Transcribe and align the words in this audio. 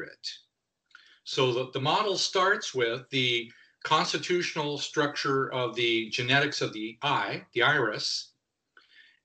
100. 0.00 0.16
So 1.24 1.52
the, 1.52 1.70
the 1.72 1.80
model 1.80 2.16
starts 2.16 2.74
with 2.74 3.08
the 3.10 3.50
constitutional 3.84 4.78
structure 4.78 5.52
of 5.52 5.74
the 5.74 6.10
genetics 6.10 6.60
of 6.60 6.72
the 6.72 6.98
eye, 7.02 7.44
the 7.54 7.62
iris, 7.62 8.32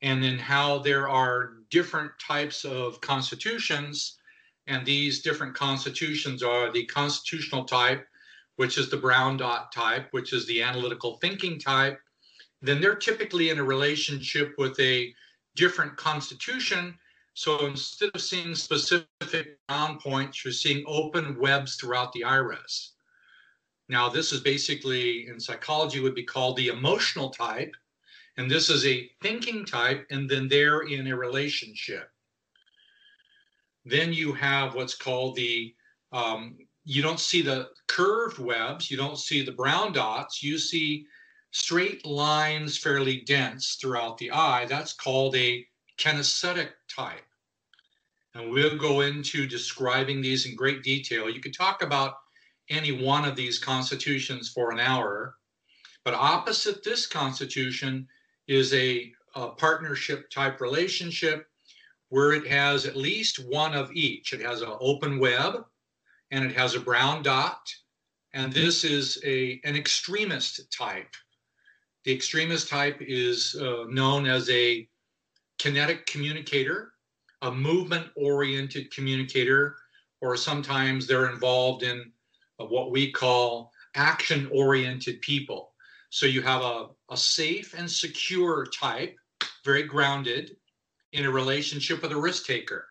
and 0.02 0.24
then 0.24 0.38
how 0.38 0.80
there 0.80 1.10
are 1.10 1.58
different 1.72 2.12
types 2.20 2.64
of 2.64 3.02
constitutions. 3.02 4.18
And 4.68 4.86
these 4.86 5.22
different 5.22 5.56
constitutions 5.56 6.42
are 6.44 6.72
the 6.72 6.86
constitutional 6.86 7.66
type, 7.66 8.08
which 8.56 8.78
is 8.78 8.90
the 8.90 8.98
brown 8.98 9.38
dot 9.38 9.72
type, 9.72 10.08
which 10.12 10.34
is 10.34 10.46
the 10.46 10.62
analytical 10.62 11.18
thinking 11.18 11.60
type. 11.60 12.00
Then 12.62 12.82
they're 12.82 12.96
typically 12.96 13.50
in 13.50 13.60
a 13.60 13.64
relationship 13.64 14.56
with 14.58 14.80
a 14.80 15.14
different 15.56 15.98
constitution. 15.98 16.98
So 17.36 17.66
instead 17.66 18.12
of 18.16 18.22
seeing 18.22 18.56
specific 18.56 19.60
ground 19.68 20.00
points, 20.00 20.44
you're 20.44 20.54
seeing 20.54 20.86
open 20.88 21.38
webs 21.38 21.76
throughout 21.76 22.14
the 22.14 22.24
iris. 22.24 22.94
Now, 23.90 24.08
this 24.08 24.32
is 24.32 24.40
basically 24.40 25.28
in 25.28 25.38
psychology 25.40 26.00
would 26.00 26.16
be 26.16 26.24
called 26.24 26.56
the 26.56 26.70
emotional 26.70 27.30
type, 27.30 27.76
and 28.38 28.50
this 28.50 28.70
is 28.70 28.86
a 28.86 29.10
thinking 29.22 29.66
type, 29.66 30.08
and 30.12 30.30
then 30.30 30.48
they're 30.48 30.88
in 30.88 31.08
a 31.08 31.18
relationship. 31.18 32.10
Then 33.84 34.14
you 34.14 34.32
have 34.32 34.74
what's 34.74 34.96
called 34.96 35.36
the 35.36 35.76
um, 36.14 36.58
you 36.86 37.02
don't 37.02 37.20
see 37.20 37.42
the 37.42 37.70
curved 37.88 38.40
webs, 38.40 38.90
you 38.90 38.96
don't 38.96 39.20
see 39.20 39.44
the 39.44 39.52
brown 39.52 39.92
dots, 39.92 40.42
you 40.42 40.58
see 40.58 41.06
straight 41.52 42.06
lines 42.06 42.78
fairly 42.78 43.22
dense 43.22 43.78
throughout 43.82 44.18
the 44.20 44.32
eye. 44.32 44.66
That's 44.68 44.94
called 44.94 45.36
a 45.36 45.66
kinesthetic 45.98 46.70
type. 46.94 47.22
And 48.34 48.52
we'll 48.52 48.78
go 48.78 49.02
into 49.02 49.48
describing 49.48 50.22
these 50.22 50.46
in 50.46 50.56
great 50.56 50.84
detail. 50.84 51.30
You 51.30 51.40
could 51.40 51.56
talk 51.56 51.82
about 51.82 52.16
any 52.70 52.92
one 52.92 53.26
of 53.26 53.36
these 53.36 53.60
constitutions 53.60 54.50
for 54.50 54.72
an 54.72 54.80
hour, 54.80 55.36
but 56.04 56.14
opposite 56.14 56.84
this 56.84 57.08
constitution 57.08 58.08
is 58.48 58.74
a, 58.74 59.12
a 59.36 59.50
partnership 59.50 60.30
type 60.30 60.60
relationship 60.60 61.48
where 62.10 62.34
it 62.34 62.48
has 62.48 62.86
at 62.86 62.96
least 62.96 63.46
one 63.48 63.74
of 63.74 63.92
each. 63.94 64.34
It 64.34 64.42
has 64.42 64.62
an 64.62 64.74
open 64.80 65.20
web 65.20 65.66
and 66.32 66.46
it 66.46 66.56
has 66.56 66.76
a 66.76 66.80
brown 66.80 67.24
dot. 67.24 67.74
And 68.34 68.52
this 68.52 68.84
is 68.84 69.22
a, 69.26 69.62
an 69.64 69.76
extremist 69.76 70.72
type. 70.72 71.16
The 72.04 72.14
extremist 72.14 72.70
type 72.70 72.98
is 73.00 73.56
uh, 73.60 73.86
known 73.88 74.28
as 74.28 74.50
a 74.50 74.88
kinetic 75.60 76.06
communicator, 76.06 76.94
a 77.42 77.52
movement 77.52 78.08
oriented 78.16 78.92
communicator, 78.92 79.76
or 80.22 80.36
sometimes 80.36 81.06
they're 81.06 81.32
involved 81.32 81.84
in 81.84 82.12
uh, 82.60 82.66
what 82.66 82.92
we 82.92 83.12
call 83.12 83.72
action 83.96 84.50
oriented 84.52 85.22
people. 85.22 85.74
So 86.10 86.26
you 86.26 86.42
have 86.42 86.62
a, 86.62 86.88
a 87.10 87.18
safe 87.18 87.74
and 87.78 87.90
secure 87.90 88.66
type, 88.68 89.16
very 89.64 89.84
grounded 89.84 90.56
in 91.12 91.26
a 91.26 91.32
relationship 91.32 92.02
with 92.02 92.12
a 92.12 92.20
risk 92.20 92.46
taker. 92.46 92.88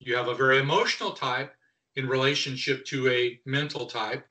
You 0.00 0.16
have 0.16 0.28
a 0.28 0.34
very 0.34 0.58
emotional 0.58 1.12
type 1.12 1.54
in 1.96 2.08
relationship 2.08 2.84
to 2.86 3.08
a 3.08 3.40
mental 3.46 3.86
type. 3.86 4.26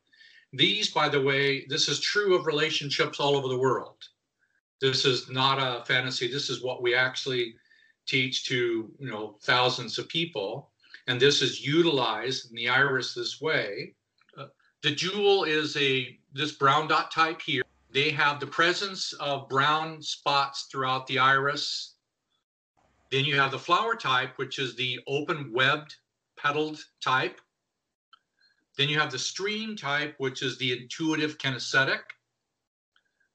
These, 0.52 0.92
by 0.92 1.10
the 1.10 1.22
way, 1.22 1.66
this 1.68 1.88
is 1.88 2.00
true 2.00 2.36
of 2.36 2.46
relationships 2.46 3.20
all 3.20 3.36
over 3.36 3.48
the 3.48 3.58
world. 3.58 3.98
This 4.84 5.06
is 5.06 5.30
not 5.30 5.60
a 5.60 5.86
fantasy. 5.86 6.28
This 6.28 6.50
is 6.50 6.62
what 6.62 6.82
we 6.82 6.94
actually 6.94 7.56
teach 8.06 8.44
to 8.48 8.92
you 9.00 9.10
know 9.10 9.38
thousands 9.42 9.98
of 9.98 10.10
people, 10.10 10.72
and 11.08 11.18
this 11.18 11.42
is 11.42 11.66
utilized 11.66 12.50
in 12.50 12.56
the 12.58 12.68
iris 12.68 13.14
this 13.14 13.40
way. 13.40 13.96
Uh, 14.38 14.48
the 14.82 14.92
jewel 14.92 15.46
is 15.46 15.78
a 15.78 16.20
this 16.34 16.52
brown 16.52 16.90
dot 16.90 17.12
type 17.12 17.40
here. 17.40 17.64
They 17.92 18.10
have 18.10 18.42
the 18.42 18.48
presence 18.48 19.14
of 19.22 19.48
brown 19.48 20.02
spots 20.02 20.68
throughout 20.70 21.08
the 21.08 21.18
iris. 21.18 21.94
Then 23.10 23.24
you 23.24 23.40
have 23.40 23.52
the 23.52 23.60
flower 23.60 23.96
type, 23.96 24.38
which 24.38 24.60
is 24.60 24.76
the 24.76 25.00
open 25.08 25.54
webbed 25.54 25.96
petaled 26.36 26.84
type. 27.00 27.40
Then 28.78 28.90
you 28.90 29.00
have 29.00 29.14
the 29.14 29.20
stream 29.20 29.78
type, 29.78 30.16
which 30.18 30.44
is 30.44 30.58
the 30.58 30.74
intuitive 30.74 31.38
kinesthetic. 31.38 32.02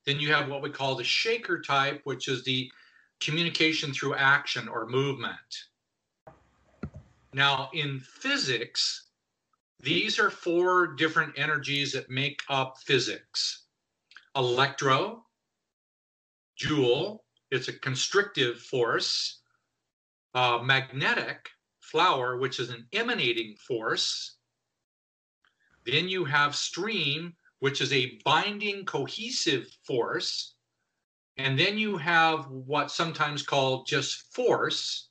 Then 0.08 0.20
you 0.20 0.32
have 0.32 0.48
what 0.48 0.62
we 0.62 0.70
call 0.70 0.94
the 0.94 1.04
shaker 1.04 1.60
type, 1.60 2.00
which 2.04 2.28
is 2.28 2.42
the 2.42 2.72
communication 3.20 3.92
through 3.92 4.14
action 4.14 4.66
or 4.66 4.86
movement. 4.86 5.66
Now, 7.34 7.69
in 7.74 8.00
physics, 8.00 9.10
these 9.80 10.19
are 10.19 10.30
four 10.30 10.94
different 10.94 11.38
energies 11.38 11.92
that 11.92 12.08
make 12.08 12.41
up 12.48 12.78
physics. 12.78 13.64
Electro, 14.34 15.26
jewel, 16.56 17.26
it's 17.50 17.69
a 17.69 17.78
constrictive 17.78 18.60
force, 18.60 19.42
uh, 20.32 20.60
magnetic, 20.62 21.50
flower, 21.80 22.38
which 22.38 22.60
is 22.60 22.70
an 22.70 22.86
emanating 22.94 23.56
force, 23.56 24.36
then 25.84 26.08
you 26.08 26.25
have 26.25 26.56
stream, 26.56 27.34
which 27.60 27.80
is 27.80 27.92
a 27.92 28.19
binding 28.24 28.84
cohesive 28.84 29.66
force. 29.84 30.54
And 31.36 31.58
then 31.58 31.78
you 31.78 31.96
have 31.96 32.46
what's 32.48 32.94
sometimes 32.94 33.42
called 33.42 33.86
just 33.86 34.34
force, 34.34 35.08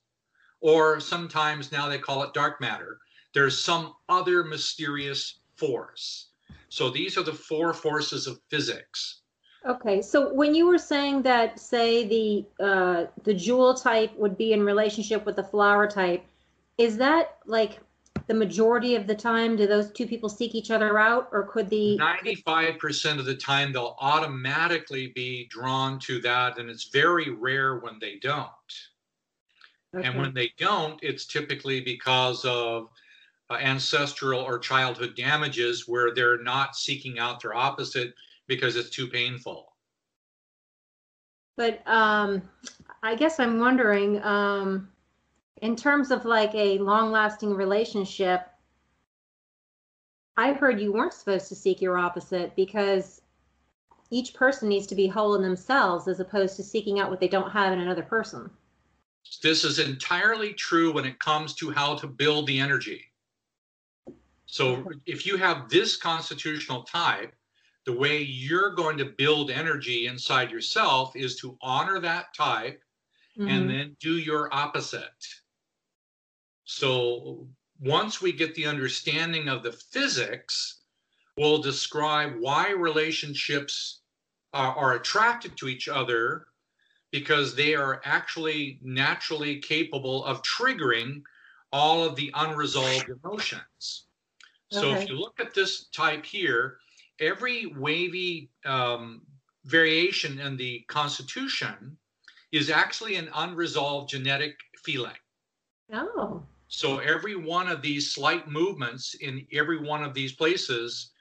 or 0.60 1.00
sometimes 1.00 1.72
now 1.72 1.88
they 1.88 2.00
call 2.00 2.24
it 2.24 2.34
dark 2.34 2.60
matter. 2.60 3.00
There's 3.34 3.60
some 3.60 3.94
other 4.10 4.44
mysterious 4.44 5.40
force. 5.56 6.30
So 6.70 6.90
these 6.90 7.18
are 7.18 7.24
the 7.24 7.34
four 7.34 7.74
forces 7.74 8.28
of 8.28 8.40
physics. 8.50 9.22
Okay, 9.66 10.02
so 10.02 10.34
when 10.34 10.56
you 10.56 10.68
were 10.68 10.78
saying 10.78 11.24
that, 11.24 11.60
say 11.60 12.08
the 12.08 12.66
uh, 12.66 13.06
the 13.24 13.34
jewel 13.34 13.74
type 13.74 14.16
would 14.18 14.38
be 14.38 14.54
in 14.54 14.64
relationship 14.64 15.26
with 15.26 15.36
the 15.36 15.44
flower 15.44 15.88
type, 15.88 16.24
is 16.78 16.98
that 16.98 17.38
like 17.46 17.80
the 18.28 18.34
majority 18.34 18.96
of 18.96 19.08
the 19.08 19.16
time 19.16 19.56
do 19.56 19.66
those 19.66 19.92
two 19.92 20.06
people 20.06 20.30
seek 20.30 20.54
each 20.54 20.70
other 20.70 21.00
out 21.00 21.30
or 21.32 21.44
could 21.44 21.70
the 21.70 21.98
95% 21.98 23.20
of 23.20 23.26
the 23.26 23.36
time 23.36 23.72
they'll 23.72 23.96
automatically 24.00 25.08
be 25.08 25.48
drawn 25.48 25.98
to 26.00 26.20
that 26.22 26.60
and 26.60 26.70
it's 26.70 26.90
very 26.90 27.30
rare 27.30 27.78
when 27.78 27.98
they 28.00 28.18
don't 28.22 28.50
okay. 29.96 30.08
and 30.08 30.18
when 30.18 30.34
they 30.34 30.52
don't 30.58 31.00
it's 31.02 31.26
typically 31.26 31.82
because 31.82 32.44
of 32.46 32.90
uh, 33.50 33.56
ancestral 33.56 34.42
or 34.42 34.60
childhood 34.60 35.16
damages 35.16 35.88
where 35.88 36.14
they're 36.14 36.44
not 36.44 36.76
seeking 36.76 37.18
out 37.18 37.42
their 37.42 37.56
opposite 37.56 38.14
because 38.48 38.76
it's 38.76 38.90
too 38.90 39.08
painful 39.08 39.74
but 41.56 41.82
um 41.88 42.42
i 43.04 43.16
guess 43.16 43.40
i'm 43.40 43.60
wondering 43.60 44.22
um 44.24 44.90
in 45.62 45.76
terms 45.76 46.12
of 46.12 46.26
like 46.26 46.54
a 46.54 46.78
long 46.80 47.12
lasting 47.12 47.54
relationship, 47.54 48.48
I 50.36 50.54
heard 50.54 50.80
you 50.80 50.92
weren't 50.92 51.14
supposed 51.14 51.48
to 51.50 51.56
seek 51.56 51.82
your 51.82 51.98
opposite 51.98 52.56
because 52.56 53.22
each 54.10 54.34
person 54.34 54.70
needs 54.70 54.88
to 54.88 54.96
be 54.96 55.08
whole 55.08 55.36
in 55.36 55.42
themselves 55.42 56.08
as 56.08 56.20
opposed 56.20 56.56
to 56.58 56.64
seeking 56.64 57.00
out 57.00 57.10
what 57.10 57.20
they 57.20 57.28
don't 57.28 57.52
have 57.52 57.74
in 57.74 57.80
another 57.80 58.04
person. 58.04 58.50
This 59.42 59.64
is 59.64 59.80
entirely 59.80 60.54
true 60.54 60.94
when 60.94 61.06
it 61.06 61.20
comes 61.20 61.54
to 61.56 61.72
how 61.72 61.96
to 61.96 62.08
build 62.08 62.48
the 62.48 62.60
energy. 62.60 63.04
So 64.46 64.90
if 65.06 65.26
you 65.26 65.36
have 65.36 65.70
this 65.70 65.98
constitutional 65.98 66.84
type, 66.84 67.34
the 67.86 67.94
way 67.94 68.22
you're 68.22 68.72
going 68.72 68.98
to 68.98 69.06
build 69.06 69.52
energy 69.52 70.08
inside 70.08 70.52
yourself 70.52 71.16
is 71.16 71.36
to 71.38 71.58
honor 71.62 72.00
that 72.00 72.34
type 72.34 72.82
mm-hmm. 73.38 73.50
and 73.50 73.70
then 73.70 73.98
do 74.00 74.18
your 74.18 74.54
opposite. 74.54 75.26
So 76.68 77.48
once 77.80 78.22
we 78.22 78.34
get 78.34 78.54
the 78.54 78.66
understanding 78.66 79.48
of 79.48 79.64
the 79.64 79.72
physics, 79.72 80.82
we'll 81.38 81.62
describe 81.62 82.36
why 82.40 82.72
relationships 82.72 84.02
are, 84.54 84.76
are 84.76 84.94
attracted 84.96 85.56
to 85.58 85.70
each 85.70 85.88
other 85.88 86.48
because 87.12 87.56
they 87.56 87.74
are 87.74 88.02
actually 88.04 88.80
naturally 88.84 89.60
capable 89.60 90.26
of 90.26 90.44
triggering 90.44 91.24
all 91.72 92.04
of 92.04 92.18
the 92.18 92.32
unresolved 92.34 93.10
emotions. 93.10 94.04
So 94.70 94.90
okay. 94.90 95.04
if 95.04 95.10
you 95.10 95.18
look 95.18 95.40
at 95.40 95.54
this 95.54 95.86
type 95.86 96.26
here, 96.26 96.80
every 97.22 97.68
wavy 97.78 98.50
um, 98.66 99.22
variation 99.64 100.38
in 100.42 100.58
the 100.58 100.82
constitution 100.90 101.98
is 102.52 102.70
actually 102.70 103.16
an 103.16 103.30
unresolved 103.34 104.10
genetic 104.10 104.58
feeling. 104.84 105.16
Oh. 105.94 106.44
So 106.68 107.00
every 107.00 107.36
one 107.36 107.68
of 107.68 107.82
these 107.82 108.12
slight 108.12 108.48
movements 108.48 109.14
in 109.16 109.48
every 109.54 109.80
one 109.80 110.04
of 110.04 110.14
these 110.14 110.34
places 110.34 111.12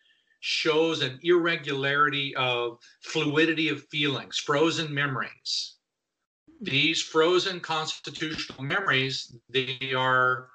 shows 0.41 1.03
an 1.03 1.19
irregularity 1.23 2.35
of 2.37 2.79
fluidity 3.01 3.69
of 3.69 3.87
feelings, 3.89 4.39
frozen 4.39 4.93
memories. 4.93 5.75
These 6.61 7.03
frozen 7.03 7.61
constitutional 7.61 8.63
memories, 8.63 9.37
they 9.49 9.93
are 9.97 10.49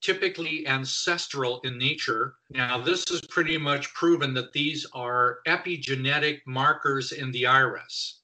typically 0.00 0.66
ancestral 0.66 1.60
in 1.62 1.76
nature. 1.76 2.36
Now, 2.50 2.78
this 2.78 3.10
is 3.10 3.20
pretty 3.22 3.58
much 3.58 3.92
proven 3.94 4.32
that 4.34 4.52
these 4.52 4.86
are 4.94 5.40
epigenetic 5.46 6.40
markers 6.46 7.12
in 7.12 7.32
the 7.32 7.46
iris. 7.46 8.20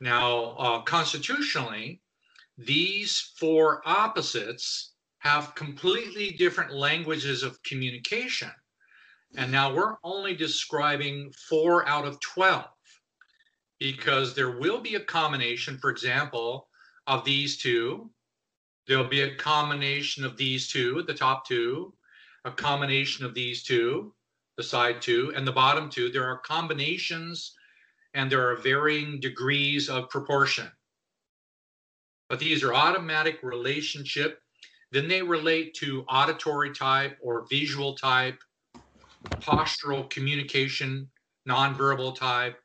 Now, 0.00 0.56
uh, 0.56 0.82
constitutionally, 0.82 2.00
these 2.58 3.32
four 3.38 3.82
opposites 3.86 4.92
have 5.18 5.54
completely 5.54 6.32
different 6.32 6.72
languages 6.74 7.44
of 7.44 7.62
communication. 7.62 8.50
And 9.36 9.52
now 9.52 9.72
we're 9.72 9.96
only 10.02 10.34
describing 10.34 11.32
four 11.48 11.88
out 11.88 12.04
of 12.04 12.20
12 12.20 12.64
because 13.78 14.34
there 14.34 14.58
will 14.58 14.80
be 14.80 14.96
a 14.96 15.00
combination, 15.00 15.78
for 15.78 15.90
example, 15.90 16.68
of 17.06 17.24
these 17.24 17.58
two. 17.58 18.10
There'll 18.86 19.04
be 19.04 19.20
a 19.20 19.36
combination 19.36 20.24
of 20.24 20.36
these 20.36 20.68
two, 20.68 21.04
the 21.06 21.14
top 21.14 21.46
two, 21.46 21.94
a 22.44 22.50
combination 22.50 23.24
of 23.24 23.34
these 23.34 23.62
two, 23.62 24.14
the 24.56 24.62
side 24.64 25.00
two, 25.00 25.32
and 25.36 25.46
the 25.46 25.52
bottom 25.52 25.88
two. 25.90 26.10
There 26.10 26.24
are 26.24 26.38
combinations 26.38 27.54
and 28.14 28.32
there 28.32 28.50
are 28.50 28.56
varying 28.56 29.20
degrees 29.20 29.88
of 29.88 30.10
proportion. 30.10 30.72
But 32.28 32.38
these 32.38 32.62
are 32.62 32.74
automatic 32.74 33.42
relationship. 33.42 34.40
Then 34.92 35.08
they 35.08 35.22
relate 35.22 35.74
to 35.74 36.04
auditory 36.08 36.72
type 36.72 37.18
or 37.22 37.46
visual 37.50 37.94
type 37.94 38.38
postural 39.40 40.08
communication, 40.10 41.08
nonverbal 41.48 42.14
type, 42.14 42.58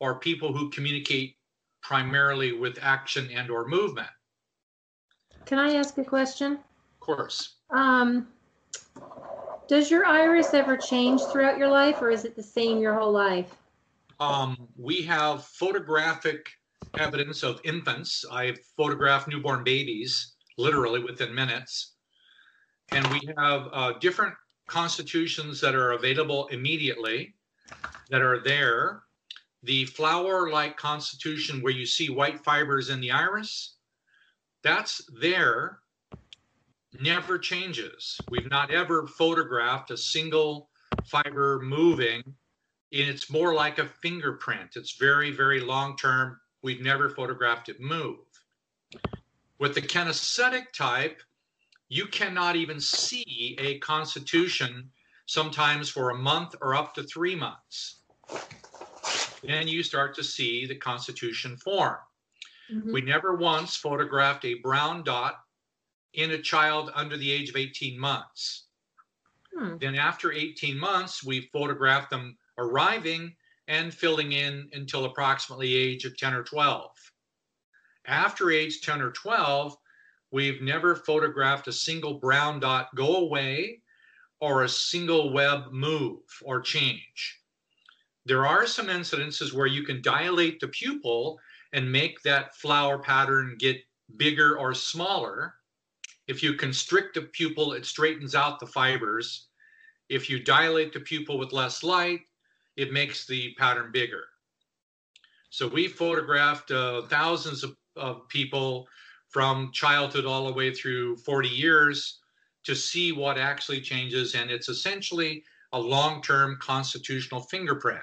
or 0.00 0.18
people 0.18 0.52
who 0.52 0.70
communicate 0.70 1.36
primarily 1.82 2.52
with 2.52 2.78
action 2.82 3.28
and 3.34 3.50
or 3.50 3.66
movement. 3.66 4.08
Can 5.44 5.58
I 5.58 5.74
ask 5.74 5.96
a 5.98 6.04
question? 6.04 6.52
Of 6.52 7.00
course. 7.00 7.56
Um, 7.70 8.28
does 9.68 9.90
your 9.90 10.04
iris 10.04 10.52
ever 10.54 10.76
change 10.76 11.20
throughout 11.32 11.58
your 11.58 11.68
life 11.68 12.02
or 12.02 12.10
is 12.10 12.24
it 12.24 12.36
the 12.36 12.42
same 12.42 12.78
your 12.78 12.94
whole 12.94 13.12
life? 13.12 13.54
Um, 14.18 14.68
we 14.76 15.02
have 15.02 15.44
photographic 15.44 16.46
evidence 16.98 17.42
of 17.42 17.60
infants. 17.64 18.24
I've 18.30 18.58
photographed 18.76 19.28
newborn 19.28 19.64
babies 19.64 20.34
literally 20.58 21.02
within 21.02 21.34
minutes. 21.34 21.94
And 22.92 23.06
we 23.08 23.20
have 23.38 23.68
uh, 23.72 23.92
different 24.00 24.34
constitutions 24.66 25.60
that 25.60 25.74
are 25.74 25.92
available 25.92 26.46
immediately 26.48 27.34
that 28.10 28.22
are 28.22 28.42
there. 28.42 29.02
The 29.62 29.84
flower-like 29.84 30.76
constitution 30.76 31.60
where 31.60 31.72
you 31.72 31.86
see 31.86 32.08
white 32.08 32.42
fibers 32.42 32.88
in 32.88 33.00
the 33.00 33.10
iris, 33.10 33.76
that's 34.62 35.02
there, 35.20 35.80
never 37.00 37.38
changes. 37.38 38.18
We've 38.30 38.50
not 38.50 38.70
ever 38.72 39.06
photographed 39.06 39.90
a 39.90 39.96
single 39.96 40.70
fiber 41.04 41.60
moving. 41.62 42.22
And 42.92 43.08
it's 43.08 43.30
more 43.30 43.54
like 43.54 43.78
a 43.78 43.86
fingerprint. 44.02 44.70
It's 44.74 44.96
very, 44.96 45.30
very 45.30 45.60
long-term. 45.60 46.39
We've 46.62 46.80
never 46.80 47.08
photographed 47.10 47.68
it 47.68 47.80
move. 47.80 48.18
With 49.58 49.74
the 49.74 49.82
kinesthetic 49.82 50.72
type, 50.72 51.22
you 51.88 52.06
cannot 52.06 52.56
even 52.56 52.80
see 52.80 53.56
a 53.58 53.78
constitution 53.78 54.90
sometimes 55.26 55.88
for 55.88 56.10
a 56.10 56.18
month 56.18 56.54
or 56.60 56.74
up 56.74 56.94
to 56.94 57.02
three 57.02 57.34
months. 57.34 58.00
Then 59.42 59.68
you 59.68 59.82
start 59.82 60.14
to 60.16 60.24
see 60.24 60.66
the 60.66 60.76
constitution 60.76 61.56
form. 61.56 61.98
Mhm. 62.70 62.92
We 62.92 63.00
never 63.00 63.34
once 63.34 63.76
photographed 63.76 64.44
a 64.44 64.54
brown 64.54 65.02
dot 65.02 65.44
in 66.12 66.30
a 66.30 66.42
child 66.42 66.90
under 66.94 67.16
the 67.16 67.30
age 67.30 67.48
of 67.48 67.56
18 67.56 67.98
months. 67.98 68.66
Hmm. 69.54 69.78
Then 69.78 69.94
after 69.94 70.32
18 70.32 70.78
months, 70.78 71.24
we 71.24 71.48
photographed 71.52 72.10
them 72.10 72.38
arriving 72.58 73.36
and 73.70 73.94
filling 73.94 74.32
in 74.32 74.68
until 74.72 75.04
approximately 75.04 75.74
age 75.76 76.04
of 76.04 76.16
10 76.18 76.34
or 76.34 76.42
12. 76.42 76.90
After 78.04 78.50
age 78.50 78.80
10 78.80 79.00
or 79.00 79.12
12, 79.12 79.76
we've 80.32 80.60
never 80.60 80.96
photographed 80.96 81.68
a 81.68 81.72
single 81.72 82.14
brown 82.14 82.58
dot 82.58 82.88
go 82.96 83.18
away 83.18 83.80
or 84.40 84.64
a 84.64 84.68
single 84.68 85.32
web 85.32 85.70
move 85.70 86.18
or 86.42 86.60
change. 86.60 87.38
There 88.26 88.44
are 88.44 88.66
some 88.66 88.88
incidences 88.88 89.52
where 89.52 89.68
you 89.68 89.84
can 89.84 90.02
dilate 90.02 90.58
the 90.58 90.68
pupil 90.68 91.38
and 91.72 91.90
make 91.90 92.20
that 92.22 92.56
flower 92.56 92.98
pattern 92.98 93.54
get 93.56 93.76
bigger 94.16 94.58
or 94.58 94.74
smaller. 94.74 95.54
If 96.26 96.42
you 96.42 96.54
constrict 96.54 97.14
the 97.14 97.22
pupil, 97.22 97.74
it 97.74 97.86
straightens 97.86 98.34
out 98.34 98.58
the 98.58 98.66
fibers. 98.66 99.46
If 100.08 100.28
you 100.28 100.42
dilate 100.42 100.92
the 100.92 101.00
pupil 101.00 101.38
with 101.38 101.52
less 101.52 101.84
light, 101.84 102.22
it 102.76 102.92
makes 102.92 103.26
the 103.26 103.54
pattern 103.58 103.90
bigger. 103.92 104.24
So 105.50 105.66
we 105.66 105.88
photographed 105.88 106.70
uh, 106.70 107.02
thousands 107.02 107.64
of, 107.64 107.76
of 107.96 108.28
people 108.28 108.86
from 109.28 109.70
childhood 109.72 110.24
all 110.24 110.46
the 110.46 110.52
way 110.52 110.72
through 110.72 111.16
40 111.18 111.48
years 111.48 112.20
to 112.64 112.74
see 112.74 113.12
what 113.12 113.38
actually 113.38 113.80
changes. 113.80 114.34
And 114.34 114.50
it's 114.50 114.68
essentially 114.68 115.42
a 115.72 115.78
long 115.78 116.22
term 116.22 116.58
constitutional 116.60 117.40
fingerprint. 117.42 118.00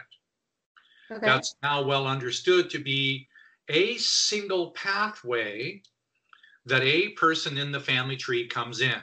Okay. 1.12 1.26
That's 1.26 1.56
now 1.64 1.84
well 1.84 2.08
understood 2.08 2.70
to 2.72 2.80
be 2.80 3.28
a 3.70 3.98
single 3.98 4.72
pathway 4.72 5.82
that 6.66 6.84
a 6.84 7.10
person 7.10 7.58
in 7.58 7.72
the 7.72 7.80
family 7.80 8.18
tree 8.18 8.48
comes 8.48 8.82
in. 8.82 9.02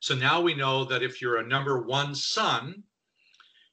So 0.00 0.14
now 0.14 0.40
we 0.40 0.54
know 0.54 0.84
that 0.84 1.02
if 1.02 1.20
you're 1.20 1.38
a 1.38 1.46
number 1.46 1.82
one 1.82 2.14
son, 2.14 2.82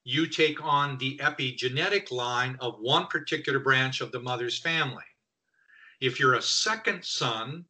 you 0.06 0.28
take 0.28 0.64
on 0.64 0.98
the 1.00 1.18
epigenetic 1.18 2.12
line 2.12 2.56
of 2.62 2.80
one 2.80 3.08
particular 3.08 3.60
branch 3.60 4.02
of 4.02 4.12
the 4.12 4.20
mother's 4.20 4.60
family. 4.60 5.04
If 6.00 6.20
you're 6.20 6.36
a 6.36 6.42
second 6.42 7.04
son, 7.04 7.66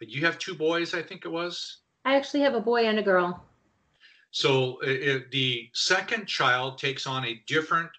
you 0.00 0.24
have 0.24 0.38
two 0.38 0.54
boys, 0.54 0.94
I 0.94 1.02
think 1.02 1.26
it 1.26 1.28
was. 1.28 1.78
I 2.06 2.16
actually 2.16 2.40
have 2.40 2.54
a 2.54 2.60
boy 2.60 2.86
and 2.86 2.98
a 2.98 3.02
girl. 3.02 3.44
So 4.30 4.80
i- 4.82 5.12
i- 5.12 5.24
the 5.30 5.70
second 5.74 6.26
child 6.26 6.78
takes 6.78 7.06
on 7.06 7.24
a 7.26 7.42
different 7.46 7.90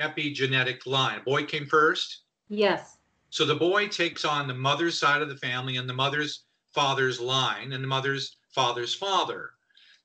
epigenetic 0.00 0.86
line. 0.86 1.22
Boy 1.22 1.44
came 1.44 1.66
first. 1.66 2.22
Yes. 2.48 2.96
So 3.28 3.44
the 3.44 3.54
boy 3.54 3.88
takes 3.88 4.24
on 4.24 4.48
the 4.48 4.54
mother's 4.54 4.98
side 4.98 5.20
of 5.20 5.28
the 5.28 5.36
family 5.36 5.76
and 5.76 5.88
the 5.88 5.94
mother's 5.94 6.44
father's 6.72 7.20
line 7.20 7.72
and 7.72 7.84
the 7.84 7.88
mother's 7.88 8.36
father's 8.48 8.94
father. 8.94 9.50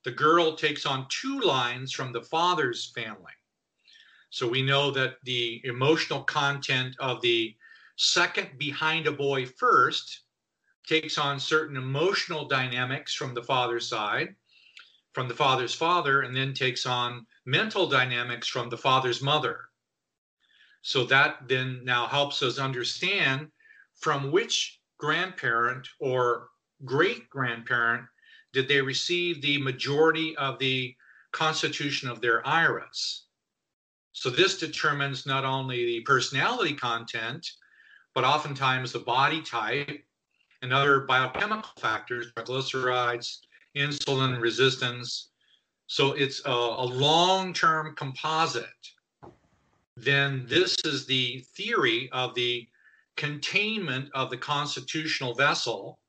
The 0.05 0.11
girl 0.11 0.55
takes 0.55 0.85
on 0.85 1.07
two 1.09 1.41
lines 1.41 1.91
from 1.91 2.13
the 2.13 2.21
father's 2.21 2.91
family. 2.91 3.33
So 4.29 4.47
we 4.47 4.61
know 4.61 4.91
that 4.91 5.17
the 5.23 5.61
emotional 5.65 6.23
content 6.23 6.95
of 6.99 7.21
the 7.21 7.55
second 7.97 8.57
behind 8.57 9.07
a 9.07 9.11
boy 9.11 9.45
first 9.45 10.21
takes 10.87 11.17
on 11.17 11.39
certain 11.39 11.75
emotional 11.77 12.47
dynamics 12.47 13.13
from 13.13 13.33
the 13.33 13.43
father's 13.43 13.89
side, 13.89 14.35
from 15.13 15.27
the 15.27 15.35
father's 15.35 15.73
father, 15.73 16.21
and 16.21 16.35
then 16.35 16.53
takes 16.53 16.85
on 16.85 17.25
mental 17.45 17.87
dynamics 17.87 18.47
from 18.47 18.69
the 18.69 18.77
father's 18.77 19.21
mother. 19.21 19.69
So 20.81 21.03
that 21.05 21.47
then 21.47 21.81
now 21.83 22.07
helps 22.07 22.41
us 22.41 22.57
understand 22.57 23.51
from 23.99 24.31
which 24.31 24.79
grandparent 24.97 25.87
or 25.99 26.49
great 26.85 27.29
grandparent 27.29 28.05
did 28.53 28.67
they 28.67 28.81
receive 28.81 29.41
the 29.41 29.61
majority 29.61 30.35
of 30.37 30.59
the 30.59 30.95
constitution 31.31 32.09
of 32.09 32.21
their 32.21 32.45
iris. 32.47 33.25
So 34.13 34.29
this 34.29 34.57
determines 34.57 35.25
not 35.25 35.45
only 35.45 35.85
the 35.85 36.01
personality 36.01 36.73
content, 36.73 37.47
but 38.15 38.23
oftentimes 38.23 38.91
the 38.91 38.99
body 38.99 39.41
type 39.41 40.03
and 40.61 40.73
other 40.73 41.01
biochemical 41.01 41.69
factors, 41.77 42.31
triglycerides, 42.35 43.37
insulin 43.77 44.41
resistance. 44.41 45.29
So 45.87 46.13
it's 46.13 46.41
a, 46.45 46.51
a 46.51 46.85
long-term 46.85 47.95
composite 47.95 48.65
then 50.03 50.45
this 50.47 50.77
is 50.85 51.05
the 51.05 51.39
theory 51.55 52.09
of 52.11 52.33
the 52.35 52.67
containment 53.17 54.09
of 54.13 54.29
the 54.29 54.37
constitutional 54.37 55.33
vessel. 55.33 55.99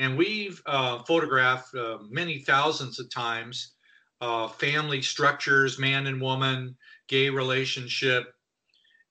And 0.00 0.16
we've 0.16 0.62
uh, 0.64 1.02
photographed 1.02 1.74
uh, 1.74 1.98
many 2.08 2.38
thousands 2.38 2.98
of 2.98 3.10
times 3.10 3.74
uh, 4.22 4.48
family 4.48 5.02
structures, 5.02 5.78
man 5.78 6.06
and 6.06 6.18
woman, 6.18 6.74
gay 7.06 7.28
relationship. 7.28 8.32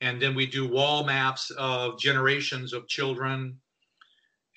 And 0.02 0.20
then 0.20 0.34
we 0.34 0.48
do 0.48 0.68
wall 0.68 1.04
maps 1.04 1.52
of 1.52 2.00
generations 2.00 2.74
of 2.74 2.88
children. 2.88 3.56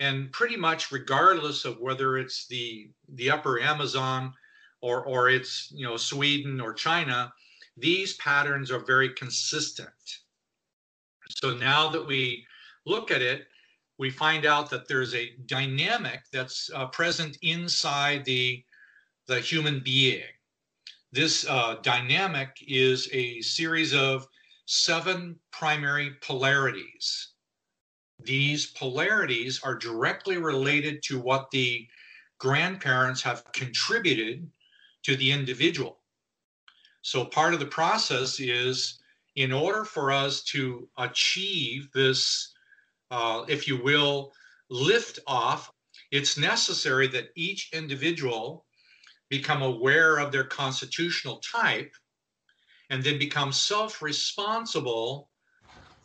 And 0.01 0.33
pretty 0.33 0.57
much 0.57 0.91
regardless 0.91 1.67
of 1.67 1.79
whether 1.81 2.17
it's 2.17 2.47
the, 2.47 2.89
the 3.11 3.31
upper 3.31 3.61
Amazon 3.61 4.33
or, 4.81 5.05
or 5.05 5.29
it's, 5.29 5.71
you 5.71 5.87
know, 5.87 5.99
Sweden 5.99 6.63
or 6.63 6.73
China, 6.73 7.31
these 7.77 8.15
patterns 8.15 8.71
are 8.71 8.85
very 8.87 9.11
consistent. 9.11 9.91
So 11.29 11.53
now 11.55 11.91
that 11.91 12.07
we 12.07 12.47
look 12.87 13.11
at 13.11 13.21
it, 13.21 13.49
we 13.99 14.11
find 14.11 14.47
out 14.47 14.71
that 14.71 14.89
there's 14.89 15.15
a 15.15 15.33
dynamic 15.47 16.21
that's 16.33 16.71
uh, 16.75 16.87
present 16.87 17.39
inside 17.43 18.25
the, 18.25 18.65
the 19.27 19.41
human 19.41 19.81
being. 19.85 20.23
This 21.13 21.47
uh, 21.49 21.77
dynamic 21.83 22.57
is 22.67 23.09
a 23.13 23.41
series 23.43 23.95
of 23.95 24.27
seven 24.67 25.39
primary 25.51 26.17
polarities. 26.23 27.29
These 28.25 28.67
polarities 28.67 29.61
are 29.63 29.75
directly 29.75 30.39
related 30.39 31.03
to 31.05 31.21
what 31.21 31.51
the 31.51 31.87
grandparents 32.39 33.23
have 33.23 33.45
contributed 33.53 34.51
to 35.03 35.17
the 35.17 35.31
individual. 35.31 35.99
So 37.03 37.25
part 37.25 37.53
of 37.53 37.61
the 37.61 37.67
process 37.67 38.41
is 38.41 39.01
in 39.37 39.53
order 39.53 39.85
for 39.85 40.13
us 40.13 40.43
to 40.45 40.89
achieve 40.99 41.91
this, 41.93 42.53
uh, 43.13 43.45
if 43.47 43.69
you 43.69 43.81
will, 43.81 44.33
lift 44.71 45.19
off, 45.27 45.71
it's 46.11 46.39
necessary 46.39 47.07
that 47.09 47.29
each 47.37 47.69
individual 47.75 48.65
become 49.29 49.61
aware 49.61 50.17
of 50.17 50.33
their 50.33 50.45
constitutional 50.45 51.37
type 51.41 51.93
and 52.89 53.05
then 53.05 53.19
become 53.19 53.53
self 53.53 54.01
responsible 54.01 55.31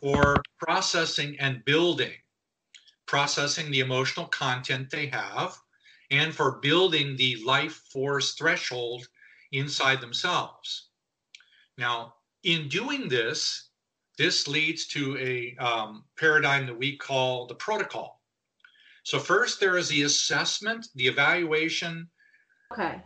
for 0.02 0.42
processing 0.58 1.34
and 1.40 1.64
building, 1.64 2.12
processing 3.06 3.70
the 3.70 3.80
emotional 3.80 4.26
content 4.26 4.90
they 4.90 5.06
have, 5.06 5.56
and 6.10 6.34
for 6.34 6.60
building 6.60 7.16
the 7.16 7.42
life 7.42 7.80
force 7.90 8.34
threshold 8.34 9.08
inside 9.52 10.02
themselves. 10.02 10.90
Now, 11.78 12.16
in 12.42 12.68
doing 12.68 13.08
this, 13.08 13.67
this 14.18 14.48
leads 14.48 14.86
to 14.88 15.16
a 15.18 15.56
um, 15.62 16.04
paradigm 16.18 16.66
that 16.66 16.76
we 16.76 16.96
call 16.96 17.46
the 17.46 17.54
protocol. 17.54 18.20
So, 19.04 19.18
first, 19.18 19.60
there 19.60 19.78
is 19.78 19.88
the 19.88 20.02
assessment, 20.02 20.88
the 20.94 21.06
evaluation. 21.06 22.08
Okay. 22.72 23.00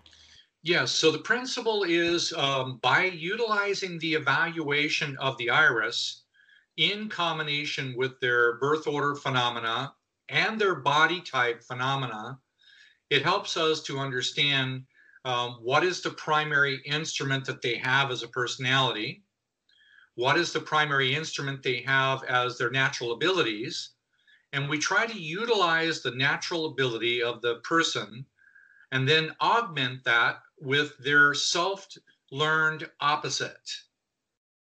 Yes, 0.64 0.92
so 0.92 1.10
the 1.10 1.18
principle 1.18 1.84
is 1.84 2.32
um, 2.32 2.78
by 2.82 3.04
utilizing 3.04 3.98
the 3.98 4.14
evaluation 4.14 5.16
of 5.18 5.36
the 5.38 5.50
iris 5.50 6.22
in 6.76 7.08
combination 7.08 7.94
with 7.96 8.18
their 8.20 8.58
birth 8.58 8.86
order 8.86 9.14
phenomena 9.14 9.92
and 10.28 10.60
their 10.60 10.76
body 10.76 11.20
type 11.20 11.62
phenomena, 11.62 12.38
it 13.10 13.22
helps 13.22 13.56
us 13.56 13.82
to 13.82 13.98
understand 13.98 14.84
um, 15.24 15.58
what 15.62 15.84
is 15.84 16.00
the 16.00 16.10
primary 16.10 16.80
instrument 16.86 17.44
that 17.44 17.62
they 17.62 17.76
have 17.76 18.10
as 18.10 18.22
a 18.22 18.28
personality, 18.28 19.22
what 20.14 20.36
is 20.36 20.52
the 20.52 20.60
primary 20.60 21.14
instrument 21.14 21.62
they 21.62 21.80
have 21.82 22.22
as 22.24 22.58
their 22.58 22.70
natural 22.70 23.12
abilities, 23.12 23.90
and 24.52 24.68
we 24.68 24.78
try 24.78 25.06
to 25.06 25.18
utilize 25.18 26.02
the 26.02 26.10
natural 26.10 26.66
ability 26.66 27.22
of 27.22 27.40
the 27.40 27.56
person 27.56 28.26
and 28.92 29.08
then 29.08 29.34
augment 29.40 30.04
that 30.04 30.42
with 30.60 30.96
their 30.98 31.32
self 31.32 31.88
learned 32.30 32.88
opposite. 33.00 33.70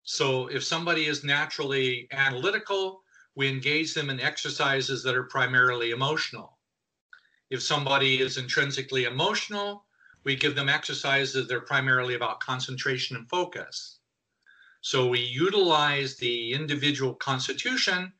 So 0.04 0.48
if 0.48 0.64
somebody 0.64 1.06
is 1.06 1.24
naturally 1.24 2.08
analytical, 2.12 3.04
we 3.36 3.48
engage 3.50 3.94
them 3.94 4.10
in 4.10 4.20
exercises 4.20 5.04
that 5.04 5.16
are 5.16 5.24
primarily 5.24 5.92
emotional. 5.92 6.58
If 7.50 7.62
somebody 7.62 8.20
is 8.20 8.38
intrinsically 8.38 9.06
emotional, 9.06 9.86
we 10.24 10.36
give 10.36 10.56
them 10.56 10.70
exercises 10.70 11.48
that 11.48 11.56
are 11.56 11.62
primarily 11.62 12.16
about 12.16 12.42
concentration 12.42 13.16
and 13.16 13.30
focus. 13.30 13.97
So 14.82 15.08
we 15.08 15.20
utilize 15.20 16.18
the 16.18 16.54
individual 16.54 17.16
constitution 17.16 18.14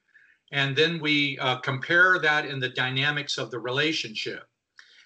and 0.52 0.76
then 0.76 1.00
we 1.00 1.38
uh, 1.40 1.58
compare 1.58 2.20
that 2.20 2.46
in 2.46 2.60
the 2.60 2.70
dynamics 2.70 3.38
of 3.38 3.52
the 3.52 3.60
relationship. 3.60 4.44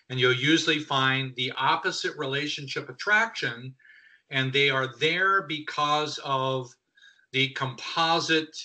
And 0.10 0.20
you'll 0.20 0.34
usually 0.34 0.79
find 0.79 1.34
the 1.36 1.51
opposite 1.53 2.15
relationship 2.17 2.89
attraction, 2.89 3.74
and 4.29 4.51
they 4.51 4.70
are 4.70 4.96
there 5.00 5.43
because 5.43 6.20
of 6.24 6.70
the 7.31 7.50
composite 7.50 8.55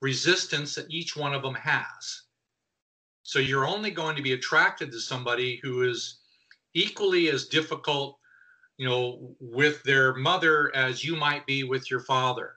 resistance 0.00 0.74
that 0.74 0.90
each 0.90 1.16
one 1.16 1.34
of 1.34 1.42
them 1.42 1.54
has. 1.54 2.22
So 3.22 3.38
you're 3.38 3.66
only 3.66 3.90
going 3.90 4.16
to 4.16 4.22
be 4.22 4.32
attracted 4.32 4.92
to 4.92 5.00
somebody 5.00 5.60
who 5.62 5.88
is 5.88 6.20
equally 6.74 7.30
as 7.30 7.46
difficult, 7.46 8.18
you 8.76 8.88
know, 8.88 9.34
with 9.40 9.82
their 9.82 10.14
mother 10.14 10.74
as 10.74 11.04
you 11.04 11.16
might 11.16 11.46
be 11.46 11.64
with 11.64 11.90
your 11.90 12.00
father. 12.00 12.54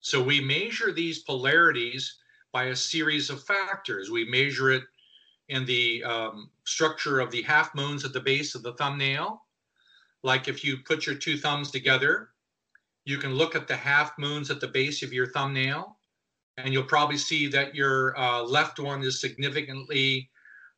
So 0.00 0.22
we 0.22 0.40
measure 0.40 0.92
these 0.92 1.20
polarities 1.20 2.16
by 2.52 2.64
a 2.64 2.76
series 2.76 3.30
of 3.30 3.42
factors. 3.42 4.10
We 4.10 4.24
measure 4.24 4.70
it 4.70 4.84
in 5.48 5.64
the 5.64 6.02
um, 6.04 6.50
structure 6.64 7.20
of 7.20 7.30
the 7.30 7.42
half 7.42 7.74
moons 7.74 8.04
at 8.04 8.12
the 8.12 8.20
base 8.20 8.54
of 8.54 8.62
the 8.62 8.74
thumbnail. 8.74 9.42
Like 10.22 10.48
if 10.48 10.64
you 10.64 10.78
put 10.78 11.06
your 11.06 11.14
two 11.16 11.36
thumbs 11.36 11.70
together, 11.70 12.30
you 13.04 13.18
can 13.18 13.34
look 13.34 13.56
at 13.56 13.66
the 13.66 13.76
half 13.76 14.16
moons 14.18 14.50
at 14.50 14.60
the 14.60 14.68
base 14.68 15.02
of 15.02 15.12
your 15.12 15.26
thumbnail, 15.26 15.98
and 16.56 16.72
you'll 16.72 16.84
probably 16.84 17.16
see 17.16 17.48
that 17.48 17.74
your 17.74 18.16
uh, 18.18 18.42
left 18.42 18.78
one 18.78 19.02
is 19.02 19.20
significantly 19.20 20.30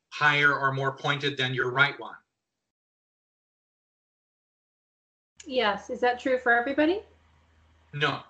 higher 0.09 0.59
or 0.59 0.73
more 0.73 0.97
pointed 0.97 1.37
than 1.37 1.53
your 1.53 1.71
right 1.71 1.99
one. 2.01 2.15
Yes. 5.47 5.91
Is 5.91 6.01
that 6.01 6.19
true 6.19 6.39
for 6.39 6.53
everybody? 6.53 7.03
No. 7.93 8.21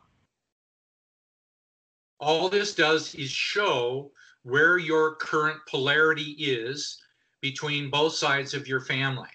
All 2.21 2.49
this 2.49 2.75
does 2.75 3.15
is 3.15 3.31
show 3.31 4.11
where 4.43 4.79
your 4.79 5.17
current 5.17 5.59
polarity 5.69 6.37
is 6.39 7.01
between 7.41 7.91
both 7.91 8.15
sides 8.15 8.55
of 8.55 8.69
your 8.69 8.81
family 8.81 9.29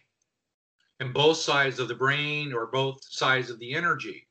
and 1.00 1.14
both 1.14 1.38
sides 1.38 1.80
of 1.80 1.88
the 1.88 1.96
brain 1.96 2.54
or 2.54 2.68
both 2.68 3.04
sides 3.04 3.50
of 3.50 3.60
the 3.60 3.74
energy. 3.74 4.28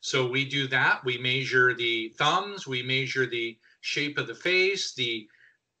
So 0.00 0.26
we 0.26 0.44
do 0.44 0.66
that. 0.68 1.04
We 1.04 1.18
measure 1.18 1.74
the 1.74 2.10
thumbs, 2.18 2.66
we 2.66 2.82
measure 2.82 3.26
the 3.26 3.58
shape 3.80 4.18
of 4.18 4.26
the 4.26 4.34
face, 4.34 4.94
the 4.94 5.26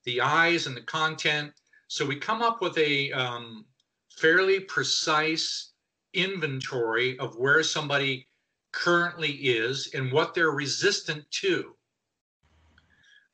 the 0.04 0.20
eyes 0.20 0.66
and 0.66 0.76
the 0.76 0.82
content. 0.82 1.52
So 1.88 2.04
we 2.04 2.16
come 2.16 2.42
up 2.42 2.60
with 2.60 2.76
a 2.78 3.12
um, 3.12 3.64
fairly 4.10 4.60
precise 4.60 5.73
inventory 6.14 7.18
of 7.18 7.36
where 7.36 7.62
somebody 7.62 8.26
currently 8.72 9.30
is 9.30 9.90
and 9.94 10.10
what 10.10 10.34
they're 10.34 10.50
resistant 10.50 11.30
to. 11.30 11.74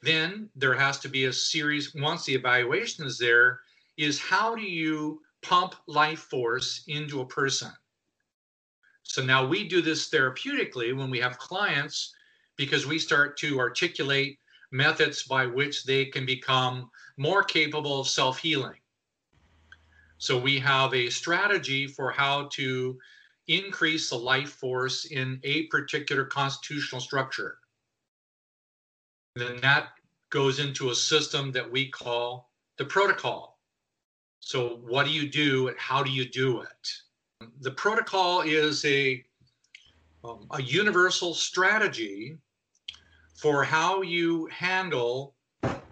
Then 0.02 0.48
there 0.54 0.74
has 0.74 0.98
to 1.00 1.08
be 1.08 1.26
a 1.26 1.32
series, 1.32 1.94
once 1.94 2.24
the 2.24 2.34
evaluation 2.34 3.04
is 3.06 3.18
there, 3.18 3.60
is 3.96 4.18
how 4.18 4.54
do 4.54 4.62
you 4.62 5.20
pump 5.42 5.74
life 5.86 6.20
force 6.20 6.84
into 6.86 7.20
a 7.20 7.26
person? 7.26 7.70
So 9.02 9.22
now 9.22 9.46
we 9.46 9.68
do 9.68 9.82
this 9.82 10.08
therapeutically 10.08 10.96
when 10.96 11.10
we 11.10 11.18
have 11.18 11.38
clients 11.38 12.14
because 12.56 12.86
we 12.86 12.98
start 12.98 13.36
to 13.38 13.58
articulate 13.58 14.38
methods 14.70 15.24
by 15.24 15.46
which 15.46 15.84
they 15.84 16.06
can 16.06 16.24
become 16.24 16.90
more 17.16 17.42
capable 17.42 18.00
of 18.00 18.08
self 18.08 18.38
healing. 18.38 18.79
So 20.20 20.38
we 20.38 20.58
have 20.58 20.92
a 20.92 21.08
strategy 21.08 21.86
for 21.86 22.10
how 22.10 22.48
to 22.52 22.98
increase 23.48 24.10
the 24.10 24.16
life 24.16 24.50
force 24.50 25.06
in 25.06 25.40
a 25.44 25.62
particular 25.68 26.26
constitutional 26.26 27.00
structure. 27.00 27.56
Then 29.34 29.58
that 29.62 29.92
goes 30.28 30.58
into 30.58 30.90
a 30.90 30.94
system 30.94 31.52
that 31.52 31.68
we 31.68 31.88
call 31.88 32.50
the 32.76 32.84
protocol. 32.84 33.58
So 34.40 34.80
what 34.86 35.06
do 35.06 35.10
you 35.10 35.26
do 35.26 35.68
and 35.68 35.78
how 35.78 36.02
do 36.02 36.10
you 36.10 36.28
do 36.28 36.60
it? 36.60 37.48
The 37.62 37.70
protocol 37.70 38.42
is 38.42 38.84
a, 38.84 39.24
um, 40.22 40.46
a 40.50 40.60
universal 40.60 41.32
strategy 41.32 42.36
for 43.34 43.64
how 43.64 44.02
you 44.02 44.48
handle 44.52 45.34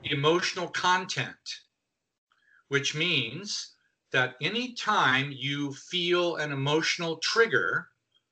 emotional 0.05 0.69
content, 0.69 1.63
which 2.69 2.95
means 2.95 3.75
that 4.13 4.37
any 4.41 4.73
time 4.75 5.33
you 5.35 5.73
feel 5.75 6.37
an 6.37 6.53
emotional 6.53 7.17
trigger, 7.19 7.89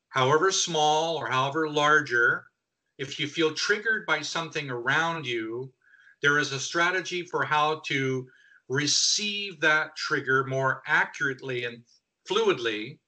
however 0.09 0.51
small 0.51 1.17
or 1.17 1.29
however 1.29 1.69
larger, 1.69 2.47
if 2.99 3.21
you 3.21 3.29
feel 3.29 3.55
triggered 3.55 4.07
by 4.07 4.23
something 4.23 4.71
around 4.71 5.27
you, 5.27 5.73
there 6.23 6.39
is 6.39 6.53
a 6.53 6.61
strategy 6.61 7.23
for 7.23 7.45
how 7.45 7.81
to 7.87 8.27
receive 8.69 9.61
that 9.61 9.95
trigger 9.97 10.45
more 10.45 10.83
accurately 10.87 11.65
and 11.65 11.83
fluidly 12.29 12.99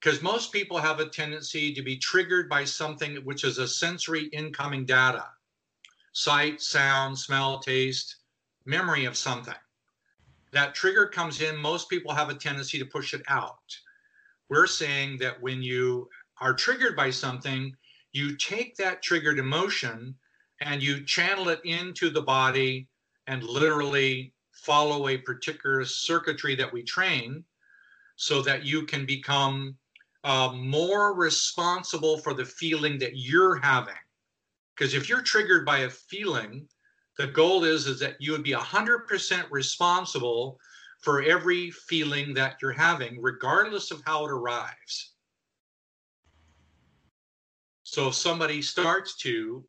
because 0.00 0.22
most 0.22 0.52
people 0.52 0.78
have 0.78 1.00
a 1.00 1.08
tendency 1.08 1.74
to 1.74 1.82
be 1.82 1.96
triggered 1.96 2.48
by 2.48 2.64
something 2.64 3.16
which 3.24 3.42
is 3.42 3.58
a 3.58 3.66
sensory 3.66 4.26
incoming 4.26 4.84
data 4.84 5.24
sight, 6.12 6.62
sound, 6.62 7.18
smell, 7.18 7.58
taste, 7.58 8.16
memory 8.64 9.04
of 9.04 9.18
something. 9.18 9.54
That 10.56 10.74
trigger 10.74 11.06
comes 11.06 11.42
in, 11.42 11.54
most 11.54 11.90
people 11.90 12.14
have 12.14 12.30
a 12.30 12.34
tendency 12.34 12.78
to 12.78 12.86
push 12.86 13.12
it 13.12 13.20
out. 13.28 13.76
We're 14.48 14.66
saying 14.66 15.18
that 15.18 15.38
when 15.42 15.62
you 15.62 16.08
are 16.40 16.54
triggered 16.54 16.96
by 16.96 17.10
something, 17.10 17.76
you 18.12 18.38
take 18.38 18.74
that 18.76 19.02
triggered 19.02 19.38
emotion 19.38 20.14
and 20.62 20.82
you 20.82 21.04
channel 21.04 21.50
it 21.50 21.60
into 21.64 22.08
the 22.08 22.22
body 22.22 22.88
and 23.26 23.42
literally 23.42 24.32
follow 24.50 25.08
a 25.08 25.18
particular 25.18 25.84
circuitry 25.84 26.54
that 26.54 26.72
we 26.72 26.82
train 26.82 27.44
so 28.16 28.40
that 28.40 28.64
you 28.64 28.86
can 28.86 29.04
become 29.04 29.76
uh, 30.24 30.50
more 30.54 31.12
responsible 31.12 32.16
for 32.16 32.32
the 32.32 32.46
feeling 32.46 32.98
that 33.00 33.18
you're 33.18 33.56
having. 33.56 33.92
Because 34.74 34.94
if 34.94 35.06
you're 35.06 35.20
triggered 35.20 35.66
by 35.66 35.80
a 35.80 35.90
feeling, 35.90 36.66
the 37.18 37.26
goal 37.26 37.64
is 37.64 37.86
is 37.86 37.98
that 38.00 38.16
you 38.20 38.32
would 38.32 38.42
be 38.42 38.52
100% 38.52 39.50
responsible 39.50 40.58
for 41.00 41.22
every 41.22 41.70
feeling 41.70 42.34
that 42.34 42.56
you're 42.60 42.72
having, 42.72 43.20
regardless 43.20 43.90
of 43.90 44.02
how 44.04 44.24
it 44.24 44.30
arrives. 44.30 45.12
So 47.82 48.08
if 48.08 48.14
somebody 48.14 48.60
starts 48.60 49.16
to 49.18 49.64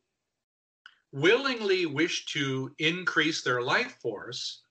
willingly 1.11 1.85
wish 1.85 2.25
to 2.25 2.73
increase 2.79 3.41
their 3.41 3.61
life 3.61 3.97
force, 4.01 4.63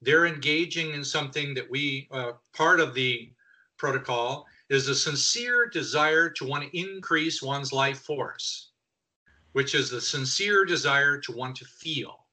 they're 0.00 0.26
engaging 0.26 0.94
in 0.94 1.04
something 1.04 1.54
that 1.54 1.70
we, 1.70 2.08
uh, 2.10 2.32
part 2.52 2.80
of 2.80 2.94
the 2.94 3.32
protocol, 3.78 4.46
is 4.68 4.88
a 4.88 4.94
sincere 4.94 5.68
desire 5.68 6.28
to 6.30 6.46
want 6.46 6.64
to 6.64 6.76
increase 6.76 7.42
one's 7.42 7.72
life 7.72 8.00
force, 8.00 8.71
which 9.52 9.74
is 9.74 9.90
the 9.90 10.00
sincere 10.00 10.64
desire 10.64 11.18
to 11.18 11.32
want 11.32 11.56
to 11.56 11.64
feel. 11.64 12.26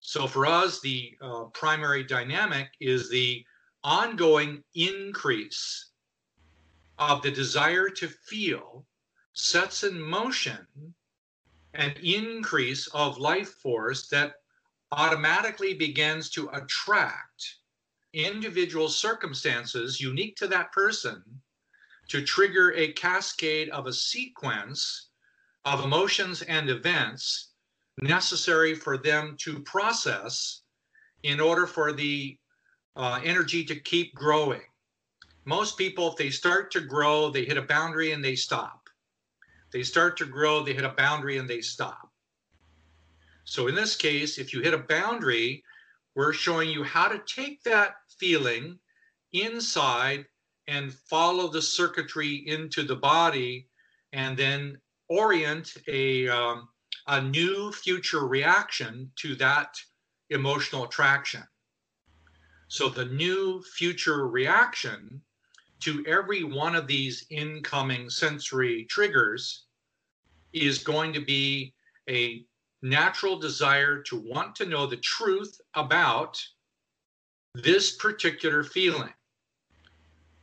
So 0.00 0.26
for 0.26 0.46
us, 0.46 0.80
the 0.80 1.12
uh, 1.20 1.44
primary 1.52 2.02
dynamic 2.02 2.68
is 2.80 3.10
the 3.10 3.44
ongoing 3.84 4.62
increase 4.74 5.90
of 6.98 7.22
the 7.22 7.30
desire 7.30 7.88
to 7.88 8.08
feel 8.08 8.86
sets 9.32 9.84
in 9.84 10.00
motion 10.00 10.66
an 11.74 11.94
increase 12.02 12.88
of 12.88 13.18
life 13.18 13.54
force 13.62 14.08
that 14.08 14.34
automatically 14.92 15.74
begins 15.74 16.30
to 16.30 16.48
attract 16.52 17.56
individual 18.14 18.88
circumstances 18.88 20.00
unique 20.00 20.34
to 20.36 20.48
that 20.48 20.72
person 20.72 21.22
to 22.08 22.22
trigger 22.22 22.72
a 22.74 22.92
cascade 22.94 23.68
of 23.68 23.86
a 23.86 23.92
sequence 23.92 25.07
of 25.68 25.84
emotions 25.84 26.40
and 26.42 26.70
events 26.70 27.50
necessary 28.00 28.74
for 28.74 28.96
them 28.96 29.36
to 29.38 29.60
process 29.60 30.62
in 31.24 31.40
order 31.40 31.66
for 31.66 31.92
the 31.92 32.38
uh, 32.96 33.20
energy 33.22 33.64
to 33.64 33.78
keep 33.78 34.14
growing. 34.14 34.62
Most 35.44 35.76
people, 35.76 36.10
if 36.10 36.16
they 36.16 36.30
start 36.30 36.70
to 36.72 36.80
grow, 36.80 37.28
they 37.28 37.44
hit 37.44 37.58
a 37.58 37.62
boundary 37.62 38.12
and 38.12 38.24
they 38.24 38.34
stop. 38.34 38.88
They 39.70 39.82
start 39.82 40.16
to 40.18 40.24
grow, 40.24 40.62
they 40.62 40.72
hit 40.72 40.84
a 40.84 40.90
boundary 40.90 41.36
and 41.36 41.48
they 41.48 41.60
stop. 41.60 42.10
So 43.44 43.66
in 43.66 43.74
this 43.74 43.94
case, 43.94 44.38
if 44.38 44.54
you 44.54 44.62
hit 44.62 44.74
a 44.74 44.78
boundary, 44.78 45.62
we're 46.14 46.32
showing 46.32 46.70
you 46.70 46.82
how 46.82 47.08
to 47.08 47.22
take 47.26 47.62
that 47.64 47.96
feeling 48.18 48.78
inside 49.32 50.24
and 50.66 50.92
follow 50.92 51.48
the 51.48 51.62
circuitry 51.62 52.44
into 52.46 52.82
the 52.82 52.96
body 52.96 53.68
and 54.12 54.36
then 54.36 54.78
orient 55.08 55.74
a, 55.88 56.28
um, 56.28 56.68
a 57.06 57.20
new 57.20 57.72
future 57.72 58.26
reaction 58.26 59.10
to 59.16 59.34
that 59.36 59.74
emotional 60.30 60.84
attraction. 60.84 61.42
So 62.68 62.88
the 62.88 63.06
new 63.06 63.62
future 63.62 64.28
reaction 64.28 65.22
to 65.80 66.04
every 66.06 66.44
one 66.44 66.74
of 66.74 66.86
these 66.86 67.26
incoming 67.30 68.10
sensory 68.10 68.84
triggers 68.84 69.64
is 70.52 70.78
going 70.78 71.12
to 71.12 71.24
be 71.24 71.74
a 72.08 72.44
natural 72.82 73.38
desire 73.38 74.02
to 74.02 74.16
want 74.16 74.54
to 74.56 74.66
know 74.66 74.86
the 74.86 74.96
truth 74.98 75.60
about 75.74 76.40
this 77.54 77.96
particular 77.96 78.62
feeling. 78.62 79.12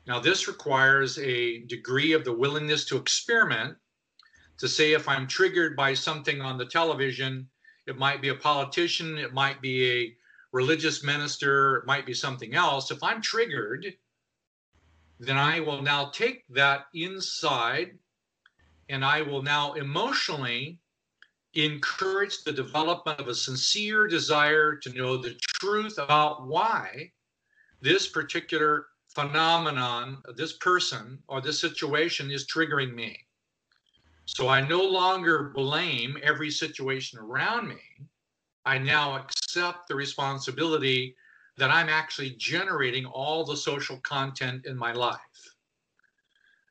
Now, 0.08 0.19
this 0.19 0.47
requires 0.47 1.17
a 1.17 1.60
degree 1.62 2.13
of 2.13 2.23
the 2.23 2.34
willingness 2.34 2.86
to 2.86 2.97
experiment 2.97 3.78
to 4.58 4.68
say 4.68 4.94
if 4.94 5.08
I'm 5.08 5.28
triggered 5.28 5.76
by 5.76 5.94
something 5.94 6.41
on 6.41 6.58
the 6.58 6.65
television, 6.65 7.48
it 7.88 7.98
might 7.98 8.22
be 8.22 8.30
a 8.30 8.36
politician, 8.36 9.18
it 9.18 9.34
might 9.34 9.62
be 9.62 9.91
a 9.91 10.15
religious 10.52 11.04
minister, 11.04 11.78
it 11.78 11.86
might 11.86 12.06
be 12.06 12.13
something 12.13 12.56
else. 12.56 12.91
If 12.91 13.04
I'm 13.04 13.22
triggered, 13.22 13.94
then 15.20 15.38
I 15.38 15.60
will 15.60 15.82
now 15.82 16.10
take 16.10 16.44
that 16.50 16.88
inside 16.94 17.98
and 18.89 19.04
I 19.04 19.22
will 19.22 19.41
now 19.41 19.74
emotionally 19.74 20.80
encourage 21.54 22.44
the 22.44 22.52
development 22.52 23.20
of 23.20 23.28
a 23.28 23.36
sincere 23.36 24.08
desire 24.08 24.76
to 24.76 24.94
know 24.94 25.18
the 25.18 25.36
truth 25.60 25.98
about 25.98 26.48
why 26.48 27.12
this 27.82 28.08
particular 28.08 28.88
phenomenon, 29.10 30.22
this 30.36 30.54
person, 30.58 31.20
or 31.28 31.39
this 31.41 31.60
situation 31.60 32.30
is 32.30 32.48
triggering 32.48 32.94
me. 32.94 33.24
So 34.25 34.47
I 34.47 34.67
no 34.67 34.81
longer 34.83 35.51
blame 35.53 36.17
every 36.23 36.49
situation 36.49 37.19
around 37.19 37.67
me. 37.67 37.81
I 38.65 38.79
now 38.79 39.15
accept 39.17 39.88
the 39.88 39.95
responsibility 39.95 41.15
that 41.57 41.69
I'm 41.69 41.89
actually 41.89 42.31
generating 42.31 43.05
all 43.05 43.45
the 43.45 43.55
social 43.55 43.97
content 43.99 44.65
in 44.65 44.75
my 44.75 44.91
life. 44.91 45.19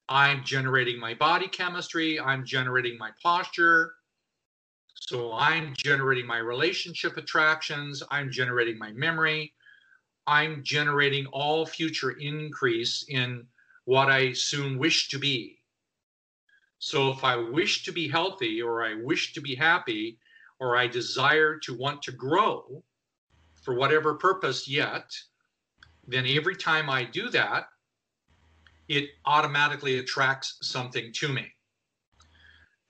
I'm 0.09 0.45
generating 0.45 0.99
my 0.99 1.15
body 1.15 1.49
chemistry, 1.49 2.21
I'm 2.21 2.45
generating 2.45 2.99
my 2.99 3.11
posture, 3.23 3.95
so 4.95 5.33
I'm 5.33 5.73
generating 5.77 6.27
my 6.27 6.39
relationship 6.39 7.17
attractions, 7.17 8.03
I'm 8.11 8.31
generating 8.31 8.79
my 8.79 8.93
memory, 8.93 9.55
I'm 10.27 10.63
generating 10.63 11.27
all 11.27 11.65
future 11.65 12.11
increase 12.13 13.07
in 13.09 13.47
what 13.85 14.11
I 14.11 14.33
soon 14.33 14.79
wish 14.79 15.09
to 15.11 15.19
be. 15.19 15.59
So 16.85 17.09
if 17.09 17.25
I 17.25 17.37
wish 17.37 17.83
to 17.85 17.93
be 17.93 18.09
healthy 18.09 18.61
or 18.61 18.85
I 18.85 18.93
wish 18.93 19.33
to 19.33 19.41
be 19.41 19.55
happy 19.55 20.19
or 20.61 20.77
I 20.77 20.87
desire 20.87 21.59
to 21.61 21.75
want 21.75 22.03
to 22.03 22.13
grow 22.13 22.85
for 23.63 23.73
whatever 23.73 24.17
purpose 24.17 24.69
yet, 24.69 25.11
then 26.07 26.27
every 26.27 26.55
time 26.55 26.91
I 26.91 27.05
do 27.05 27.31
that, 27.31 27.69
it 28.87 29.09
automatically 29.25 29.99
attracts 29.99 30.59
something 30.61 31.11
to 31.15 31.29
me. 31.31 31.47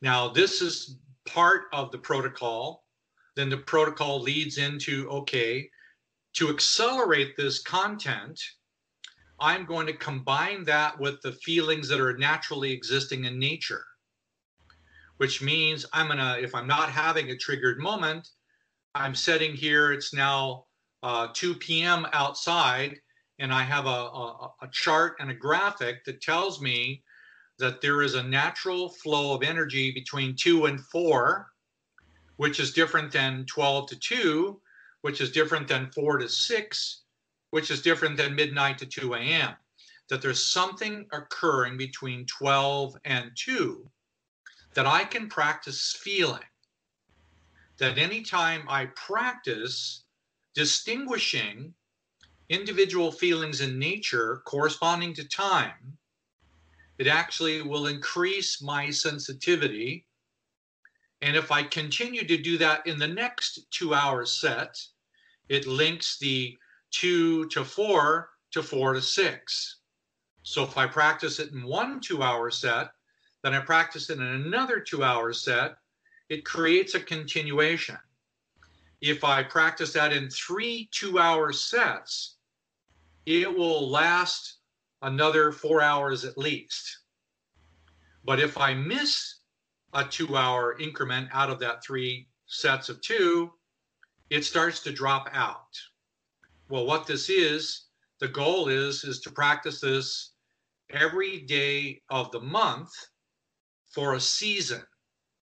Now, 0.02 0.28
this 0.28 0.60
is 0.60 0.98
part 1.24 1.66
of 1.72 1.92
the 1.92 1.98
protocol, 1.98 2.88
then 3.36 3.48
the 3.48 3.58
protocol 3.58 4.20
leads 4.20 4.58
into 4.58 5.08
okay, 5.08 5.70
to 6.32 6.50
accelerate 6.50 7.36
this 7.36 7.62
content, 7.62 8.42
I'm 9.40 9.66
going 9.66 9.86
to 9.86 9.92
combine 9.92 10.64
that 10.64 10.98
with 10.98 11.20
the 11.22 11.32
feelings 11.32 11.88
that 11.88 12.00
are 12.00 12.16
naturally 12.16 12.72
existing 12.72 13.24
in 13.24 13.38
nature, 13.38 13.84
which 15.16 15.42
means 15.42 15.84
I'm 15.92 16.06
going 16.06 16.18
to, 16.18 16.42
if 16.42 16.54
I'm 16.54 16.66
not 16.66 16.90
having 16.90 17.30
a 17.30 17.36
triggered 17.36 17.78
moment, 17.78 18.28
I'm 18.94 19.14
sitting 19.14 19.54
here, 19.54 19.92
it's 19.92 20.14
now 20.14 20.66
uh, 21.02 21.28
2 21.34 21.56
p.m. 21.56 22.06
outside, 22.12 22.96
and 23.40 23.52
I 23.52 23.62
have 23.62 23.86
a, 23.86 23.88
a, 23.88 24.52
a 24.62 24.68
chart 24.70 25.16
and 25.18 25.30
a 25.30 25.34
graphic 25.34 26.04
that 26.04 26.22
tells 26.22 26.60
me 26.60 27.02
that 27.58 27.80
there 27.80 28.02
is 28.02 28.14
a 28.14 28.22
natural 28.22 28.88
flow 28.88 29.34
of 29.34 29.42
energy 29.42 29.90
between 29.90 30.36
2 30.36 30.66
and 30.66 30.80
4, 30.80 31.46
which 32.36 32.60
is 32.60 32.72
different 32.72 33.12
than 33.12 33.44
12 33.46 33.88
to 33.88 33.98
2, 33.98 34.60
which 35.02 35.20
is 35.20 35.32
different 35.32 35.68
than 35.68 35.90
4 35.90 36.18
to 36.18 36.28
6, 36.28 37.03
which 37.54 37.70
is 37.70 37.82
different 37.82 38.16
than 38.16 38.34
midnight 38.34 38.76
to 38.76 38.84
2 38.84 39.14
a.m. 39.14 39.54
That 40.08 40.20
there's 40.20 40.44
something 40.44 41.06
occurring 41.12 41.76
between 41.76 42.26
12 42.26 42.96
and 43.04 43.30
2 43.36 43.88
that 44.74 44.86
I 44.86 45.04
can 45.04 45.28
practice 45.28 45.96
feeling. 46.00 46.42
That 47.78 47.96
anytime 47.96 48.64
I 48.66 48.86
practice 48.96 50.02
distinguishing 50.56 51.72
individual 52.48 53.12
feelings 53.12 53.60
in 53.60 53.78
nature 53.78 54.42
corresponding 54.44 55.14
to 55.14 55.28
time, 55.28 55.96
it 56.98 57.06
actually 57.06 57.62
will 57.62 57.86
increase 57.86 58.60
my 58.60 58.90
sensitivity. 58.90 60.08
And 61.22 61.36
if 61.36 61.52
I 61.52 61.62
continue 61.62 62.26
to 62.26 62.36
do 62.36 62.58
that 62.58 62.84
in 62.84 62.98
the 62.98 63.06
next 63.06 63.70
two 63.70 63.94
hour 63.94 64.26
set, 64.26 64.76
it 65.48 65.68
links 65.68 66.18
the 66.18 66.58
two 66.94 67.48
to 67.48 67.64
four 67.64 68.30
to 68.52 68.62
four 68.62 68.94
to 68.94 69.02
six. 69.02 69.80
So 70.42 70.62
if 70.62 70.78
I 70.78 70.86
practice 70.86 71.40
it 71.40 71.52
in 71.52 71.64
one 71.64 72.00
two 72.00 72.22
hour 72.22 72.50
set, 72.50 72.90
then 73.42 73.52
I 73.52 73.60
practice 73.60 74.10
it 74.10 74.18
in 74.18 74.22
another 74.22 74.80
two 74.80 75.02
hour 75.02 75.32
set, 75.32 75.76
it 76.28 76.44
creates 76.44 76.94
a 76.94 77.00
continuation. 77.00 77.98
If 79.00 79.24
I 79.24 79.42
practice 79.42 79.92
that 79.94 80.12
in 80.12 80.30
three 80.30 80.88
two 80.92 81.18
hour 81.18 81.52
sets, 81.52 82.36
it 83.26 83.52
will 83.52 83.90
last 83.90 84.58
another 85.02 85.52
four 85.52 85.82
hours 85.82 86.24
at 86.24 86.38
least. 86.38 86.98
But 88.24 88.40
if 88.40 88.56
I 88.56 88.72
miss 88.72 89.40
a 89.92 90.04
two 90.04 90.36
hour 90.36 90.78
increment 90.78 91.28
out 91.32 91.50
of 91.50 91.58
that 91.60 91.84
three 91.84 92.28
sets 92.46 92.88
of 92.88 93.00
two, 93.02 93.52
it 94.30 94.44
starts 94.44 94.80
to 94.84 94.92
drop 94.92 95.28
out. 95.32 95.76
Well, 96.70 96.86
what 96.86 97.06
this 97.06 97.28
is, 97.28 97.88
the 98.20 98.28
goal 98.28 98.68
is 98.68 99.04
is 99.04 99.20
to 99.20 99.30
practice 99.30 99.80
this 99.80 100.32
every 100.90 101.40
day 101.40 102.00
of 102.08 102.30
the 102.30 102.40
month 102.40 102.90
for 103.92 104.14
a 104.14 104.20
season. 104.20 104.82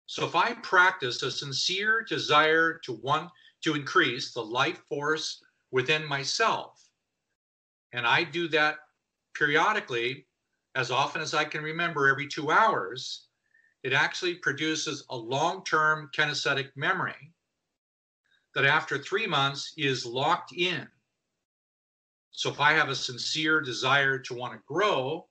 So 0.07 0.25
if 0.25 0.35
I 0.35 0.55
practice 0.55 1.23
a 1.23 1.31
sincere 1.31 2.03
desire 2.09 2.79
to 2.85 2.93
want 3.03 3.31
to 3.65 3.75
increase 3.75 4.33
the 4.33 4.43
life 4.43 4.81
force 4.89 5.43
within 5.71 6.07
myself, 6.07 6.81
and 7.93 8.07
I 8.07 8.25
do 8.25 8.49
that 8.49 8.77
periodically 9.35 10.27
as 10.75 10.91
often 10.91 11.21
as 11.21 11.35
I 11.35 11.45
can 11.45 11.63
remember 11.63 12.09
every 12.09 12.29
two 12.29 12.51
hours, 12.51 13.29
it 13.83 13.93
actually 13.93 14.37
produces 14.37 15.05
a 15.11 15.17
long 15.17 15.65
term 15.65 16.11
kinesthetic 16.17 16.71
memory 16.77 17.33
that 18.55 18.65
after 18.65 18.99
three 18.99 19.27
months 19.27 19.73
is 19.77 20.07
locked 20.07 20.53
in. 20.53 20.89
So 22.37 22.51
if 22.51 22.59
I 22.59 22.73
have 22.73 22.89
a 22.89 22.97
sincere 22.97 23.61
desire 23.61 24.19
to 24.19 24.35
want 24.35 24.55
to 24.55 24.61
grow 24.67 25.29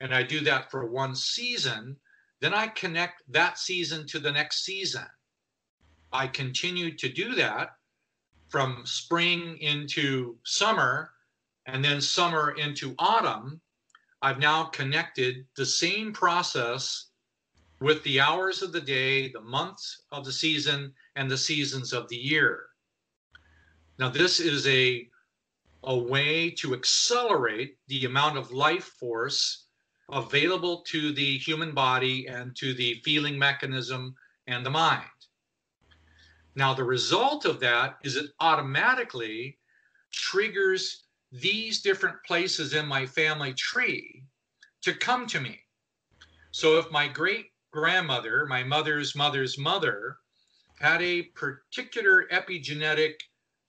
and 0.00 0.14
I 0.14 0.22
do 0.22 0.40
that 0.40 0.70
for 0.70 0.86
one 0.86 1.14
season, 1.14 1.96
then 2.40 2.54
I 2.54 2.68
connect 2.68 3.22
that 3.28 3.58
season 3.58 4.06
to 4.08 4.18
the 4.18 4.32
next 4.32 4.64
season. 4.64 5.06
I 6.12 6.26
continue 6.26 6.96
to 6.96 7.08
do 7.10 7.34
that 7.34 7.76
from 8.48 8.82
spring 8.86 9.58
into 9.58 10.38
summer 10.44 11.12
and 11.66 11.84
then 11.84 12.00
summer 12.00 12.52
into 12.52 12.94
autumn. 12.98 13.60
I've 14.22 14.38
now 14.38 14.64
connected 14.64 15.46
the 15.56 15.66
same 15.66 16.12
process 16.12 17.08
with 17.80 18.02
the 18.02 18.18
hours 18.18 18.62
of 18.62 18.72
the 18.72 18.80
day, 18.80 19.30
the 19.30 19.42
months 19.42 20.04
of 20.10 20.24
the 20.24 20.32
season, 20.32 20.94
and 21.16 21.30
the 21.30 21.36
seasons 21.36 21.92
of 21.92 22.08
the 22.08 22.16
year. 22.16 22.66
Now, 23.98 24.08
this 24.08 24.40
is 24.40 24.66
a, 24.66 25.06
a 25.86 25.96
way 25.96 26.50
to 26.50 26.74
accelerate 26.74 27.78
the 27.86 28.04
amount 28.04 28.36
of 28.36 28.52
life 28.52 28.92
force 28.98 29.66
available 30.10 30.82
to 30.82 31.12
the 31.12 31.38
human 31.38 31.72
body 31.72 32.26
and 32.26 32.54
to 32.56 32.74
the 32.74 33.00
feeling 33.04 33.38
mechanism 33.38 34.14
and 34.46 34.64
the 34.64 34.70
mind. 34.70 35.04
Now, 36.54 36.74
the 36.74 36.84
result 36.84 37.44
of 37.44 37.60
that 37.60 37.98
is 38.02 38.16
it 38.16 38.30
automatically 38.40 39.58
triggers 40.12 41.04
these 41.30 41.82
different 41.82 42.16
places 42.26 42.72
in 42.72 42.86
my 42.86 43.04
family 43.06 43.52
tree 43.52 44.24
to 44.82 44.94
come 44.94 45.26
to 45.28 45.40
me. 45.40 45.60
So, 46.50 46.78
if 46.78 46.90
my 46.90 47.08
great 47.08 47.46
grandmother, 47.72 48.46
my 48.46 48.64
mother's 48.64 49.14
mother's 49.14 49.58
mother, 49.58 50.16
had 50.78 51.02
a 51.02 51.24
particular 51.34 52.26
epigenetic 52.32 53.14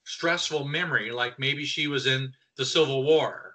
stressful 0.08 0.66
memory, 0.66 1.10
like 1.10 1.38
maybe 1.38 1.64
she 1.64 1.86
was 1.86 2.06
in 2.06 2.32
the 2.56 2.64
Civil 2.64 3.04
War, 3.04 3.48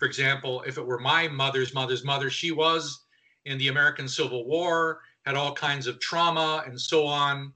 for 0.00 0.06
example, 0.06 0.62
if 0.66 0.78
it 0.78 0.86
were 0.86 0.98
my 0.98 1.28
mother's 1.28 1.74
mother's 1.74 2.04
mother, 2.04 2.30
she 2.30 2.52
was 2.52 3.04
in 3.44 3.58
the 3.58 3.68
American 3.68 4.08
Civil 4.08 4.46
War, 4.46 5.02
had 5.26 5.34
all 5.34 5.52
kinds 5.52 5.86
of 5.86 6.00
trauma 6.00 6.64
and 6.66 6.80
so 6.80 7.06
on. 7.06 7.52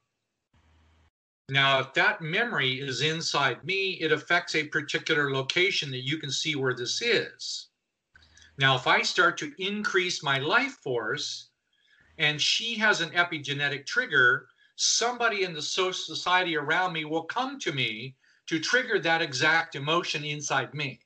Now, 1.49 1.81
if 1.81 1.95
that 1.95 2.21
memory 2.21 2.81
is 2.81 3.01
inside 3.01 3.65
me, 3.65 3.93
it 3.93 4.13
affects 4.13 4.55
a 4.55 4.69
particular 4.69 5.33
location 5.33 5.91
that 5.93 6.05
you 6.05 6.19
can 6.19 6.31
see 6.31 6.55
where 6.55 6.75
this 6.75 7.01
is. 7.01 7.69
Now, 8.59 8.77
if 8.77 8.87
I 8.87 9.01
start 9.01 9.39
to 9.39 9.53
increase 9.59 10.23
my 10.23 10.39
life 10.39 10.77
force 10.83 11.49
and 12.19 12.39
she 12.39 12.75
has 12.75 13.01
an 13.01 13.11
epigenetic 13.11 13.87
trigger, 13.87 14.49
somebody 14.77 15.45
in 15.45 15.53
the 15.53 15.63
social 15.63 15.93
society 15.93 16.57
around 16.57 16.93
me 16.93 17.05
will 17.05 17.25
come 17.25 17.59
to 17.61 17.73
me 17.73 18.15
to 18.47 18.59
trigger 18.59 18.99
that 18.99 19.23
exact 19.23 19.75
emotion 19.75 20.25
inside 20.25 20.75
me. 20.75 21.01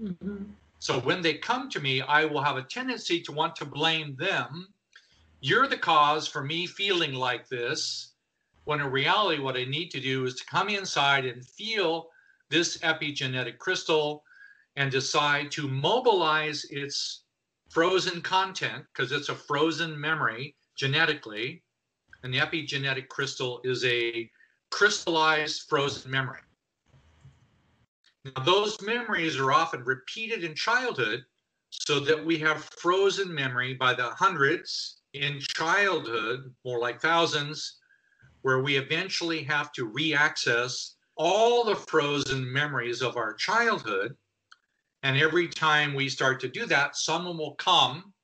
Mm-hmm. 0.00 0.44
So 0.78 0.98
when 1.00 1.22
they 1.22 1.34
come 1.34 1.70
to 1.70 1.80
me, 1.80 2.02
I 2.02 2.24
will 2.24 2.42
have 2.42 2.56
a 2.56 2.62
tendency 2.62 3.20
to 3.22 3.32
want 3.32 3.54
to 3.56 3.64
blame 3.64 4.16
them. 4.16 4.68
You're 5.40 5.68
the 5.68 5.78
cause 5.78 6.26
for 6.26 6.42
me 6.42 6.66
feeling 6.66 7.14
like 7.14 7.48
this. 7.48 8.14
When 8.64 8.80
in 8.80 8.90
reality, 8.90 9.40
what 9.40 9.56
I 9.56 9.64
need 9.64 9.90
to 9.90 10.00
do 10.00 10.24
is 10.24 10.34
to 10.36 10.44
come 10.46 10.68
inside 10.68 11.24
and 11.24 11.46
feel 11.46 12.08
this 12.50 12.78
epigenetic 12.78 13.58
crystal 13.58 14.24
and 14.76 14.90
decide 14.90 15.50
to 15.52 15.68
mobilize 15.68 16.64
its 16.70 17.24
frozen 17.68 18.20
content 18.20 18.84
because 18.92 19.12
it's 19.12 19.28
a 19.28 19.34
frozen 19.34 19.98
memory 19.98 20.54
genetically. 20.76 21.62
The 22.22 22.38
epigenetic 22.38 23.08
crystal 23.08 23.60
is 23.64 23.84
a 23.84 24.30
crystallized 24.70 25.62
frozen 25.68 26.10
memory. 26.10 26.40
Now, 28.24 28.44
those 28.44 28.80
memories 28.80 29.36
are 29.38 29.52
often 29.52 29.82
repeated 29.84 30.44
in 30.44 30.54
childhood 30.54 31.24
so 31.70 31.98
that 32.00 32.24
we 32.24 32.38
have 32.38 32.64
frozen 32.64 33.34
memory 33.34 33.74
by 33.74 33.94
the 33.94 34.10
hundreds 34.10 35.00
in 35.14 35.40
childhood, 35.40 36.54
more 36.64 36.78
like 36.78 37.00
thousands, 37.00 37.78
where 38.42 38.60
we 38.60 38.76
eventually 38.76 39.42
have 39.42 39.72
to 39.72 39.90
reaccess 39.90 40.94
all 41.16 41.64
the 41.64 41.76
frozen 41.76 42.50
memories 42.50 43.02
of 43.02 43.16
our 43.16 43.34
childhood. 43.34 44.16
And 45.02 45.18
every 45.18 45.48
time 45.48 45.94
we 45.94 46.08
start 46.08 46.40
to 46.40 46.48
do 46.48 46.66
that, 46.66 46.96
someone 46.96 47.36
will 47.36 47.56
come 47.56 48.14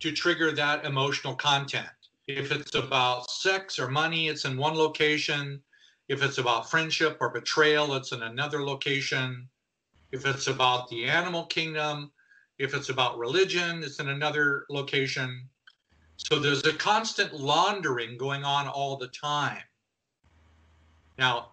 to 0.00 0.12
trigger 0.12 0.52
that 0.52 0.84
emotional 0.84 1.34
content. 1.34 1.88
If 2.26 2.52
it's 2.52 2.74
about 2.74 3.30
sex 3.30 3.78
or 3.78 3.88
money, 3.88 4.28
it's 4.28 4.44
in 4.44 4.56
one 4.56 4.74
location. 4.74 5.62
If 6.08 6.22
it's 6.22 6.38
about 6.38 6.70
friendship 6.70 7.18
or 7.20 7.30
betrayal, 7.30 7.94
it's 7.94 8.12
in 8.12 8.22
another 8.22 8.62
location. 8.62 9.48
If 10.12 10.26
it's 10.26 10.46
about 10.46 10.88
the 10.88 11.06
animal 11.06 11.46
kingdom, 11.46 12.12
if 12.58 12.74
it's 12.74 12.88
about 12.88 13.18
religion, 13.18 13.82
it's 13.82 14.00
in 14.00 14.08
another 14.08 14.66
location. 14.68 15.48
So 16.16 16.38
there's 16.38 16.66
a 16.66 16.74
constant 16.74 17.32
laundering 17.32 18.18
going 18.18 18.44
on 18.44 18.68
all 18.68 18.96
the 18.96 19.08
time. 19.08 19.62
Now, 21.16 21.52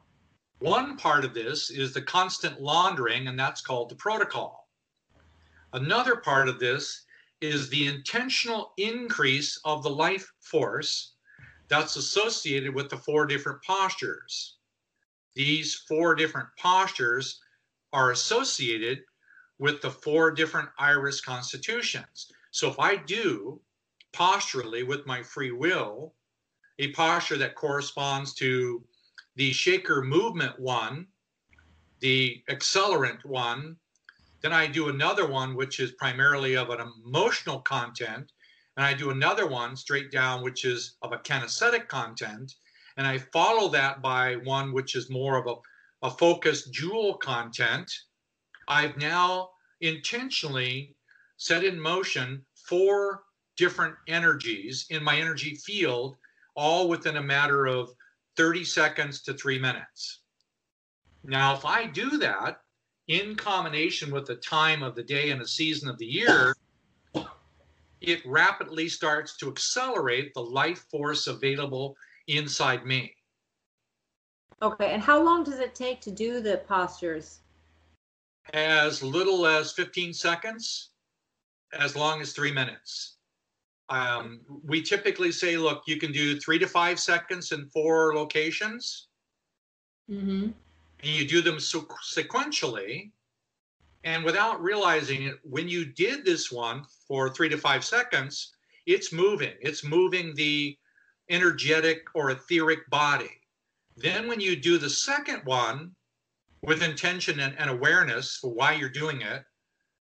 one 0.60 0.98
part 0.98 1.24
of 1.24 1.34
this 1.34 1.70
is 1.70 1.94
the 1.94 2.02
constant 2.02 2.62
laundering, 2.62 3.28
and 3.28 3.40
that's 3.40 3.62
called 3.62 3.90
the 3.90 3.96
protocol. 3.96 4.68
Another 5.74 6.16
part 6.16 6.50
of 6.50 6.60
this 6.60 7.06
is 7.42 7.70
the 7.70 7.88
intentional 7.88 8.74
increase 8.78 9.60
of 9.64 9.84
the 9.84 9.90
life 9.90 10.32
force 10.40 11.14
that's 11.70 11.96
associated 11.96 12.74
with 12.74 12.90
the 12.90 12.98
four 12.98 13.26
different 13.26 13.62
postures. 13.64 14.58
These 15.36 15.76
four 15.88 16.16
different 16.16 16.48
postures 16.58 17.40
are 17.94 18.12
associated 18.12 19.00
with 19.60 19.82
the 19.82 19.92
four 19.92 20.32
different 20.32 20.70
iris 20.80 21.22
constitutions. 21.22 22.32
So 22.52 22.70
if 22.70 22.80
I 22.80 22.96
do 22.96 23.60
posturally 24.14 24.84
with 24.84 25.06
my 25.06 25.22
free 25.22 25.52
will, 25.52 26.14
a 26.80 26.92
posture 26.94 27.38
that 27.38 27.56
corresponds 27.56 28.34
to 28.36 28.84
the 29.36 29.52
shaker 29.52 30.02
movement 30.02 30.60
one, 30.60 31.08
the 32.00 32.42
accelerant 32.50 33.24
one, 33.26 33.78
then 34.42 34.54
I 34.54 34.68
do 34.68 34.90
another 34.90 35.28
one, 35.28 35.56
which 35.56 35.80
is 35.80 35.92
primarily 35.94 36.56
of 36.56 36.70
an 36.70 36.80
emotional 37.06 37.60
content, 37.62 38.32
and 38.76 38.86
I 38.86 38.94
do 38.94 39.10
another 39.10 39.48
one 39.48 39.76
straight 39.76 40.12
down, 40.12 40.44
which 40.44 40.64
is 40.64 40.96
of 41.02 41.12
a 41.12 41.18
kinesthetic 41.18 41.88
content, 41.88 42.54
and 42.98 43.08
I 43.08 43.18
follow 43.18 43.70
that 43.70 44.02
by 44.02 44.36
one 44.36 44.74
which 44.74 44.96
is 44.96 45.10
more 45.10 45.38
of 45.38 45.48
a, 45.48 46.08
a 46.08 46.12
focused 46.12 46.72
jewel 46.72 47.16
content. 47.16 47.92
I've 48.68 48.98
now 48.98 49.50
intentionally 49.82 50.96
set 51.38 51.64
in 51.64 51.80
motion 51.80 52.46
four 52.68 53.24
different 53.56 53.96
energies 54.08 54.86
in 54.90 55.04
my 55.04 55.18
energy 55.18 55.56
field, 55.56 56.16
all 56.56 56.88
within 56.88 57.18
a 57.18 57.24
matter 57.24 57.66
of 57.66 57.92
30 58.36 58.64
seconds 58.64 59.22
to 59.24 59.34
three 59.34 59.58
minutes. 59.58 60.22
Now, 61.24 61.56
if 61.56 61.66
I 61.66 61.86
do 61.86 62.18
that 62.20 62.62
in 63.08 63.36
combination 63.36 64.12
with 64.12 64.26
the 64.26 64.36
time 64.36 64.84
of 64.84 64.96
the 64.96 65.04
day 65.04 65.32
and 65.32 65.40
the 65.40 65.48
season 65.48 65.90
of 65.90 65.98
the 65.98 66.06
year, 66.06 66.56
it 68.02 68.26
rapidly 68.26 68.90
starts 68.90 69.38
to 69.38 69.50
accelerate 69.50 70.34
the 70.34 70.42
life 70.42 70.86
force 70.92 71.28
available 71.28 71.96
inside 72.28 72.86
me. 72.86 73.14
Okay, 74.62 74.92
and 74.92 75.02
how 75.02 75.22
long 75.22 75.44
does 75.44 75.60
it 75.60 75.76
take 75.76 76.02
to 76.02 76.12
do 76.12 76.42
the 76.42 76.58
postures? 76.68 77.42
As 78.54 79.04
little 79.04 79.46
as 79.46 79.72
15 79.72 80.14
seconds, 80.14 80.92
as 81.74 81.96
long 81.96 82.22
as 82.22 82.34
three 82.34 82.52
minutes. 82.52 83.18
Um, 83.90 84.42
we 84.64 84.82
typically 84.82 85.32
say, 85.32 85.58
look, 85.58 85.84
you 85.88 85.98
can 85.98 86.12
do 86.12 86.40
three 86.40 86.60
to 86.60 86.68
five 86.68 87.00
seconds 87.00 87.52
in 87.52 87.68
four 87.68 88.16
locations. 88.16 89.08
Mm-hmm. 90.10 90.50
And 91.02 91.12
you 91.12 91.28
do 91.28 91.42
them 91.42 91.58
sequentially. 91.58 93.12
And 94.04 94.24
without 94.24 94.62
realizing 94.62 95.24
it, 95.24 95.40
when 95.44 95.68
you 95.68 95.86
did 95.86 96.24
this 96.24 96.52
one 96.52 96.86
for 97.08 97.30
three 97.30 97.50
to 97.50 97.58
five 97.58 97.84
seconds, 97.84 98.54
it's 98.86 99.12
moving. 99.12 99.54
It's 99.62 99.84
moving 99.84 100.34
the 100.34 100.78
energetic 101.30 102.06
or 102.16 102.32
etheric 102.32 102.90
body. 102.90 103.42
Then, 103.98 104.28
when 104.28 104.40
you 104.40 104.56
do 104.56 104.78
the 104.78 104.90
second 104.90 105.42
one 105.44 105.96
with 106.62 106.84
intention 106.84 107.40
and, 107.40 107.58
and 107.58 107.70
awareness 107.70 108.38
for 108.38 108.54
why 108.54 108.74
you're 108.74 108.90
doing 108.90 109.22
it, 109.22 109.44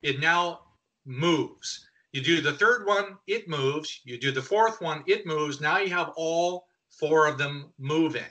it 0.02 0.20
now 0.20 0.60
moves. 1.06 1.88
You 2.12 2.22
do 2.22 2.42
the 2.42 2.54
third 2.54 2.86
one, 2.86 3.18
it 3.28 3.48
moves. 3.48 4.02
You 4.04 4.18
do 4.20 4.32
the 4.32 4.42
fourth 4.42 4.82
one, 4.82 5.04
it 5.08 5.26
moves. 5.26 5.60
Now 5.62 5.80
you 5.80 5.90
have 5.90 6.14
all 6.16 6.68
four 6.90 7.28
of 7.28 7.38
them 7.38 7.74
moving. 7.78 8.24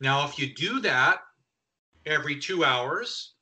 Now, 0.00 0.26
if 0.26 0.38
you 0.38 0.54
do 0.54 0.80
that 0.80 1.22
every 2.06 2.38
two 2.38 2.64
hours, 2.64 3.34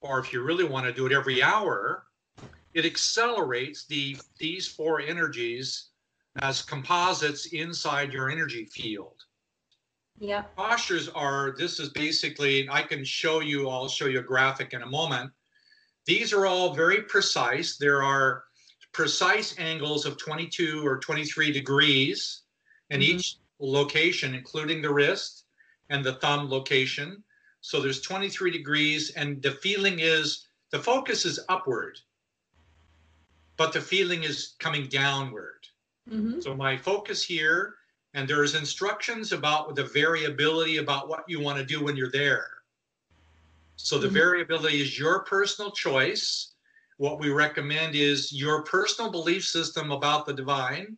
or 0.00 0.18
if 0.18 0.32
you 0.32 0.42
really 0.42 0.64
want 0.64 0.86
to 0.86 0.92
do 0.92 1.06
it 1.06 1.12
every 1.12 1.42
hour, 1.42 2.04
it 2.74 2.84
accelerates 2.84 3.86
the 3.86 4.16
these 4.38 4.66
four 4.66 5.00
energies 5.00 5.88
as 6.40 6.62
composites 6.62 7.46
inside 7.46 8.12
your 8.12 8.30
energy 8.30 8.64
field. 8.64 9.16
Yeah. 10.18 10.42
Postures 10.56 11.08
are 11.08 11.54
this 11.56 11.80
is 11.80 11.88
basically 11.90 12.68
I 12.70 12.82
can 12.82 13.04
show 13.04 13.40
you 13.40 13.68
I'll 13.68 13.88
show 13.88 14.06
you 14.06 14.20
a 14.20 14.22
graphic 14.22 14.72
in 14.72 14.82
a 14.82 14.86
moment. 14.86 15.30
These 16.06 16.32
are 16.32 16.46
all 16.46 16.74
very 16.74 17.02
precise. 17.02 17.76
There 17.76 18.02
are 18.02 18.44
precise 18.92 19.54
angles 19.58 20.04
of 20.06 20.18
22 20.18 20.86
or 20.86 20.98
23 20.98 21.52
degrees 21.52 22.42
in 22.90 23.00
mm-hmm. 23.00 23.16
each 23.16 23.36
location 23.60 24.34
including 24.34 24.82
the 24.82 24.92
wrist 24.92 25.39
and 25.90 26.02
the 26.04 26.14
thumb 26.14 26.48
location. 26.48 27.22
So 27.60 27.80
there's 27.80 28.00
23 28.00 28.50
degrees 28.50 29.10
and 29.10 29.42
the 29.42 29.52
feeling 29.52 29.98
is 29.98 30.46
the 30.70 30.78
focus 30.78 31.26
is 31.26 31.38
upward 31.48 31.98
but 33.60 33.74
the 33.74 33.80
feeling 33.82 34.22
is 34.22 34.54
coming 34.58 34.86
downward. 34.86 35.66
Mm-hmm. 36.10 36.40
So 36.40 36.54
my 36.54 36.78
focus 36.78 37.22
here, 37.22 37.74
and 38.14 38.26
there's 38.26 38.54
instructions 38.54 39.32
about 39.32 39.76
the 39.76 39.84
variability 39.84 40.78
about 40.78 41.10
what 41.10 41.24
you 41.28 41.40
want 41.40 41.58
to 41.58 41.64
do 41.66 41.84
when 41.84 41.94
you're 41.94 42.10
there. 42.10 42.46
So 43.76 43.98
the 43.98 44.06
mm-hmm. 44.06 44.16
variability 44.16 44.80
is 44.80 44.98
your 44.98 45.24
personal 45.24 45.72
choice. 45.72 46.52
What 46.96 47.20
we 47.20 47.28
recommend 47.28 47.94
is 47.94 48.32
your 48.32 48.62
personal 48.62 49.10
belief 49.10 49.44
system 49.44 49.92
about 49.92 50.24
the 50.24 50.32
divine. 50.32 50.96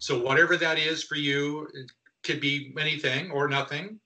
So 0.00 0.20
whatever 0.20 0.56
that 0.56 0.76
is 0.76 1.04
for 1.04 1.14
you, 1.14 1.68
could 2.22 2.40
be 2.40 2.74
anything 2.78 3.30
or 3.30 3.48
nothing, 3.48 4.00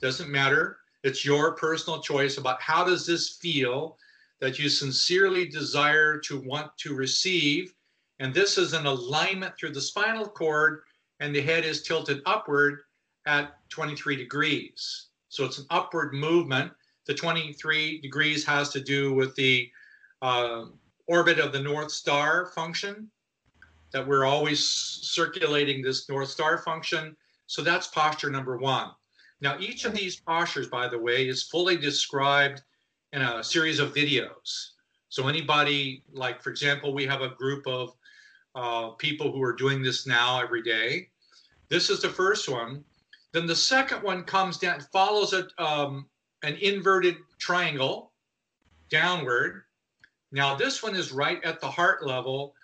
doesn't 0.00 0.30
matter. 0.30 0.78
It's 1.02 1.24
your 1.24 1.54
personal 1.54 2.00
choice 2.00 2.38
about 2.38 2.60
how 2.60 2.84
does 2.84 3.06
this 3.06 3.36
feel 3.36 3.96
that 4.40 4.58
you 4.58 4.68
sincerely 4.68 5.46
desire 5.46 6.18
to 6.18 6.40
want 6.40 6.76
to 6.78 6.94
receive. 6.94 7.72
And 8.18 8.34
this 8.34 8.58
is 8.58 8.72
an 8.72 8.86
alignment 8.86 9.54
through 9.58 9.72
the 9.72 9.80
spinal 9.80 10.26
cord, 10.26 10.82
and 11.20 11.34
the 11.34 11.40
head 11.40 11.64
is 11.64 11.82
tilted 11.82 12.20
upward 12.26 12.80
at 13.26 13.56
23 13.70 14.16
degrees. 14.16 15.06
So 15.28 15.44
it's 15.44 15.58
an 15.58 15.66
upward 15.70 16.14
movement. 16.14 16.72
The 17.06 17.14
23 17.14 18.00
degrees 18.00 18.44
has 18.44 18.70
to 18.70 18.80
do 18.80 19.12
with 19.12 19.34
the 19.36 19.70
uh, 20.22 20.66
orbit 21.06 21.38
of 21.38 21.52
the 21.52 21.60
North 21.60 21.90
Star 21.90 22.46
function, 22.46 23.10
that 23.92 24.06
we're 24.06 24.24
always 24.24 24.60
circulating 24.60 25.82
this 25.82 26.08
North 26.08 26.28
Star 26.28 26.58
function. 26.58 27.16
So 27.46 27.62
that's 27.62 27.86
posture 27.88 28.30
number 28.30 28.56
one. 28.56 28.90
Now, 29.40 29.58
each 29.60 29.84
of 29.84 29.94
these 29.94 30.16
postures, 30.16 30.68
by 30.68 30.88
the 30.88 30.98
way, 30.98 31.28
is 31.28 31.42
fully 31.42 31.76
described 31.76 32.62
in 33.12 33.22
a 33.22 33.44
series 33.44 33.78
of 33.78 33.94
videos. 33.94 34.70
So 35.08 35.28
anybody, 35.28 36.02
like 36.12 36.42
for 36.42 36.50
example, 36.50 36.92
we 36.92 37.06
have 37.06 37.22
a 37.22 37.30
group 37.30 37.66
of 37.66 37.94
uh, 38.54 38.88
people 38.90 39.30
who 39.30 39.42
are 39.42 39.52
doing 39.52 39.82
this 39.82 40.06
now 40.06 40.42
every 40.42 40.62
day. 40.62 41.08
This 41.68 41.90
is 41.90 42.00
the 42.00 42.08
first 42.08 42.48
one. 42.48 42.84
Then 43.32 43.46
the 43.46 43.56
second 43.56 44.02
one 44.02 44.24
comes 44.24 44.58
down, 44.58 44.80
follows 44.92 45.32
a, 45.32 45.46
um, 45.62 46.08
an 46.42 46.54
inverted 46.56 47.16
triangle 47.38 48.12
downward. 48.88 49.62
Now 50.32 50.54
this 50.54 50.82
one 50.82 50.96
is 50.96 51.12
right 51.12 51.42
at 51.44 51.60
the 51.60 51.70
heart 51.70 52.06
level, 52.06 52.54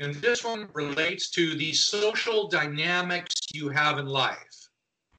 and 0.00 0.14
this 0.16 0.42
one 0.42 0.66
relates 0.72 1.30
to 1.30 1.54
the 1.54 1.72
social 1.74 2.48
dynamics 2.48 3.34
you 3.52 3.68
have 3.68 3.98
in 3.98 4.06
life. 4.06 4.68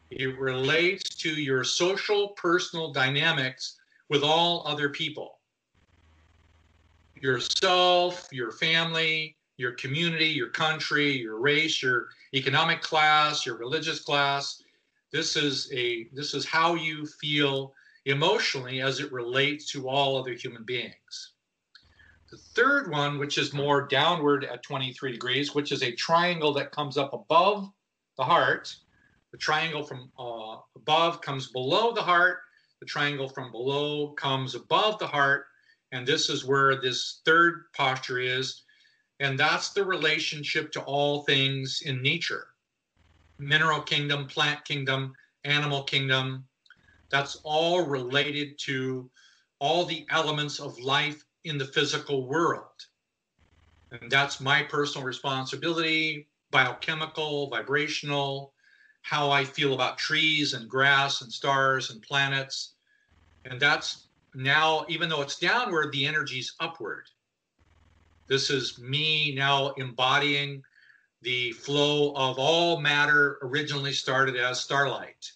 It 0.09 0.37
relates 0.39 1.15
to 1.17 1.29
your 1.29 1.63
social 1.63 2.29
personal 2.29 2.91
dynamics 2.91 3.77
with 4.09 4.23
all 4.23 4.67
other 4.67 4.89
people 4.89 5.37
yourself, 7.21 8.27
your 8.31 8.51
family, 8.51 9.37
your 9.57 9.73
community, 9.73 10.25
your 10.25 10.49
country, 10.49 11.11
your 11.11 11.39
race, 11.39 11.81
your 11.81 12.07
economic 12.33 12.81
class, 12.81 13.45
your 13.45 13.57
religious 13.57 13.99
class. 13.99 14.63
This 15.11 15.35
is 15.35 15.71
a 15.71 16.07
this 16.13 16.33
is 16.33 16.45
how 16.45 16.73
you 16.73 17.05
feel 17.05 17.73
emotionally 18.05 18.81
as 18.81 18.99
it 18.99 19.11
relates 19.11 19.71
to 19.73 19.87
all 19.87 20.17
other 20.17 20.33
human 20.33 20.63
beings. 20.63 21.33
The 22.31 22.37
third 22.37 22.89
one, 22.89 23.19
which 23.19 23.37
is 23.37 23.53
more 23.53 23.87
downward 23.87 24.45
at 24.45 24.63
23 24.63 25.11
degrees, 25.11 25.53
which 25.53 25.71
is 25.71 25.83
a 25.83 25.91
triangle 25.91 26.53
that 26.53 26.71
comes 26.71 26.97
up 26.97 27.13
above 27.13 27.69
the 28.17 28.23
heart. 28.23 28.75
The 29.31 29.37
triangle 29.37 29.83
from 29.83 30.11
uh, 30.17 30.57
above 30.75 31.21
comes 31.21 31.51
below 31.51 31.93
the 31.93 32.01
heart 32.01 32.39
the 32.81 32.87
triangle 32.87 33.29
from 33.29 33.51
below 33.51 34.09
comes 34.09 34.55
above 34.55 34.97
the 34.97 35.07
heart. 35.07 35.45
And 35.91 36.05
this 36.05 36.29
is 36.29 36.45
where 36.45 36.81
this 36.81 37.21
third 37.25 37.65
posture 37.73 38.19
is. 38.19 38.63
And 39.19 39.39
that's 39.39 39.69
the 39.69 39.85
relationship 39.85 40.71
to 40.71 40.81
all 40.81 41.23
things 41.23 41.83
in 41.85 42.01
nature 42.01 42.47
mineral 43.37 43.81
kingdom, 43.81 44.27
plant 44.27 44.63
kingdom, 44.65 45.13
animal 45.45 45.83
kingdom. 45.83 46.45
That's 47.09 47.37
all 47.43 47.85
related 47.85 48.59
to 48.65 49.09
all 49.59 49.83
the 49.85 50.05
elements 50.11 50.59
of 50.59 50.77
life 50.79 51.23
in 51.43 51.57
the 51.57 51.65
physical 51.65 52.27
world. 52.27 52.65
And 53.91 54.11
that's 54.11 54.39
my 54.39 54.63
personal 54.63 55.05
responsibility 55.05 56.27
biochemical, 56.51 57.47
vibrational, 57.49 58.53
how 59.03 59.31
I 59.31 59.45
feel 59.45 59.73
about 59.73 59.97
trees 59.97 60.53
and 60.53 60.69
grass 60.69 61.21
and 61.21 61.31
stars 61.31 61.89
and 61.89 62.01
planets. 62.01 62.73
And 63.45 63.59
that's 63.59 64.07
now, 64.35 64.85
even 64.87 65.09
though 65.09 65.21
it's 65.21 65.39
downward, 65.39 65.91
the 65.91 66.05
energy's 66.05 66.53
upward. 66.59 67.05
This 68.27 68.49
is 68.49 68.79
me 68.79 69.33
now 69.33 69.69
embodying 69.77 70.61
the 71.21 71.51
flow 71.53 72.13
of 72.15 72.37
all 72.37 72.79
matter 72.79 73.39
originally 73.41 73.93
started 73.93 74.35
as 74.35 74.59
starlight. 74.59 75.31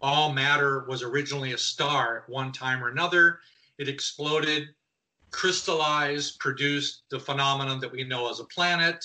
All 0.00 0.32
matter 0.32 0.84
was 0.88 1.02
originally 1.02 1.52
a 1.52 1.58
star 1.58 2.18
at 2.18 2.28
one 2.28 2.52
time 2.52 2.82
or 2.82 2.88
another. 2.88 3.40
It 3.80 3.88
exploded, 3.88 4.68
crystallized, 5.30 6.38
produced 6.38 7.04
the 7.10 7.18
phenomenon 7.18 7.80
that 7.80 7.90
we 7.90 8.04
know 8.04 8.28
as 8.28 8.38
a 8.38 8.44
planet. 8.44 9.02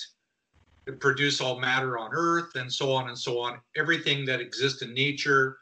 It 0.86 1.00
produced 1.00 1.40
all 1.40 1.58
matter 1.58 1.96
on 1.96 2.10
earth 2.12 2.54
and 2.56 2.70
so 2.70 2.92
on 2.92 3.08
and 3.08 3.18
so 3.18 3.40
on. 3.40 3.58
Everything 3.74 4.26
that 4.26 4.42
exists 4.42 4.82
in 4.82 4.92
nature 4.92 5.56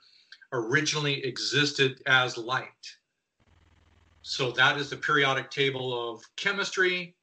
originally 0.53 1.25
existed 1.25 2.03
as 2.07 2.37
light. 2.37 2.67
So 4.23 4.51
that 4.51 4.79
is 4.79 4.91
the 4.91 4.97
periodic 4.97 5.49
table 5.49 6.11
of 6.11 6.21
chemistry 6.35 7.15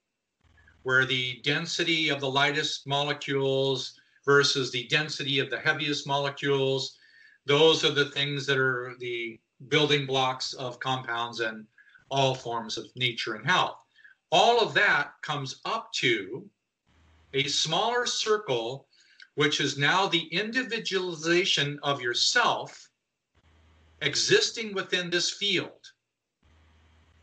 where 0.84 1.06
the 1.06 1.42
density 1.44 2.08
of 2.08 2.22
the 2.22 2.32
lightest 2.32 2.88
molecules 2.88 4.00
versus 4.26 4.72
the 4.72 4.88
density 4.88 5.40
of 5.40 5.50
the 5.50 5.60
heaviest 5.60 6.08
molecules 6.08 6.98
those 7.46 7.84
are 7.84 7.92
the 7.92 8.06
things 8.06 8.46
that 8.46 8.58
are 8.58 8.96
the 9.00 9.40
building 9.68 10.06
blocks 10.06 10.54
of 10.54 10.80
compounds 10.80 11.40
and 11.40 11.66
all 12.12 12.36
forms 12.36 12.78
of 12.78 12.86
nature 12.96 13.34
and 13.36 13.50
health 13.50 13.82
all 14.32 14.62
of 14.62 14.74
that 14.74 15.14
comes 15.22 15.60
up 15.66 15.92
to 15.92 16.50
a 17.34 17.48
smaller 17.48 18.06
circle, 18.06 18.88
which 19.36 19.60
is 19.60 19.78
now 19.78 20.08
the 20.08 20.26
individualization 20.28 21.80
of 21.84 22.02
yourself 22.02 22.90
existing 24.02 24.74
within 24.74 25.10
this 25.10 25.32
field. 25.32 25.92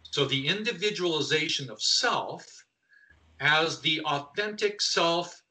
So 0.02 0.24
the 0.26 0.46
individualization 0.46 1.70
of 1.70 1.82
self 1.82 2.46
as 3.40 3.80
the 3.80 4.00
authentic 4.02 4.80
self 4.80 5.42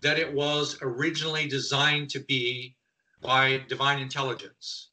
that 0.00 0.18
it 0.18 0.32
was 0.32 0.78
originally 0.82 1.48
designed 1.48 2.10
to 2.10 2.20
be 2.20 2.76
by 3.22 3.64
divine 3.68 4.00
intelligence. 4.00 4.90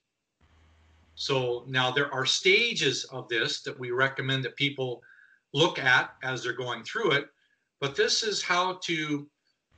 So 1.16 1.66
now 1.68 1.92
there 1.92 2.14
are 2.14 2.26
stages 2.26 3.06
of 3.06 3.28
this 3.30 3.62
that 3.62 3.80
we 3.80 3.92
recommend 3.92 4.44
that 4.46 4.56
people 4.56 5.02
look 5.54 5.78
at 5.78 6.16
as 6.24 6.44
they're 6.44 6.54
going 6.54 6.84
through 6.84 7.12
it 7.12 7.30
but 7.84 7.98
this 7.98 8.24
is 8.24 8.42
how 8.42 8.80
to 8.84 9.28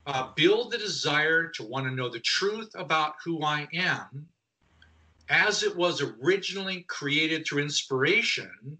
uh, 0.05 0.31
build 0.35 0.71
the 0.71 0.77
desire 0.77 1.47
to 1.47 1.63
want 1.63 1.87
to 1.87 1.91
know 1.91 2.07
the 2.07 2.19
truth 2.19 2.69
about 2.75 3.15
who 3.23 3.41
I 3.43 3.67
am 3.73 4.27
as 5.27 5.63
it 5.63 5.75
was 5.75 6.03
originally 6.03 6.85
created 6.87 7.47
through 7.47 7.63
inspiration 7.63 8.77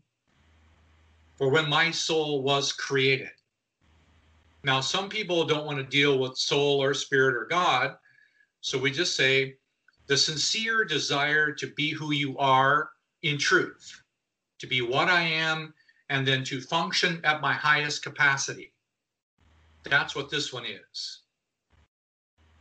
for 1.40 1.50
when 1.50 1.68
my 1.68 1.90
soul 1.90 2.44
was 2.44 2.72
created. 2.72 3.32
Now, 4.64 4.80
some 4.80 5.10
people 5.10 5.44
don't 5.44 5.66
want 5.66 5.80
to 5.80 5.84
deal 5.84 6.20
with 6.20 6.38
soul 6.38 6.80
or 6.80 6.94
spirit 6.94 7.34
or 7.34 7.46
God. 7.46 7.96
So 8.62 8.78
we 8.78 8.92
just 8.92 9.16
say 9.16 9.56
the 10.08 10.18
sincere 10.18 10.86
desire 10.86 11.52
to 11.54 11.68
be 11.68 11.92
who 11.92 12.12
you 12.12 12.38
are 12.38 12.92
in 13.24 13.38
truth, 13.38 14.02
to 14.60 14.68
be 14.68 14.82
what 14.82 15.10
I 15.10 15.22
am, 15.22 15.74
and 16.10 16.28
then 16.28 16.44
to 16.46 16.62
function 16.62 17.22
at 17.24 17.42
my 17.42 17.54
highest 17.54 18.04
capacity. 18.04 18.74
That's 19.84 20.16
what 20.16 20.30
this 20.30 20.54
one 20.54 20.66
is. 20.66 21.22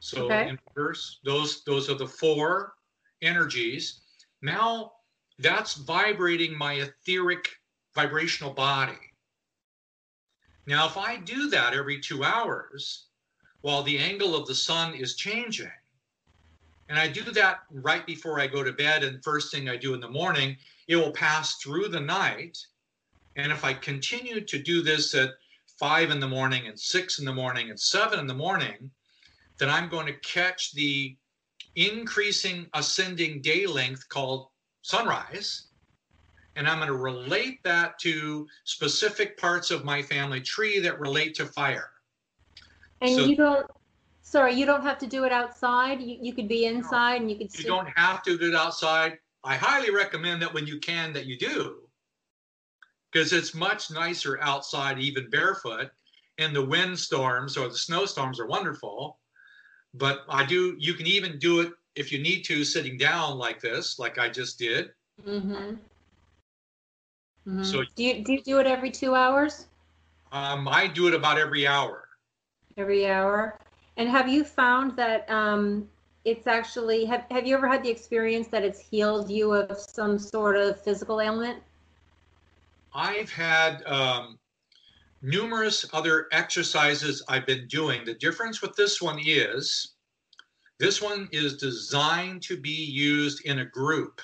So 0.00 0.26
Okay. 0.26 0.48
in 0.48 0.58
reverse, 0.74 1.20
those 1.24 1.64
those 1.64 1.88
are 1.90 1.94
the 1.94 2.06
four 2.08 2.74
energies. 3.22 4.02
Now 4.42 4.92
that's 5.38 5.74
vibrating 5.74 6.56
my 6.56 6.74
etheric 6.74 7.48
vibrational 7.94 8.52
body. 8.52 8.98
Now, 10.66 10.86
if 10.86 10.96
I 10.96 11.16
do 11.16 11.48
that 11.50 11.74
every 11.74 12.00
two 12.00 12.24
hours 12.24 13.06
while 13.60 13.82
the 13.82 13.98
angle 13.98 14.34
of 14.34 14.46
the 14.46 14.54
sun 14.54 14.94
is 14.94 15.14
changing, 15.16 15.70
and 16.88 16.98
I 16.98 17.08
do 17.08 17.22
that 17.32 17.60
right 17.70 18.06
before 18.06 18.40
I 18.40 18.46
go 18.46 18.62
to 18.62 18.72
bed 18.72 19.04
and 19.04 19.22
first 19.24 19.50
thing 19.50 19.68
I 19.68 19.76
do 19.76 19.94
in 19.94 20.00
the 20.00 20.08
morning, 20.08 20.56
it 20.86 20.96
will 20.96 21.12
pass 21.12 21.56
through 21.56 21.88
the 21.88 22.00
night. 22.00 22.58
And 23.36 23.50
if 23.50 23.64
I 23.64 23.72
continue 23.74 24.40
to 24.42 24.62
do 24.62 24.82
this 24.82 25.14
at 25.14 25.30
five 25.78 26.10
in 26.10 26.20
the 26.20 26.28
morning 26.28 26.66
and 26.66 26.78
six 26.78 27.18
in 27.18 27.24
the 27.24 27.32
morning 27.32 27.70
and 27.70 27.80
seven 27.80 28.18
in 28.18 28.26
the 28.26 28.34
morning, 28.34 28.90
then 29.58 29.70
I'm 29.70 29.88
going 29.88 30.06
to 30.06 30.18
catch 30.20 30.72
the 30.72 31.16
increasing 31.74 32.68
ascending 32.74 33.40
day 33.40 33.66
length 33.66 34.08
called 34.08 34.48
sunrise. 34.82 35.68
And 36.56 36.68
I'm 36.68 36.78
going 36.78 36.88
to 36.88 36.96
relate 36.96 37.62
that 37.64 37.98
to 38.00 38.46
specific 38.64 39.38
parts 39.38 39.70
of 39.70 39.84
my 39.84 40.02
family 40.02 40.40
tree 40.40 40.78
that 40.80 41.00
relate 41.00 41.34
to 41.36 41.46
fire. 41.46 41.90
And 43.00 43.14
So- 43.16 43.24
you 43.24 43.36
don't, 43.36 43.66
sorry, 44.34 44.52
you 44.52 44.66
don't 44.66 44.82
have 44.82 44.98
to 44.98 45.06
do 45.06 45.22
it 45.22 45.30
outside. 45.30 46.00
You, 46.00 46.18
you 46.20 46.32
could 46.34 46.48
be 46.48 46.64
inside 46.64 47.20
and 47.20 47.30
you 47.30 47.36
could. 47.36 47.56
You 47.56 47.64
don't 47.64 47.88
have 47.96 48.20
to 48.24 48.36
do 48.36 48.48
it 48.48 48.54
outside. 48.56 49.18
I 49.44 49.54
highly 49.54 49.90
recommend 49.90 50.42
that 50.42 50.52
when 50.52 50.66
you 50.66 50.80
can, 50.80 51.12
that 51.12 51.26
you 51.26 51.38
do, 51.38 51.88
because 53.12 53.32
it's 53.32 53.54
much 53.54 53.92
nicer 53.92 54.40
outside, 54.40 54.98
even 54.98 55.30
barefoot. 55.30 55.90
And 56.38 56.54
the 56.56 56.64
windstorms 56.64 57.56
or 57.56 57.68
the 57.68 57.78
snowstorms 57.78 58.40
are 58.40 58.48
wonderful. 58.48 59.20
But 59.94 60.24
I 60.28 60.44
do. 60.44 60.74
You 60.80 60.94
can 60.94 61.06
even 61.06 61.38
do 61.38 61.60
it 61.60 61.72
if 61.94 62.10
you 62.10 62.18
need 62.18 62.42
to, 62.46 62.64
sitting 62.64 62.98
down 62.98 63.38
like 63.38 63.60
this, 63.60 64.00
like 64.00 64.18
I 64.18 64.28
just 64.28 64.58
did. 64.58 64.90
Mhm. 65.24 65.78
Mhm. 67.46 67.64
So- 67.64 67.84
do 67.94 68.02
you 68.02 68.24
do 68.24 68.32
you 68.32 68.42
do 68.42 68.58
it 68.58 68.66
every 68.66 68.90
two 68.90 69.14
hours? 69.14 69.68
Um, 70.32 70.66
I 70.66 70.88
do 70.88 71.06
it 71.06 71.14
about 71.14 71.38
every 71.38 71.68
hour. 71.68 72.08
Every 72.76 73.06
hour. 73.06 73.56
And 73.96 74.08
have 74.08 74.28
you 74.28 74.44
found 74.44 74.96
that 74.96 75.28
um, 75.30 75.88
it's 76.24 76.46
actually 76.46 77.04
have 77.04 77.26
Have 77.30 77.46
you 77.46 77.56
ever 77.56 77.68
had 77.68 77.82
the 77.82 77.90
experience 77.90 78.48
that 78.48 78.64
it's 78.64 78.80
healed 78.80 79.30
you 79.30 79.52
of 79.52 79.78
some 79.78 80.18
sort 80.18 80.56
of 80.56 80.80
physical 80.82 81.20
ailment? 81.20 81.62
I've 82.94 83.30
had 83.30 83.82
um, 83.86 84.38
numerous 85.22 85.86
other 85.92 86.28
exercises 86.32 87.24
I've 87.28 87.46
been 87.46 87.66
doing. 87.66 88.04
The 88.04 88.14
difference 88.14 88.62
with 88.62 88.76
this 88.76 89.02
one 89.02 89.18
is 89.24 89.94
this 90.78 91.00
one 91.00 91.28
is 91.32 91.56
designed 91.56 92.42
to 92.42 92.56
be 92.56 92.70
used 92.70 93.44
in 93.44 93.60
a 93.60 93.64
group, 93.64 94.20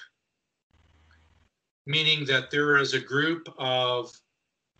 meaning 1.86 2.24
that 2.26 2.50
there 2.50 2.76
is 2.76 2.94
a 2.94 3.00
group 3.00 3.48
of 3.58 4.12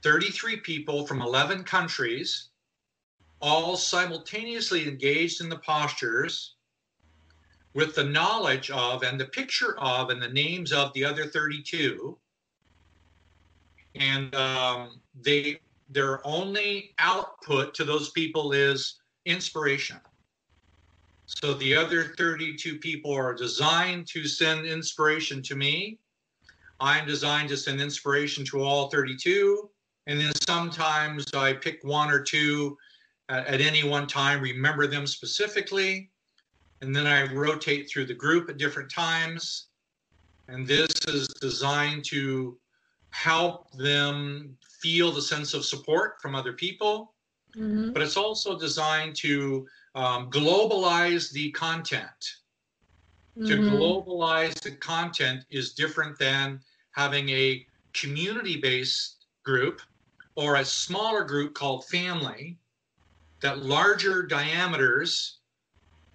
33 0.03 0.59
people 0.59 1.07
from 1.07 1.22
11 1.22 1.64
countries, 1.64 2.49
all 3.40 3.76
simultaneously 3.76 4.87
engaged 4.87 5.40
in 5.40 5.48
the 5.48 5.59
postures 5.59 6.55
with 7.74 7.94
the 7.94 8.05
knowledge 8.05 8.70
of 8.70 9.03
and 9.03 9.18
the 9.18 9.26
picture 9.26 9.79
of 9.79 10.11
and 10.11 10.20
the 10.20 10.29
names 10.29 10.72
of 10.72 10.92
the 10.92 11.05
other 11.05 11.26
32 11.26 12.16
and 13.94 14.35
um, 14.35 15.00
they 15.20 15.61
their 15.88 16.24
only 16.24 16.94
output 16.98 17.74
to 17.74 17.85
those 17.85 18.11
people 18.11 18.53
is 18.53 19.00
inspiration. 19.24 20.00
So 21.26 21.55
the 21.55 21.74
other 21.74 22.14
32 22.16 22.79
people 22.79 23.12
are 23.12 23.35
designed 23.35 24.07
to 24.09 24.26
send 24.26 24.66
inspiration 24.66 25.42
to 25.42 25.57
me. 25.57 25.98
I'm 26.79 27.07
designed 27.07 27.48
to 27.50 27.57
send 27.57 27.81
inspiration 27.81 28.44
to 28.46 28.62
all 28.62 28.88
32. 28.88 29.68
And 30.07 30.20
then 30.20 30.33
sometimes 30.46 31.26
I 31.35 31.53
pick 31.53 31.81
one 31.83 32.11
or 32.11 32.20
two 32.20 32.76
at, 33.31 33.47
at 33.47 33.61
any 33.61 33.85
one 33.88 34.07
time, 34.07 34.43
remember 34.43 34.87
them 34.87 35.07
specifically. 35.07 36.11
And 36.83 36.95
then 36.95 37.07
I 37.07 37.33
rotate 37.33 37.88
through 37.88 38.07
the 38.07 38.14
group 38.14 38.51
at 38.51 38.59
different 38.59 38.90
times. 38.90 39.69
And 40.49 40.66
this 40.66 40.90
is 41.07 41.29
designed 41.40 42.05
to 42.07 42.59
help 43.11 43.71
them 43.73 44.57
feel 44.83 45.12
the 45.12 45.23
sense 45.23 45.55
of 45.55 45.64
support 45.64 46.21
from 46.21 46.35
other 46.35 46.53
people, 46.53 47.14
Mm-hmm. 47.57 47.93
but 47.93 48.03
it's 48.03 48.16
also 48.16 48.57
designed 48.57 49.16
to 49.16 49.66
um, 49.97 50.31
globalize 50.31 51.33
the 51.33 51.51
content. 51.51 52.07
To 53.45 53.57
Mm-hmm. 53.57 53.75
globalize 53.75 54.55
the 54.61 54.77
content 54.77 55.45
is 55.51 55.75
different 55.75 56.16
than 56.16 56.61
having 56.93 57.29
a 57.31 57.66
community 57.93 58.61
based 58.61 59.27
group 59.45 59.81
or 60.37 60.57
a 60.57 60.64
smaller 60.64 61.25
group 61.25 61.55
called 61.55 61.87
family 61.87 62.60
that 63.42 63.62
larger 63.64 64.22
diameters 64.24 65.40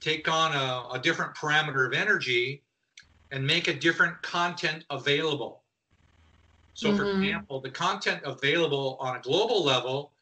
take 0.02 0.28
on 0.28 0.54
a, 0.54 0.98
a 0.98 1.00
different 1.00 1.36
parameter 1.36 1.86
of 1.88 1.94
energy 1.94 2.66
and 3.32 3.46
make 3.46 3.68
a 3.68 3.74
different 3.74 4.22
content 4.22 4.86
available. 4.90 5.66
So, 6.74 6.94
for 6.94 7.04
Mhm. 7.04 7.12
example, 7.22 7.62
the 7.62 7.72
content 7.72 8.22
available 8.24 8.98
on 9.00 9.16
a 9.18 9.22
global 9.22 9.64
level 9.64 10.14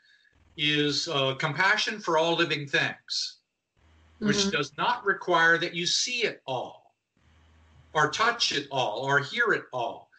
is 0.57 1.07
uh, 1.07 1.35
compassion 1.35 1.99
for 1.99 2.17
all 2.17 2.35
living 2.35 2.67
things, 2.67 3.41
which 4.21 4.37
Mhm. 4.37 4.51
does 4.51 4.71
not 4.77 5.05
require 5.05 5.57
that 5.57 5.73
you 5.73 5.85
see 5.87 6.23
it 6.23 6.41
all, 6.47 6.95
or 7.93 8.11
touch 8.11 8.51
it 8.51 8.67
all, 8.71 8.99
or 8.99 9.19
hear 9.19 9.53
it 9.53 9.65
all. 9.73 10.09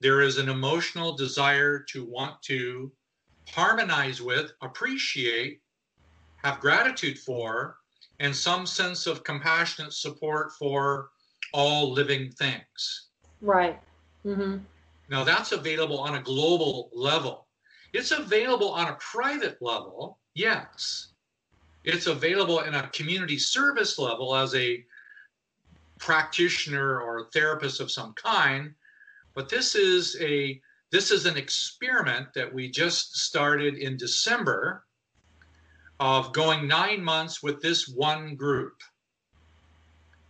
There 0.00 0.22
is 0.22 0.38
an 0.38 0.48
emotional 0.48 1.16
desire 1.16 1.80
to 1.90 2.04
want 2.04 2.42
to 2.44 2.92
harmonize 3.48 4.22
with, 4.22 4.52
appreciate, 4.62 5.62
have 6.42 6.60
gratitude 6.60 7.18
for, 7.18 7.76
and 8.18 8.34
some 8.34 8.66
sense 8.66 9.06
of 9.06 9.24
compassionate 9.24 9.92
support 9.92 10.52
for 10.52 11.10
all 11.52 11.92
living 11.92 12.30
things. 12.30 13.08
Right. 13.40 13.78
Mm-hmm. 14.24 14.58
Now, 15.08 15.24
that's 15.24 15.52
available 15.52 15.98
on 15.98 16.16
a 16.16 16.22
global 16.22 16.90
level. 16.92 17.46
It's 17.92 18.12
available 18.12 18.70
on 18.70 18.88
a 18.88 18.96
private 19.00 19.60
level, 19.60 20.18
yes. 20.34 21.08
It's 21.84 22.06
available 22.06 22.60
in 22.60 22.74
a 22.74 22.88
community 22.88 23.38
service 23.38 23.98
level 23.98 24.36
as 24.36 24.54
a 24.54 24.84
practitioner 25.98 27.00
or 27.00 27.28
therapist 27.32 27.80
of 27.80 27.90
some 27.90 28.12
kind. 28.14 28.74
But 29.34 29.48
this 29.48 29.74
is 29.74 30.16
a 30.20 30.60
this 30.90 31.12
is 31.12 31.24
an 31.24 31.36
experiment 31.36 32.34
that 32.34 32.52
we 32.52 32.68
just 32.68 33.16
started 33.16 33.76
in 33.76 33.96
December 33.96 34.84
of 36.00 36.32
going 36.32 36.66
nine 36.66 37.04
months 37.04 37.42
with 37.42 37.60
this 37.60 37.86
one 37.86 38.34
group. 38.34 38.80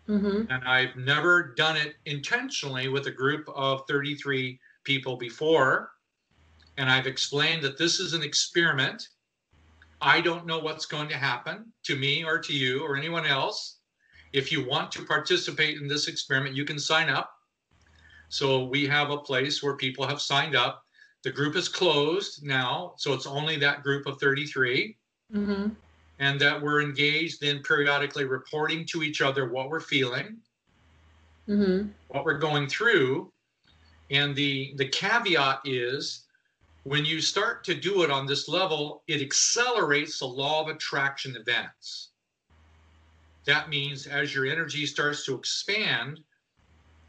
Mm-hmm. 0.09 0.53
And 0.53 0.65
I've 0.65 0.97
never 0.97 1.55
done 1.57 1.77
it 1.77 1.95
intentionally 2.07 2.89
with 2.89 3.07
a 3.07 3.13
group 3.13 3.49
of 3.55 3.87
33 3.87 4.59
people 4.83 5.17
before. 5.17 5.93
And 6.77 6.91
I've 6.91 7.07
explained 7.07 7.63
that 7.63 7.79
this 7.79 8.01
is 8.01 8.15
an 8.15 8.23
experiment. 8.23 9.09
I 10.01 10.21
don't 10.21 10.45
know 10.47 10.59
what's 10.59 10.87
going 10.87 11.09
to 11.11 11.17
happen 11.17 11.73
to 11.85 11.95
me 11.95 12.25
or 12.25 12.41
to 12.41 12.53
you 12.53 12.83
or 12.83 12.97
anyone 12.97 13.27
else. 13.27 13.79
If 14.33 14.51
you 14.51 14.67
want 14.67 14.91
to 14.93 15.05
participate 15.05 15.81
in 15.81 15.87
this 15.87 16.09
experiment, 16.09 16.57
you 16.57 16.65
can 16.65 16.81
sign 16.81 17.09
up. 17.09 17.33
So 18.29 18.65
we 18.65 18.87
have 18.87 19.11
a 19.11 19.19
place 19.19 19.63
where 19.63 19.77
people 19.77 20.07
have 20.07 20.21
signed 20.21 20.57
up. 20.57 20.83
The 21.23 21.31
group 21.31 21.55
is 21.55 21.69
closed 21.69 22.45
now, 22.45 22.95
so 22.97 23.13
it's 23.13 23.27
only 23.27 23.57
that 23.59 23.83
group 23.83 24.07
of 24.07 24.19
33 24.19 24.97
Mm-hmm. 25.35 25.69
and 26.19 26.41
that 26.41 26.61
we're 26.61 26.83
engaged 26.83 27.43
in 27.45 27.63
periodically 27.63 28.25
reporting 28.25 28.85
to 28.87 29.03
each 29.03 29.21
other 29.21 29.49
what 29.51 29.71
we're 29.71 29.81
feeling, 29.81 30.39
Mm-hmm. 31.49 31.89
what 32.09 32.25
we're 32.25 32.39
going 32.39 32.69
through. 32.69 33.33
And 34.11 34.35
the 34.37 34.73
the 34.77 34.89
caveat 34.89 35.61
is 35.65 36.27
when 36.85 37.05
you 37.05 37.21
start 37.21 37.65
to 37.65 37.75
do 37.75 38.03
it 38.03 38.11
on 38.11 38.27
this 38.27 38.49
level, 38.49 39.03
it 39.07 39.21
accelerates 39.21 40.19
the 40.19 40.27
law 40.27 40.63
of 40.63 40.69
attraction 40.69 41.37
events. 41.37 42.11
That 43.47 43.69
means 43.69 44.07
as 44.07 44.35
your 44.35 44.47
energy 44.47 44.87
starts 44.87 45.25
to 45.27 45.35
expand, 45.37 46.21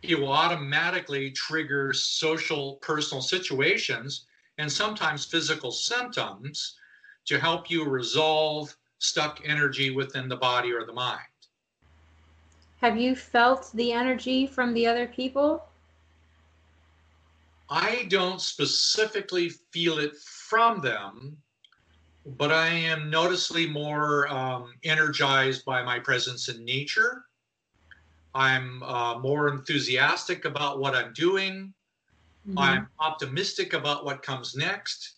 it 0.01 0.19
will 0.19 0.31
automatically 0.31 1.31
trigger 1.31 1.93
social 1.93 2.75
personal 2.77 3.21
situations 3.21 4.25
and 4.57 4.71
sometimes 4.71 5.25
physical 5.25 5.71
symptoms 5.71 6.77
to 7.25 7.39
help 7.39 7.69
you 7.69 7.85
resolve 7.85 8.75
stuck 8.99 9.41
energy 9.45 9.89
within 9.89 10.29
the 10.29 10.35
body 10.35 10.71
or 10.71 10.85
the 10.85 10.93
mind. 10.93 11.19
Have 12.81 12.97
you 12.97 13.15
felt 13.15 13.71
the 13.73 13.91
energy 13.91 14.47
from 14.47 14.73
the 14.73 14.87
other 14.87 15.07
people? 15.07 15.63
I 17.69 18.05
don't 18.09 18.41
specifically 18.41 19.49
feel 19.71 19.99
it 19.99 20.17
from 20.17 20.81
them, 20.81 21.37
but 22.25 22.51
I 22.51 22.67
am 22.67 23.09
noticeably 23.09 23.67
more 23.67 24.27
um, 24.27 24.73
energized 24.83 25.63
by 25.63 25.81
my 25.81 25.99
presence 25.99 26.49
in 26.49 26.65
nature. 26.65 27.23
I'm 28.33 28.83
uh, 28.83 29.19
more 29.19 29.47
enthusiastic 29.47 30.45
about 30.45 30.79
what 30.79 30.95
I'm 30.95 31.13
doing. 31.13 31.73
Mm-hmm. 32.47 32.59
I'm 32.59 32.87
optimistic 32.99 33.73
about 33.73 34.05
what 34.05 34.23
comes 34.23 34.55
next. 34.55 35.17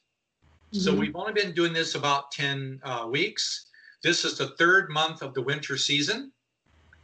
Mm-hmm. 0.73 0.81
So 0.81 0.95
we've 0.95 1.15
only 1.15 1.33
been 1.33 1.53
doing 1.53 1.71
this 1.71 1.93
about 1.93 2.31
10 2.31 2.79
uh, 2.83 3.07
weeks. 3.09 3.67
This 4.01 4.25
is 4.25 4.37
the 4.37 4.49
third 4.59 4.89
month 4.89 5.21
of 5.21 5.35
the 5.35 5.41
winter 5.41 5.77
season. 5.77 6.31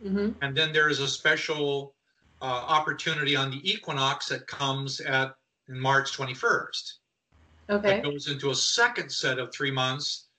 Mm-hmm. 0.04 0.32
And 0.42 0.58
then 0.58 0.74
there 0.74 0.90
is 0.90 1.00
a 1.00 1.08
special 1.08 1.94
uh, 2.42 2.46
opportunity 2.46 3.36
on 3.36 3.52
the 3.52 3.70
equinox 3.70 4.28
that 4.30 4.48
comes 4.48 5.02
at 5.02 5.36
March 5.68 6.18
21st. 6.18 6.94
Okay. 7.70 7.88
That 7.88 8.04
goes 8.04 8.28
into 8.28 8.50
a 8.50 8.56
second 8.56 9.12
set 9.12 9.38
of 9.38 9.54
three 9.54 9.72
months 9.72 10.30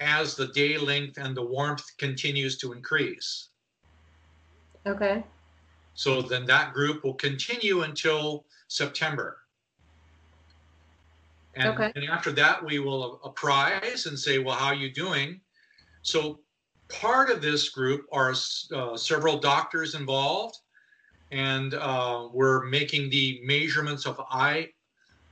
as 0.00 0.36
the 0.36 0.48
day 0.48 0.78
length 0.78 1.18
and 1.18 1.36
the 1.36 1.44
warmth 1.44 1.84
continues 1.98 2.56
to 2.58 2.72
increase. 2.72 3.48
Okay. 4.86 5.24
So 5.94 6.22
then 6.22 6.44
that 6.46 6.72
group 6.72 7.02
will 7.02 7.14
continue 7.14 7.82
until 7.82 8.44
September. 8.68 9.38
And, 11.56 11.68
okay. 11.68 11.92
and 11.96 12.04
after 12.04 12.30
that, 12.32 12.62
we 12.62 12.78
will 12.78 13.18
apprise 13.24 14.06
and 14.06 14.18
say, 14.18 14.38
well, 14.38 14.54
how 14.54 14.66
are 14.66 14.74
you 14.74 14.92
doing? 14.92 15.40
So 16.02 16.40
part 16.88 17.30
of 17.30 17.40
this 17.40 17.70
group 17.70 18.06
are 18.12 18.34
uh, 18.74 18.96
several 18.96 19.38
doctors 19.38 19.94
involved, 19.94 20.58
and 21.32 21.74
uh, 21.74 22.28
we're 22.32 22.64
making 22.66 23.10
the 23.10 23.40
measurements 23.42 24.06
of 24.06 24.20
eye 24.30 24.68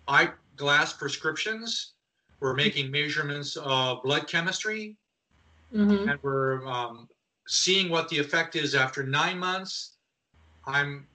eyeglass 0.08 0.94
prescriptions. 0.94 1.92
We're 2.40 2.54
making 2.54 2.90
measurements 2.90 3.56
of 3.56 4.02
blood 4.02 4.26
chemistry, 4.26 4.96
mm-hmm. 5.74 6.08
and 6.08 6.18
we're 6.22 6.66
um, 6.66 7.08
seeing 7.46 7.90
what 7.90 8.08
the 8.08 8.18
effect 8.18 8.56
is 8.56 8.74
after 8.74 9.02
nine 9.02 9.38
months. 9.38 9.96
I'm 10.66 11.06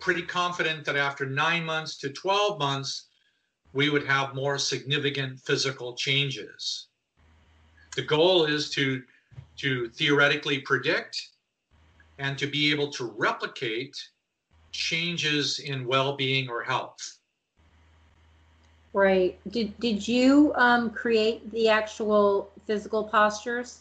pretty 0.00 0.22
confident 0.22 0.84
that 0.84 0.96
after 0.96 1.24
nine 1.24 1.64
months 1.64 1.96
to 1.98 2.10
12 2.10 2.58
months, 2.58 3.06
we 3.74 3.90
would 3.90 4.06
have 4.06 4.34
more 4.34 4.56
significant 4.56 5.38
physical 5.40 5.94
changes. 5.94 6.86
The 7.96 8.02
goal 8.02 8.44
is 8.44 8.70
to, 8.70 9.02
to 9.58 9.88
theoretically 9.90 10.60
predict 10.60 11.20
and 12.18 12.38
to 12.38 12.46
be 12.46 12.70
able 12.70 12.90
to 12.92 13.12
replicate 13.16 13.96
changes 14.70 15.58
in 15.58 15.86
well-being 15.86 16.48
or 16.48 16.62
health. 16.62 17.18
Right. 18.92 19.36
Did 19.50 19.78
did 19.80 20.06
you 20.06 20.52
um, 20.54 20.88
create 20.90 21.50
the 21.50 21.68
actual 21.68 22.52
physical 22.64 23.02
postures? 23.02 23.80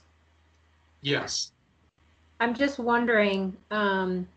Yes. 1.02 1.52
I'm 2.39 2.56
just 2.56 2.80
wondering. 2.80 3.56
Um, 3.70 4.28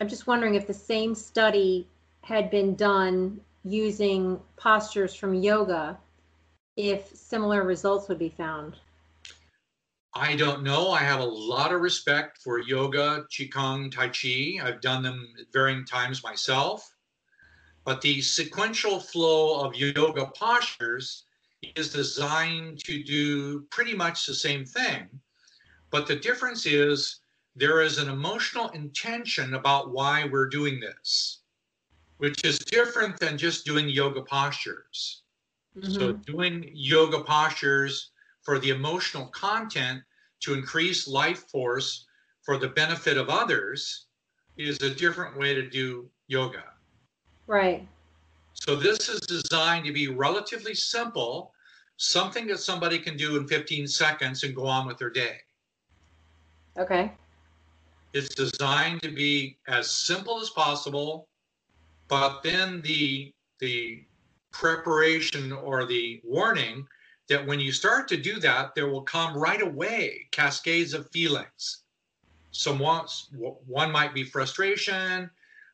I'm 0.00 0.08
just 0.08 0.26
wondering 0.26 0.54
if 0.54 0.66
the 0.66 0.74
same 0.74 1.14
study 1.14 1.86
had 2.20 2.50
been 2.50 2.74
done 2.74 3.40
using 3.64 4.40
postures 4.56 5.14
from 5.14 5.34
yoga, 5.34 5.98
if 6.76 7.08
similar 7.14 7.64
results 7.64 8.08
would 8.08 8.18
be 8.18 8.28
found. 8.28 8.76
I 10.16 10.36
don't 10.36 10.62
know. 10.62 10.90
I 10.90 11.00
have 11.00 11.20
a 11.20 11.24
lot 11.24 11.72
of 11.72 11.80
respect 11.80 12.38
for 12.38 12.60
yoga, 12.60 13.26
qigong, 13.32 13.90
tai 13.90 14.08
chi. 14.08 14.64
I've 14.64 14.80
done 14.80 15.02
them 15.02 15.26
at 15.40 15.52
varying 15.52 15.84
times 15.84 16.22
myself. 16.22 16.88
But 17.84 18.00
the 18.00 18.20
sequential 18.20 19.00
flow 19.00 19.60
of 19.60 19.74
yoga 19.74 20.30
postures 20.36 21.24
is 21.74 21.92
designed 21.92 22.78
to 22.84 23.02
do 23.02 23.62
pretty 23.70 23.94
much 23.94 24.26
the 24.26 24.34
same 24.34 24.64
thing. 24.64 25.08
But 25.90 26.06
the 26.06 26.16
difference 26.16 26.64
is 26.66 27.20
there 27.56 27.80
is 27.82 27.98
an 27.98 28.08
emotional 28.08 28.68
intention 28.70 29.54
about 29.54 29.90
why 29.90 30.24
we're 30.24 30.48
doing 30.48 30.80
this, 30.80 31.40
which 32.24 32.42
is 32.42 32.58
different 32.58 33.20
than 33.20 33.36
just 33.36 33.66
doing 33.66 33.86
yoga 33.86 34.22
postures. 34.22 35.24
Mm-hmm. 35.76 35.92
So, 35.92 36.12
doing 36.12 36.70
yoga 36.72 37.22
postures 37.22 38.12
for 38.40 38.58
the 38.58 38.70
emotional 38.70 39.26
content 39.26 40.00
to 40.40 40.54
increase 40.54 41.06
life 41.06 41.44
force 41.50 42.06
for 42.40 42.56
the 42.56 42.68
benefit 42.68 43.18
of 43.18 43.28
others 43.28 44.06
is 44.56 44.82
a 44.82 44.88
different 44.88 45.38
way 45.38 45.52
to 45.52 45.68
do 45.68 46.08
yoga. 46.26 46.64
Right. 47.46 47.86
So 48.54 48.74
this 48.74 49.10
is 49.10 49.20
designed 49.20 49.84
to 49.84 49.92
be 49.92 50.08
relatively 50.08 50.74
simple, 50.74 51.52
something 51.98 52.46
that 52.46 52.58
somebody 52.58 52.98
can 52.98 53.18
do 53.18 53.36
in 53.36 53.46
15 53.46 53.86
seconds 53.86 54.44
and 54.44 54.56
go 54.56 54.66
on 54.66 54.86
with 54.86 54.96
their 54.96 55.10
day. 55.10 55.36
Okay. 56.78 57.12
It's 58.14 58.34
designed 58.34 59.02
to 59.02 59.10
be 59.10 59.58
as 59.68 59.90
simple 59.90 60.40
as 60.40 60.48
possible, 60.48 61.28
but 62.08 62.42
then 62.42 62.80
the 62.82 63.32
the 63.60 64.04
preparation 64.50 65.52
or 65.52 65.84
the 65.84 66.20
warning 66.24 66.86
that 67.28 67.46
when 67.46 67.58
you 67.58 67.72
start 67.72 68.06
to 68.08 68.16
do 68.16 68.38
that, 68.40 68.74
there 68.74 68.88
will 68.88 69.02
come 69.02 69.36
right 69.36 69.62
away 69.62 70.26
cascades 70.30 70.94
of 70.94 71.10
feelings. 71.10 71.82
Some 72.50 72.78
one 72.78 73.90
might 73.90 74.14
be 74.14 74.22
frustration, 74.22 75.30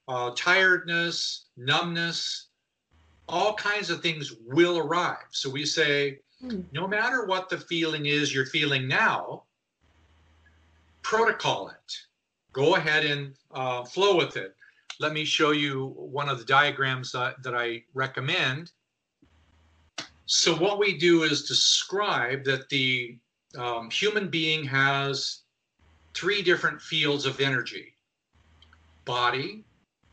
uh, 0.08 0.30
tiredness, 0.34 1.46
numbness, 1.56 2.46
all 3.28 3.54
kinds 3.54 3.90
of 3.90 4.00
things 4.00 4.32
will 4.46 4.78
arrive. 4.78 5.26
So 5.30 5.50
we 5.50 5.64
say, 5.64 6.20
hmm. 6.40 6.62
no 6.72 6.88
matter 6.88 7.26
what 7.26 7.48
the 7.48 7.58
feeling 7.58 8.06
is 8.06 8.34
you're 8.34 8.46
feeling 8.46 8.88
now, 8.88 9.44
protocol 11.02 11.68
it. 11.68 11.96
Go 12.52 12.76
ahead 12.76 13.04
and 13.04 13.34
uh, 13.52 13.84
flow 13.84 14.16
with 14.16 14.36
it. 14.36 14.56
Let 15.00 15.14
me 15.14 15.24
show 15.24 15.52
you 15.52 15.94
one 15.96 16.28
of 16.28 16.38
the 16.38 16.44
diagrams 16.44 17.10
that, 17.12 17.42
that 17.42 17.54
I 17.54 17.82
recommend. 17.94 18.70
So 20.26 20.54
what 20.54 20.78
we 20.78 20.98
do 20.98 21.22
is 21.22 21.44
describe 21.44 22.44
that 22.44 22.68
the 22.68 23.18
um, 23.56 23.90
human 23.90 24.28
being 24.28 24.62
has 24.64 25.40
three 26.14 26.42
different 26.42 26.82
fields 26.82 27.24
of 27.24 27.40
energy. 27.40 27.94
Body, 29.06 29.64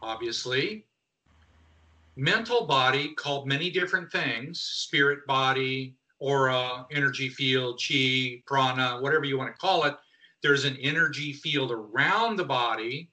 obviously, 0.02 0.86
mental 2.16 2.66
body 2.66 3.14
called 3.14 3.48
many 3.48 3.70
different 3.70 4.12
things 4.12 4.60
spirit 4.60 5.20
body 5.28 5.96
aura 6.20 6.84
energy 6.92 7.30
field 7.30 7.80
chi 7.80 8.42
prana 8.48 8.98
whatever 9.02 9.24
you 9.24 9.38
want 9.38 9.54
to 9.54 9.60
call 9.60 9.84
it 9.84 9.96
there's 10.42 10.66
an 10.66 10.76
energy 10.78 11.32
field 11.32 11.72
around 11.72 12.36
the 12.36 12.44
body 12.44 13.12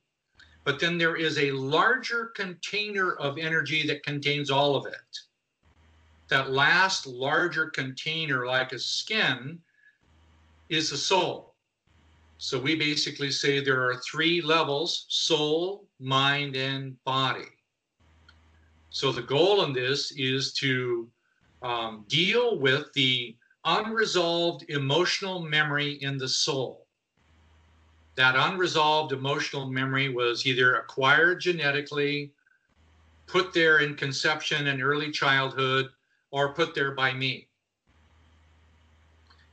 but 0.64 0.80
then 0.80 0.96
there 0.96 1.16
is 1.16 1.38
a 1.38 1.52
larger 1.52 2.32
container 2.34 3.12
of 3.16 3.38
energy 3.38 3.86
that 3.86 4.02
contains 4.02 4.50
all 4.50 4.76
of 4.76 4.86
it. 4.86 5.18
That 6.28 6.50
last 6.50 7.06
larger 7.06 7.68
container 7.68 8.46
like 8.46 8.72
a 8.72 8.78
skin 8.78 9.60
is 10.70 10.90
the 10.90 10.96
soul. 10.96 11.54
So 12.38 12.58
we 12.58 12.74
basically 12.74 13.30
say 13.30 13.60
there 13.60 13.84
are 13.84 14.00
three 14.10 14.40
levels 14.40 15.06
soul 15.08 15.86
mind 16.00 16.56
and 16.56 16.96
body. 17.04 17.48
So 18.90 19.12
the 19.12 19.22
goal 19.22 19.64
in 19.64 19.72
this 19.72 20.12
is 20.12 20.52
to 20.54 21.10
um, 21.62 22.04
deal 22.08 22.58
with 22.58 22.92
the 22.94 23.36
unresolved 23.64 24.64
emotional 24.68 25.40
memory 25.40 25.94
in 26.02 26.16
the 26.18 26.28
soul. 26.28 26.83
That 28.16 28.36
unresolved 28.36 29.12
emotional 29.12 29.68
memory 29.70 30.08
was 30.08 30.46
either 30.46 30.76
acquired 30.76 31.40
genetically, 31.40 32.32
put 33.26 33.52
there 33.52 33.78
in 33.78 33.96
conception 33.96 34.68
and 34.68 34.82
early 34.82 35.10
childhood, 35.10 35.90
or 36.30 36.54
put 36.54 36.74
there 36.74 36.92
by 36.92 37.12
me. 37.12 37.48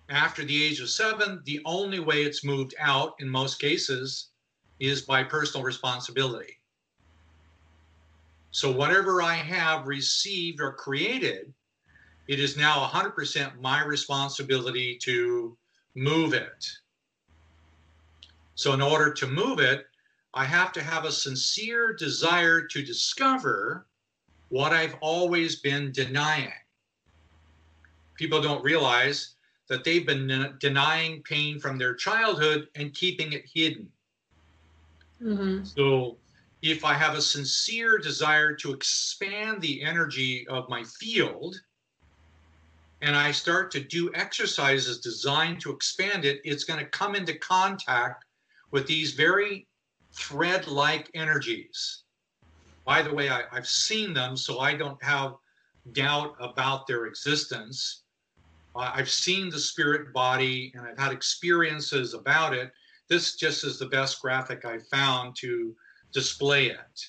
After 0.09 0.43
the 0.43 0.63
age 0.63 0.79
of 0.79 0.89
seven, 0.89 1.41
the 1.45 1.61
only 1.65 1.99
way 1.99 2.23
it's 2.23 2.43
moved 2.43 2.75
out 2.77 3.15
in 3.19 3.29
most 3.29 3.59
cases 3.59 4.29
is 4.79 5.01
by 5.01 5.23
personal 5.23 5.63
responsibility. 5.63 6.59
So 8.51 8.69
whatever 8.69 9.21
I 9.21 9.35
have 9.35 9.87
received 9.87 10.59
or 10.59 10.73
created, 10.73 11.53
it 12.27 12.39
is 12.39 12.57
now 12.57 12.85
100% 12.87 13.59
my 13.61 13.83
responsibility 13.85 14.97
to 15.03 15.57
move 15.95 16.33
it. 16.33 16.67
So 18.61 18.73
in 18.73 18.81
order 18.81 19.11
to 19.11 19.25
move 19.25 19.57
it, 19.57 19.87
I 20.35 20.45
have 20.45 20.71
to 20.73 20.83
have 20.83 21.03
a 21.03 21.11
sincere 21.11 21.93
desire 21.93 22.61
to 22.61 22.83
discover 22.83 23.87
what 24.49 24.71
I've 24.71 24.93
always 25.01 25.55
been 25.55 25.91
denying. 25.91 26.53
People 28.13 28.39
don't 28.39 28.63
realize 28.63 29.33
that 29.67 29.83
they've 29.83 30.05
been 30.05 30.55
denying 30.59 31.23
pain 31.23 31.59
from 31.59 31.79
their 31.79 31.95
childhood 31.95 32.67
and 32.75 32.93
keeping 32.93 33.33
it 33.33 33.45
hidden. 33.51 33.89
Mm-hmm. 35.23 35.63
So 35.63 36.17
if 36.61 36.85
I 36.85 36.93
have 36.93 37.15
a 37.15 37.21
sincere 37.21 37.97
desire 37.97 38.53
to 38.57 38.73
expand 38.73 39.59
the 39.59 39.81
energy 39.81 40.47
of 40.49 40.69
my 40.69 40.83
field, 40.83 41.59
and 43.01 43.15
I 43.15 43.31
start 43.31 43.71
to 43.71 43.79
do 43.79 44.11
exercises 44.13 44.99
designed 44.99 45.61
to 45.61 45.71
expand 45.71 46.25
it, 46.25 46.41
it's 46.43 46.63
going 46.63 46.79
to 46.79 46.85
come 46.85 47.15
into 47.15 47.33
contact 47.39 48.25
with 48.71 48.87
these 48.87 49.13
very 49.13 49.67
thread 50.13 50.67
like 50.67 51.09
energies. 51.13 52.03
By 52.85 53.01
the 53.01 53.13
way, 53.13 53.29
I, 53.29 53.43
have 53.51 53.67
seen 53.67 54.13
them, 54.13 54.35
so 54.35 54.59
I 54.59 54.75
don't 54.75 55.01
have 55.03 55.35
doubt 55.93 56.35
about 56.39 56.87
their 56.87 57.05
existence. 57.05 58.03
Uh, 58.75 58.91
I've 58.93 59.09
seen 59.09 59.49
the 59.49 59.59
spirit 59.59 60.13
body 60.13 60.71
and 60.75 60.85
I've 60.85 60.97
had 60.97 61.11
experiences 61.11 62.13
about 62.13 62.53
it. 62.53 62.71
This 63.09 63.35
just 63.35 63.63
is 63.63 63.77
the 63.77 63.87
best 63.87 64.21
graphic 64.21 64.65
I 64.65 64.79
found 64.89 65.35
to 65.37 65.75
display 66.13 66.67
it. 66.67 67.05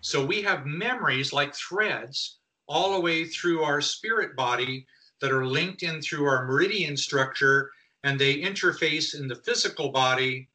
So 0.00 0.24
we 0.24 0.42
have 0.42 0.66
memories 0.66 1.32
like 1.32 1.54
threads 1.54 2.38
all 2.68 2.94
the 2.94 3.00
way 3.00 3.24
through 3.24 3.62
our 3.62 3.80
spirit 3.80 4.36
body 4.36 4.86
that 5.20 5.32
are 5.32 5.46
linked 5.46 5.82
in 5.82 6.00
through 6.00 6.26
our 6.26 6.46
meridian 6.46 6.96
structure 6.96 7.70
and 8.04 8.18
they 8.18 8.40
interface 8.40 9.18
in 9.18 9.26
the 9.26 9.36
physical 9.36 9.90
body 9.90 10.48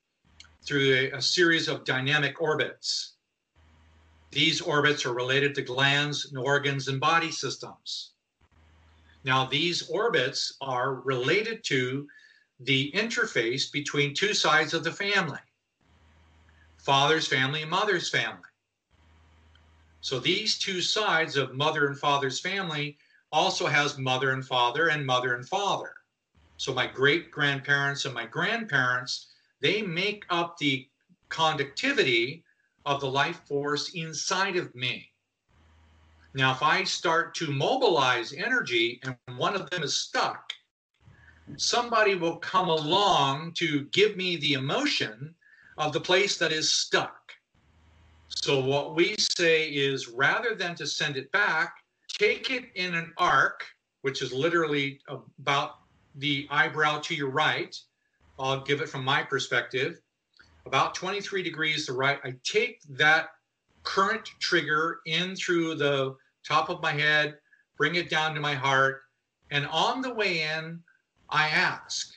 through 0.64 0.93
a, 0.93 1.12
a, 1.12 1.22
series 1.22 1.68
of 1.68 1.84
dynamic 1.86 2.41
orbits. 2.41 3.14
These 4.32 4.62
orbits 4.62 5.05
are 5.05 5.14
related 5.14 5.55
to 5.55 5.62
glands 5.62 6.26
and 6.26 6.38
organs 6.38 6.88
and 6.88 6.99
body 6.99 7.32
systems. 7.32 8.12
Now, 9.24 9.45
these 9.45 9.89
orbits 9.89 10.57
are 10.62 10.95
related 10.95 11.64
to 11.66 12.07
the 12.59 12.91
interface 12.93 13.72
between 13.72 14.14
two 14.14 14.34
sides 14.34 14.74
of 14.74 14.84
the 14.84 14.91
family 14.91 15.39
father's 16.78 17.28
family 17.28 17.62
and 17.62 17.70
mother's 17.70 18.09
family. 18.09 18.39
So, 20.01 20.20
these 20.20 20.57
two 20.57 20.82
sides 20.82 21.38
of 21.38 21.53
mother 21.53 21.86
and 21.86 21.97
father's 21.97 22.39
family 22.39 22.97
also 23.32 23.68
has 23.68 23.97
mother 23.97 24.32
and 24.32 24.45
father 24.45 24.89
and 24.89 25.05
mother 25.05 25.36
and 25.36 25.47
father. 25.47 25.93
So 26.57 26.74
my 26.74 26.86
great 26.86 27.32
grandparents 27.32 28.05
and 28.05 28.14
my 28.14 28.28
grandparents, 28.28 29.31
they 29.62 29.82
make 29.82 30.26
up 30.30 30.57
the 30.57 30.88
conductivity 31.30 32.43
of 32.86 32.99
the 32.99 33.09
life 33.09 33.41
force 33.47 33.93
inside 33.93 34.55
of 34.55 34.74
me. 34.76 35.07
Now, 36.34 36.51
if 36.51 36.64
I 36.64 36.84
start 36.84 37.36
to 37.36 37.51
mobilize 37.51 38.34
energy 38.34 39.01
and 39.03 39.16
one 39.38 39.55
of 39.55 39.70
them 39.70 39.84
is 39.84 39.97
stuck, 39.97 40.51
somebody 41.57 42.16
will 42.16 42.38
come 42.38 42.70
along 42.70 43.53
to 43.57 43.86
give 43.91 44.16
me 44.16 44.38
the 44.38 44.53
emotion 44.53 45.36
of 45.78 45.93
the 45.93 45.99
place 45.99 46.38
that 46.38 46.51
is 46.51 46.74
stuck. 46.74 47.34
So, 48.30 48.64
what 48.64 48.95
we 48.95 49.16
say 49.18 49.68
is 49.70 50.07
rather 50.07 50.55
than 50.55 50.74
to 50.76 50.88
send 50.88 51.18
it 51.18 51.32
back, 51.32 51.76
take 52.07 52.49
it 52.49 52.66
in 52.76 52.95
an 52.95 53.14
arc, 53.18 53.66
which 54.01 54.22
is 54.22 54.32
literally 54.32 55.01
about 55.07 55.80
the 56.16 56.47
eyebrow 56.49 56.99
to 56.99 57.16
your 57.16 57.30
right. 57.30 57.78
I'll 58.42 58.62
give 58.62 58.82
it 58.82 58.89
from 58.89 59.06
my 59.06 59.24
perspective, 59.24 60.02
about 60.66 60.96
23 60.96 61.44
degrees 61.44 61.86
to 61.86 61.92
the 61.92 61.98
right. 61.98 62.20
I 62.24 62.36
take 62.44 62.82
that 62.89 63.30
current 63.84 64.30
trigger 64.39 65.00
in 65.06 65.36
through 65.36 65.76
the 65.76 66.16
top 66.48 66.70
of 66.70 66.82
my 66.82 66.92
head, 66.92 67.38
bring 67.78 67.96
it 67.96 68.10
down 68.10 68.34
to 68.36 68.42
my 68.42 68.54
heart, 68.54 69.04
and 69.52 69.68
on 69.68 70.02
the 70.02 70.14
way 70.14 70.42
in, 70.42 70.82
I 71.30 71.50
ask, 71.50 72.14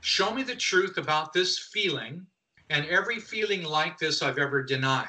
show 0.00 0.34
me 0.34 0.42
the 0.42 0.56
truth 0.56 0.98
about 0.98 1.32
this 1.32 1.58
feeling 1.58 2.26
and 2.70 2.86
every 2.86 3.18
feeling 3.18 3.62
like 3.62 3.98
this 3.98 4.22
I've 4.22 4.38
ever 4.38 4.62
denied. 4.62 5.08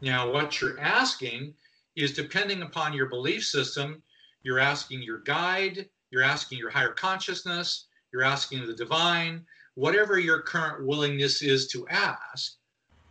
Now, 0.00 0.30
what 0.30 0.60
you're 0.60 0.78
asking 0.78 1.54
is 1.96 2.12
depending 2.12 2.62
upon 2.62 2.92
your 2.92 3.06
belief 3.06 3.44
system, 3.44 4.02
you're 4.42 4.60
asking 4.60 5.02
your 5.02 5.18
guide, 5.18 5.88
you're 6.10 6.22
asking 6.22 6.58
your 6.58 6.70
higher 6.70 6.92
consciousness, 6.92 7.87
you're 8.12 8.22
asking 8.22 8.66
the 8.66 8.74
divine, 8.74 9.44
whatever 9.74 10.18
your 10.18 10.42
current 10.42 10.86
willingness 10.86 11.42
is 11.42 11.68
to 11.68 11.86
ask, 11.88 12.56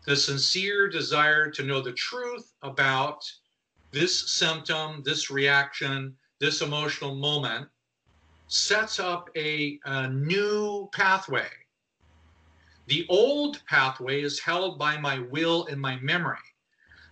the 0.05 0.15
sincere 0.15 0.89
desire 0.89 1.49
to 1.51 1.63
know 1.63 1.81
the 1.81 1.93
truth 1.93 2.53
about 2.61 3.23
this 3.91 4.31
symptom, 4.31 5.01
this 5.03 5.29
reaction, 5.29 6.15
this 6.39 6.61
emotional 6.61 7.15
moment 7.15 7.67
sets 8.47 8.99
up 8.99 9.29
a, 9.35 9.79
a 9.85 10.07
new 10.09 10.89
pathway. 10.93 11.47
The 12.87 13.05
old 13.09 13.61
pathway 13.67 14.21
is 14.21 14.39
held 14.39 14.79
by 14.79 14.97
my 14.97 15.19
will 15.19 15.65
and 15.67 15.79
my 15.79 15.99
memory. 15.99 16.37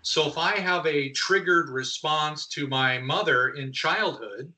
So 0.01 0.27
if 0.27 0.37
I 0.37 0.57
have 0.59 0.85
a 0.85 1.09
triggered 1.09 1.69
response 1.69 2.47
to 2.49 2.67
my 2.67 2.99
mother 2.99 3.49
in 3.49 3.73
childhood, 3.73 4.53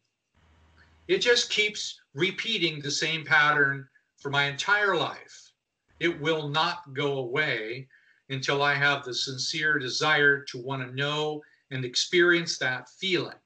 it 1.07 1.19
just 1.19 1.49
keeps 1.49 1.99
repeating 2.13 2.79
the 2.79 2.91
same 2.91 3.23
pattern 3.23 3.87
for 4.17 4.29
my 4.29 4.45
entire 4.45 4.95
life. 4.95 5.51
It 5.99 6.19
will 6.19 6.49
not 6.49 6.93
go 6.93 7.19
away 7.19 7.87
until 8.29 8.61
I 8.61 8.73
have 8.73 9.03
the 9.03 9.13
sincere 9.13 9.79
desire 9.79 10.43
to 10.43 10.61
want 10.61 10.85
to 10.85 10.95
know 10.95 11.41
and 11.71 11.85
experience 11.85 12.57
that 12.57 12.89
feeling. 12.89 13.37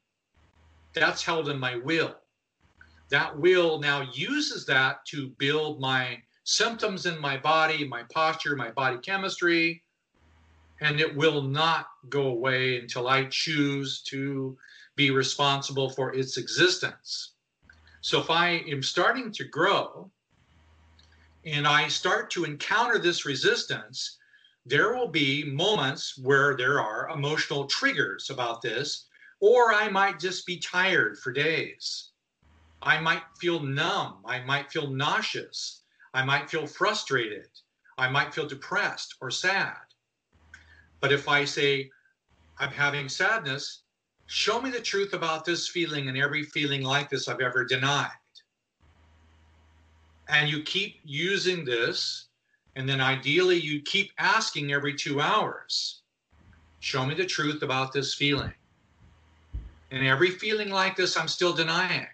That's 0.93 1.23
held 1.23 1.49
in 1.49 1.59
my 1.59 1.77
will. 1.77 2.15
That 3.09 3.37
will 3.37 3.79
now 3.79 4.09
uses 4.13 4.65
that 4.65 5.05
to 5.07 5.29
build 5.37 5.79
my 5.79 6.21
symptoms 6.43 7.05
in 7.05 7.19
my 7.19 7.37
body, 7.37 7.87
my 7.87 8.03
posture, 8.03 8.55
my 8.55 8.71
body 8.71 8.97
chemistry, 8.97 9.83
and 10.81 10.99
it 10.99 11.15
will 11.15 11.43
not 11.43 11.87
go 12.09 12.27
away 12.27 12.79
until 12.79 13.07
I 13.07 13.25
choose 13.25 14.01
to 14.03 14.57
be 14.95 15.11
responsible 15.11 15.89
for 15.89 16.13
its 16.13 16.37
existence. 16.37 17.33
So 18.01 18.19
if 18.19 18.29
I 18.29 18.63
am 18.67 18.81
starting 18.81 19.31
to 19.33 19.43
grow 19.43 20.09
and 21.45 21.67
I 21.67 21.87
start 21.87 22.31
to 22.31 22.45
encounter 22.45 22.97
this 22.97 23.25
resistance, 23.25 24.17
there 24.65 24.95
will 24.95 25.07
be 25.07 25.43
moments 25.43 26.17
where 26.17 26.55
there 26.55 26.79
are 26.79 27.09
emotional 27.09 27.65
triggers 27.65 28.29
about 28.29 28.61
this, 28.61 29.07
or 29.39 29.73
I 29.73 29.89
might 29.89 30.19
just 30.19 30.45
be 30.45 30.57
tired 30.57 31.17
for 31.17 31.31
days. 31.31 32.11
I 32.81 32.99
might 32.99 33.23
feel 33.39 33.59
numb. 33.59 34.23
I 34.25 34.39
might 34.41 34.71
feel 34.71 34.89
nauseous. 34.89 35.83
I 36.13 36.23
might 36.25 36.49
feel 36.49 36.65
frustrated. 36.65 37.47
I 37.97 38.09
might 38.09 38.33
feel 38.33 38.47
depressed 38.47 39.15
or 39.21 39.29
sad. 39.29 39.77
But 40.99 41.11
if 41.11 41.27
I 41.27 41.45
say, 41.45 41.91
I'm 42.57 42.71
having 42.71 43.09
sadness, 43.09 43.83
show 44.31 44.61
me 44.61 44.69
the 44.69 44.79
truth 44.79 45.11
about 45.11 45.43
this 45.43 45.67
feeling 45.67 46.07
and 46.07 46.17
every 46.17 46.43
feeling 46.43 46.83
like 46.83 47.09
this 47.09 47.27
I've 47.27 47.41
ever 47.41 47.65
denied. 47.65 48.07
And 50.29 50.49
you 50.49 50.63
keep 50.63 50.99
using 51.03 51.65
this, 51.65 52.27
and 52.77 52.87
then 52.87 53.01
ideally 53.01 53.59
you 53.59 53.81
keep 53.81 54.09
asking 54.17 54.71
every 54.71 54.95
two 54.95 55.19
hours, 55.19 56.03
show 56.79 57.05
me 57.05 57.13
the 57.13 57.25
truth 57.25 57.61
about 57.61 57.91
this 57.91 58.13
feeling. 58.13 58.53
And 59.91 60.07
every 60.07 60.29
feeling 60.29 60.69
like 60.69 60.95
this, 60.95 61.17
I'm 61.17 61.27
still 61.27 61.51
denying. 61.51 62.07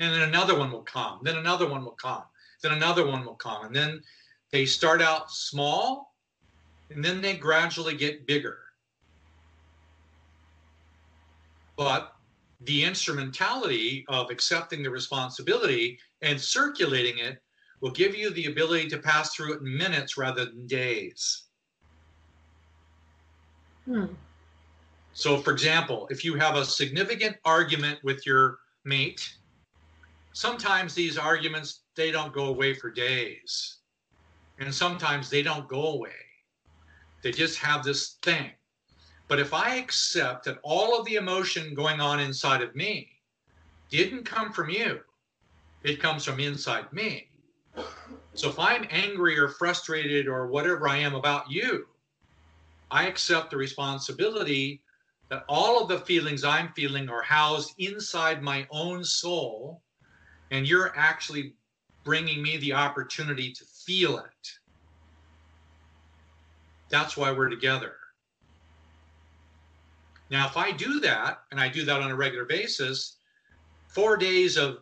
And 0.00 0.12
then 0.12 0.22
another 0.22 0.58
one 0.58 0.72
will 0.72 0.82
come, 0.82 1.20
then 1.22 1.36
another 1.36 1.68
one 1.68 1.84
will 1.84 1.92
come, 1.92 2.24
then 2.64 2.72
another 2.72 3.06
one 3.06 3.24
will 3.24 3.36
come. 3.36 3.66
And 3.66 3.76
then 3.76 4.02
they 4.50 4.66
start 4.66 5.00
out 5.00 5.30
small 5.30 6.16
and 6.90 7.04
then 7.04 7.20
they 7.20 7.36
gradually 7.36 7.94
get 7.94 8.26
bigger. 8.26 8.58
But 11.76 12.12
the 12.60 12.84
instrumentality 12.84 14.04
of 14.08 14.30
accepting 14.30 14.82
the 14.82 14.90
responsibility 14.90 15.98
and 16.20 16.40
circulating 16.40 17.18
it 17.18 17.42
will 17.80 17.90
give 17.90 18.14
you 18.14 18.30
the 18.30 18.46
ability 18.46 18.88
to 18.88 18.98
pass 18.98 19.34
through 19.34 19.54
it 19.54 19.60
in 19.60 19.76
minutes 19.76 20.16
rather 20.16 20.44
than 20.44 20.66
days. 20.66 21.44
Hmm. 23.84 24.06
So, 25.14 25.38
for 25.38 25.52
example, 25.52 26.06
if 26.10 26.24
you 26.24 26.34
have 26.36 26.56
a 26.56 26.64
significant 26.64 27.36
argument 27.44 27.98
with 28.02 28.24
your 28.24 28.58
mate, 28.84 29.36
sometimes 30.32 30.94
these 30.94 31.18
arguments 31.18 31.82
they 31.96 32.10
don't 32.10 32.32
go 32.32 32.46
away 32.46 32.74
for 32.74 32.90
days, 32.90 33.78
and 34.58 34.74
sometimes 34.74 35.28
they 35.28 35.42
don't 35.42 35.68
go 35.68 35.88
away. 35.88 36.10
They 37.22 37.32
just 37.32 37.58
have 37.58 37.84
this 37.84 38.18
thing. 38.22 38.50
But 39.28 39.40
if 39.40 39.54
I 39.54 39.76
accept 39.76 40.44
that 40.44 40.58
all 40.62 40.98
of 40.98 41.06
the 41.06 41.14
emotion 41.14 41.74
going 41.74 42.00
on 42.00 42.20
inside 42.20 42.62
of 42.62 42.74
me 42.74 43.08
didn't 43.90 44.24
come 44.24 44.52
from 44.52 44.68
you, 44.68 45.00
it 45.82 46.00
comes 46.00 46.24
from 46.24 46.38
inside 46.38 46.92
me. 46.92 47.28
So 48.34 48.48
if 48.48 48.58
I'm 48.58 48.86
angry 48.90 49.38
or 49.38 49.48
frustrated 49.48 50.26
or 50.26 50.46
whatever 50.46 50.88
I 50.88 50.98
am 50.98 51.14
about 51.14 51.50
you, 51.50 51.86
I 52.90 53.06
accept 53.06 53.50
the 53.50 53.56
responsibility 53.56 54.82
that 55.30 55.44
all 55.48 55.82
of 55.82 55.88
the 55.88 56.00
feelings 56.00 56.44
I'm 56.44 56.72
feeling 56.74 57.08
are 57.08 57.22
housed 57.22 57.72
inside 57.78 58.42
my 58.42 58.66
own 58.70 59.02
soul, 59.02 59.82
and 60.50 60.68
you're 60.68 60.92
actually 60.94 61.54
bringing 62.04 62.42
me 62.42 62.58
the 62.58 62.74
opportunity 62.74 63.50
to 63.52 63.64
feel 63.64 64.18
it. 64.18 64.50
That's 66.90 67.16
why 67.16 67.32
we're 67.32 67.48
together. 67.48 67.94
Now, 70.32 70.46
if 70.46 70.56
I 70.56 70.72
do 70.72 70.98
that, 71.00 71.42
and 71.50 71.60
I 71.60 71.68
do 71.68 71.84
that 71.84 72.00
on 72.00 72.10
a 72.10 72.16
regular 72.16 72.46
basis, 72.46 73.18
four 73.88 74.16
days 74.16 74.56
of, 74.56 74.78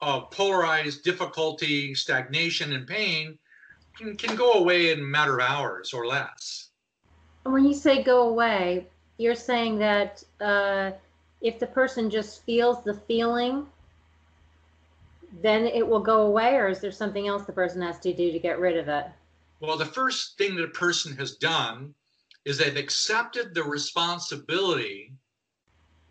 of 0.00 0.32
polarized 0.32 1.04
difficulty, 1.04 1.94
stagnation, 1.94 2.72
and 2.72 2.88
pain 2.88 3.38
can, 3.96 4.16
can 4.16 4.34
go 4.34 4.54
away 4.54 4.90
in 4.90 4.98
a 4.98 5.02
matter 5.02 5.38
of 5.38 5.48
hours 5.48 5.94
or 5.94 6.08
less. 6.08 6.70
When 7.44 7.64
you 7.64 7.72
say 7.72 8.02
go 8.02 8.28
away, 8.30 8.88
you're 9.16 9.36
saying 9.36 9.78
that 9.78 10.24
uh, 10.40 10.90
if 11.40 11.60
the 11.60 11.68
person 11.68 12.10
just 12.10 12.44
feels 12.44 12.82
the 12.82 12.94
feeling, 12.94 13.66
then 15.40 15.66
it 15.66 15.86
will 15.86 16.00
go 16.00 16.22
away, 16.22 16.56
or 16.56 16.66
is 16.66 16.80
there 16.80 16.90
something 16.90 17.28
else 17.28 17.44
the 17.44 17.52
person 17.52 17.80
has 17.80 18.00
to 18.00 18.12
do 18.12 18.32
to 18.32 18.40
get 18.40 18.58
rid 18.58 18.76
of 18.76 18.88
it? 18.88 19.06
Well, 19.60 19.76
the 19.76 19.86
first 19.86 20.36
thing 20.36 20.56
that 20.56 20.64
a 20.64 20.68
person 20.68 21.16
has 21.16 21.36
done 21.36 21.94
is 22.44 22.58
they've 22.58 22.76
accepted 22.76 23.54
the 23.54 23.62
responsibility 23.62 25.12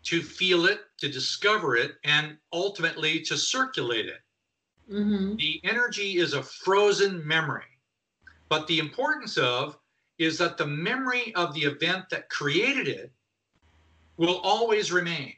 to 0.04 0.22
feel 0.22 0.66
it, 0.66 0.80
to 0.98 1.08
discover 1.08 1.76
it, 1.76 1.92
and 2.04 2.36
ultimately 2.52 3.20
to 3.20 3.36
circulate 3.36 4.06
it. 4.06 4.20
Mm-hmm. 4.90 5.36
The 5.36 5.60
energy 5.64 6.18
is 6.18 6.34
a 6.34 6.42
frozen 6.42 7.26
memory. 7.26 7.64
But 8.48 8.66
the 8.66 8.78
importance 8.78 9.38
of 9.38 9.78
is 10.18 10.38
that 10.38 10.56
the 10.56 10.66
memory 10.66 11.34
of 11.34 11.54
the 11.54 11.62
event 11.62 12.10
that 12.10 12.28
created 12.28 12.88
it 12.88 13.12
will 14.16 14.38
always 14.38 14.92
remain. 14.92 15.34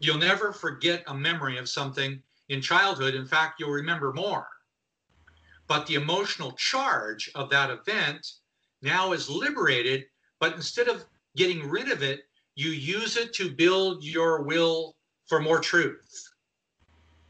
You'll 0.00 0.18
never 0.18 0.52
forget 0.52 1.04
a 1.06 1.14
memory 1.14 1.58
of 1.58 1.68
something 1.68 2.20
in 2.48 2.60
childhood. 2.60 3.14
In 3.14 3.26
fact, 3.26 3.60
you'll 3.60 3.70
remember 3.70 4.12
more. 4.12 4.46
But 5.68 5.86
the 5.86 5.94
emotional 5.94 6.52
charge 6.52 7.30
of 7.34 7.50
that 7.50 7.70
event 7.70 8.26
now 8.82 9.12
is 9.12 9.28
liberated, 9.28 10.04
but 10.40 10.54
instead 10.54 10.88
of 10.88 11.04
getting 11.36 11.68
rid 11.68 11.90
of 11.90 12.02
it, 12.02 12.20
you 12.54 12.70
use 12.70 13.16
it 13.16 13.32
to 13.34 13.50
build 13.50 14.02
your 14.02 14.42
will 14.42 14.96
for 15.26 15.40
more 15.40 15.60
truth. 15.60 16.32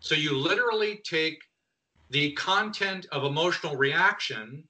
So 0.00 0.14
you 0.14 0.36
literally 0.36 1.00
take 1.04 1.42
the 2.10 2.32
content 2.32 3.06
of 3.10 3.24
emotional 3.24 3.76
reaction, 3.76 4.62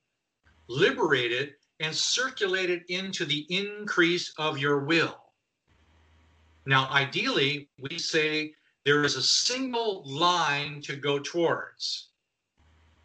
liberate 0.69 1.33
it, 1.33 1.55
and 1.81 1.95
circulate 1.95 2.71
it 2.71 2.85
into 2.89 3.27
the 3.27 3.47
increase 3.51 4.33
of 4.39 4.57
your 4.57 4.85
will. 4.85 5.17
Now, 6.65 6.89
ideally, 6.91 7.69
we 7.79 7.99
say 7.99 8.55
there 8.85 9.05
is 9.05 9.17
a 9.17 9.23
single 9.23 10.03
line 10.07 10.81
to 10.83 10.97
go 10.97 11.19
towards 11.19 12.11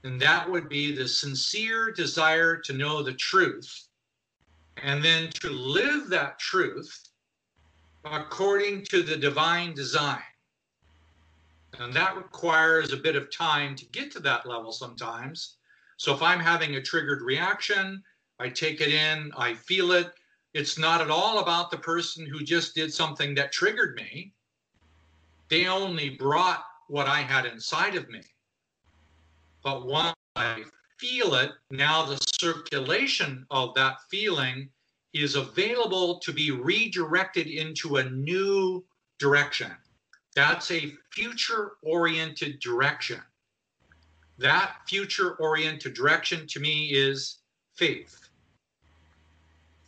and 0.04 0.20
that 0.20 0.50
would 0.50 0.68
be 0.68 0.96
the 0.96 1.08
sincere 1.08 1.92
desire 1.92 2.58
to 2.58 2.74
know 2.74 3.04
the 3.04 3.14
truth 3.14 3.88
and 4.78 5.04
then 5.04 5.30
to 5.30 5.50
live 5.50 6.10
that 6.10 6.40
truth 6.40 7.10
according 8.06 8.84
to 8.86 9.04
the 9.04 9.16
divine 9.16 9.74
design. 9.76 10.24
And 11.80 11.94
that 11.94 12.18
requires 12.18 12.92
a 12.92 12.98
bit 12.98 13.16
of 13.16 13.32
time 13.32 13.76
to 13.76 13.86
get 13.86 14.12
to 14.12 14.20
that 14.22 14.46
level 14.46 14.72
sometimes. 14.72 15.58
So 15.98 16.14
if 16.14 16.22
I'm 16.22 16.40
having 16.40 16.76
a 16.76 16.82
triggered 16.82 17.22
reaction, 17.22 18.04
I 18.40 18.50
take 18.50 18.82
it 18.82 18.90
in, 18.90 19.32
I 19.38 19.54
feel 19.54 19.92
it. 19.92 20.12
It's 20.54 20.78
not 20.78 21.00
at 21.00 21.12
all 21.12 21.40
about 21.40 21.70
the 21.70 21.78
person 21.78 22.26
who 22.26 22.44
just 22.44 22.74
did 22.74 22.92
something 22.92 23.36
that 23.36 23.52
triggered 23.52 23.96
me. 23.96 24.34
They 25.48 25.68
only 25.68 26.10
brought 26.10 26.64
what 26.88 27.08
I 27.08 27.22
had 27.22 27.46
inside 27.46 27.96
of 27.96 28.10
me. 28.10 28.22
But 29.64 29.86
once 29.86 30.16
I 30.36 30.64
feel 30.98 31.36
it, 31.36 31.52
now 31.70 32.06
the 32.06 32.20
circulation 32.40 33.46
of 33.52 33.74
that 33.76 33.98
feeling 34.10 34.70
is 35.14 35.36
available 35.36 36.20
to 36.20 36.32
be 36.32 36.52
redirected 36.52 37.48
into 37.48 37.98
a 37.98 38.10
new 38.10 38.84
direction. 39.20 39.72
That's 40.36 40.72
a 40.72 40.94
future 41.12 41.74
oriented 41.84 42.60
direction. 42.60 43.22
That 44.38 44.78
future 44.88 45.36
oriented 45.36 45.94
direction 45.94 46.48
to 46.48 46.60
me 46.60 46.88
is 46.94 47.40
faith. 47.76 48.30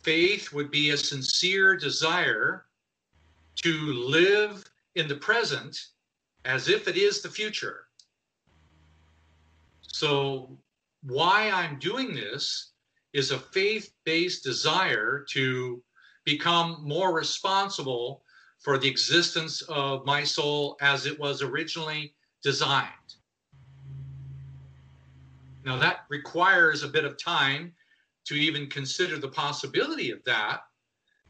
Faith 0.02 0.52
would 0.52 0.70
be 0.70 0.90
a 0.90 0.96
sincere 0.96 1.76
desire 1.76 2.66
to 3.62 3.72
live 3.94 4.64
in 4.94 5.08
the 5.08 5.16
present 5.16 5.86
as 6.44 6.68
if 6.68 6.86
it 6.86 6.96
is 6.96 7.22
the 7.22 7.30
future. 7.30 7.83
So, 9.94 10.58
why 11.04 11.50
I'm 11.50 11.78
doing 11.78 12.16
this 12.16 12.72
is 13.12 13.30
a 13.30 13.38
faith 13.38 13.94
based 14.04 14.42
desire 14.42 15.24
to 15.30 15.84
become 16.24 16.78
more 16.82 17.14
responsible 17.14 18.24
for 18.58 18.76
the 18.76 18.88
existence 18.88 19.62
of 19.62 20.04
my 20.04 20.24
soul 20.24 20.76
as 20.80 21.06
it 21.06 21.16
was 21.16 21.42
originally 21.42 22.12
designed. 22.42 23.14
Now, 25.64 25.76
that 25.76 26.06
requires 26.08 26.82
a 26.82 26.88
bit 26.88 27.04
of 27.04 27.16
time 27.16 27.72
to 28.24 28.34
even 28.34 28.66
consider 28.66 29.16
the 29.16 29.28
possibility 29.28 30.10
of 30.10 30.24
that, 30.24 30.62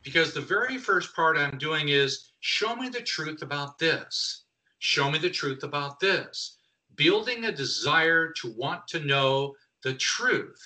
because 0.02 0.32
the 0.32 0.40
very 0.40 0.78
first 0.78 1.14
part 1.14 1.36
I'm 1.36 1.58
doing 1.58 1.90
is 1.90 2.30
show 2.40 2.74
me 2.74 2.88
the 2.88 3.02
truth 3.02 3.42
about 3.42 3.78
this, 3.78 4.44
show 4.78 5.10
me 5.10 5.18
the 5.18 5.28
truth 5.28 5.64
about 5.64 6.00
this 6.00 6.56
building 6.96 7.44
a 7.44 7.52
desire 7.52 8.30
to 8.32 8.52
want 8.52 8.86
to 8.88 9.00
know 9.00 9.54
the 9.82 9.94
truth 9.94 10.62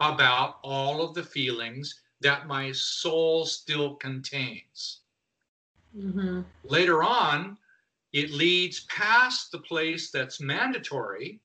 about 0.00 0.58
all 0.62 1.02
of 1.02 1.14
the 1.14 1.22
feelings 1.22 2.00
that 2.20 2.46
my 2.46 2.72
soul 2.72 3.44
still 3.44 3.94
contains. 3.94 5.00
Mm-hmm. 5.96 6.42
Later 6.64 7.02
on, 7.02 7.56
it 8.12 8.30
leads 8.30 8.80
past 8.84 9.52
the 9.52 9.58
place 9.58 10.10
that's 10.10 10.40
mandatory 10.40 11.40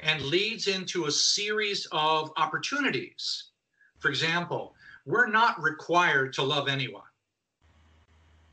and 0.00 0.22
leads 0.22 0.68
into 0.68 1.06
a 1.06 1.10
series 1.10 1.86
of 1.92 2.32
opportunities. 2.36 3.50
For 3.98 4.08
example, 4.08 4.74
we're 5.04 5.28
not 5.28 5.60
required 5.62 6.32
to 6.34 6.42
love 6.42 6.68
anyone, 6.68 7.02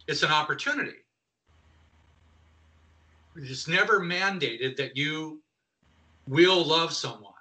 it's 0.07 0.23
an 0.23 0.31
opportunity 0.31 1.02
it's 3.35 3.67
never 3.67 3.99
mandated 3.99 4.75
that 4.77 4.95
you 4.95 5.41
will 6.27 6.63
love 6.63 6.93
someone. 6.93 7.33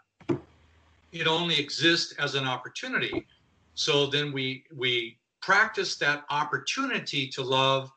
It 1.13 1.27
only 1.27 1.59
exists 1.59 2.15
as 2.19 2.35
an 2.35 2.45
opportunity. 2.45 3.27
So 3.75 4.07
then 4.07 4.33
we 4.33 4.65
we 4.75 5.19
practice 5.41 5.97
that 5.97 6.25
opportunity 6.31 7.29
to 7.29 7.43
love 7.43 7.91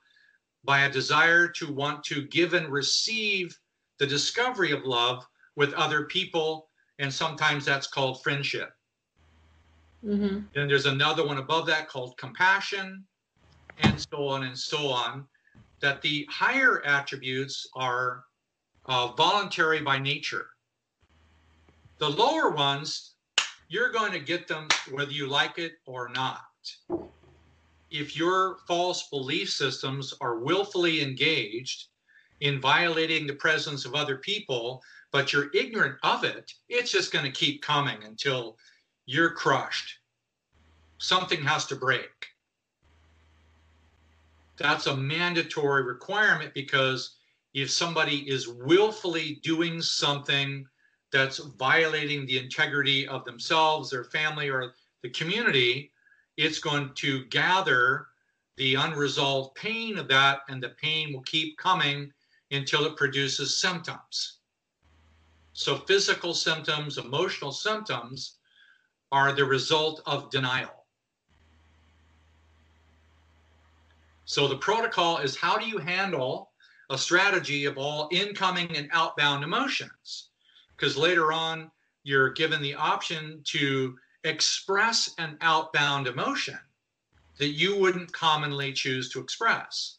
by 0.65 0.81
a 0.81 0.91
desire 0.91 1.47
to 1.47 1.71
want 1.71 2.03
to 2.03 2.23
give 2.23 2.53
and 2.53 2.67
receive 2.69 3.57
the 3.99 4.07
discovery 4.07 4.71
of 4.71 4.83
love 4.83 5.25
with 5.55 5.71
other 5.73 6.05
people 6.05 6.67
and 6.99 7.13
sometimes 7.13 7.63
that's 7.63 7.87
called 7.87 8.21
friendship 8.23 8.71
mm-hmm. 10.03 10.39
then 10.53 10.67
there's 10.67 10.87
another 10.87 11.25
one 11.25 11.37
above 11.37 11.65
that 11.67 11.87
called 11.87 12.17
compassion 12.17 13.05
and 13.79 13.99
so 13.99 14.27
on 14.27 14.43
and 14.43 14.57
so 14.57 14.89
on 14.89 15.25
that 15.81 16.01
the 16.01 16.27
higher 16.31 16.83
attributes 16.85 17.67
are 17.75 18.23
uh, 18.85 19.07
voluntary 19.17 19.81
by 19.81 19.99
nature. 19.99 20.47
The 21.99 22.09
lower 22.09 22.51
ones, 22.51 23.15
you're 23.67 23.91
going 23.91 24.11
to 24.11 24.19
get 24.19 24.47
them 24.47 24.67
whether 24.91 25.11
you 25.11 25.27
like 25.27 25.57
it 25.57 25.73
or 25.85 26.09
not. 26.09 26.41
If 27.89 28.17
your 28.17 28.57
false 28.67 29.07
belief 29.09 29.49
systems 29.49 30.13
are 30.21 30.39
willfully 30.39 31.01
engaged 31.01 31.87
in 32.41 32.59
violating 32.59 33.25
the 33.25 33.35
presence 33.35 33.85
of 33.85 33.95
other 33.95 34.17
people, 34.17 34.81
but 35.11 35.31
you're 35.31 35.51
ignorant 35.53 35.95
of 36.03 36.23
it, 36.23 36.51
it's 36.67 36.91
just 36.91 37.13
going 37.13 37.25
to 37.25 37.31
keep 37.31 37.61
coming 37.61 38.03
until 38.03 38.57
you're 39.05 39.31
crushed. 39.31 39.99
Something 40.97 41.43
has 41.43 41.65
to 41.67 41.75
break 41.75 42.09
that's 44.57 44.87
a 44.87 44.95
mandatory 44.95 45.83
requirement 45.83 46.53
because 46.53 47.17
if 47.53 47.69
somebody 47.69 48.29
is 48.29 48.47
willfully 48.47 49.39
doing 49.43 49.81
something 49.81 50.65
that's 51.11 51.37
violating 51.37 52.25
the 52.25 52.37
integrity 52.37 53.07
of 53.07 53.23
themselves, 53.25 53.89
their 53.89 54.03
family, 54.03 54.49
or 54.49 54.73
the 55.01 55.09
community, 55.09 55.91
it's 56.37 56.59
going 56.59 56.91
to 56.95 57.25
gather 57.25 58.07
the 58.57 58.75
unresolved 58.75 59.55
pain 59.55 59.97
of 59.97 60.07
that, 60.07 60.39
and 60.49 60.61
the 60.61 60.69
pain 60.81 61.13
will 61.13 61.21
keep 61.21 61.57
coming 61.57 62.11
until 62.51 62.85
it 62.85 62.97
produces 62.97 63.59
symptoms. 63.59 64.39
So, 65.53 65.77
physical 65.77 66.33
symptoms, 66.33 66.97
emotional 66.97 67.51
symptoms 67.51 68.37
are 69.11 69.31
the 69.31 69.45
result 69.45 70.01
of 70.05 70.29
denial. 70.29 70.84
So 74.25 74.47
the 74.47 74.57
protocol 74.57 75.19
is 75.19 75.35
how 75.35 75.57
do 75.57 75.67
you 75.67 75.77
handle 75.77 76.51
a 76.89 76.97
strategy 76.97 77.65
of 77.65 77.77
all 77.77 78.09
incoming 78.11 78.75
and 78.75 78.89
outbound 78.91 79.43
emotions. 79.43 80.29
Because 80.75 80.97
later 80.97 81.31
on, 81.31 81.71
you're 82.03 82.31
given 82.31 82.61
the 82.61 82.75
option 82.75 83.41
to 83.45 83.97
express 84.23 85.13
an 85.17 85.37
outbound 85.41 86.07
emotion 86.07 86.59
that 87.37 87.49
you 87.49 87.77
wouldn't 87.77 88.11
commonly 88.13 88.71
choose 88.71 89.09
to 89.09 89.19
express, 89.19 89.97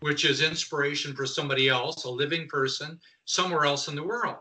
which 0.00 0.24
is 0.24 0.42
inspiration 0.42 1.14
for 1.14 1.26
somebody 1.26 1.68
else, 1.68 2.04
a 2.04 2.10
living 2.10 2.48
person, 2.48 2.98
somewhere 3.24 3.64
else 3.64 3.88
in 3.88 3.94
the 3.94 4.02
world. 4.02 4.36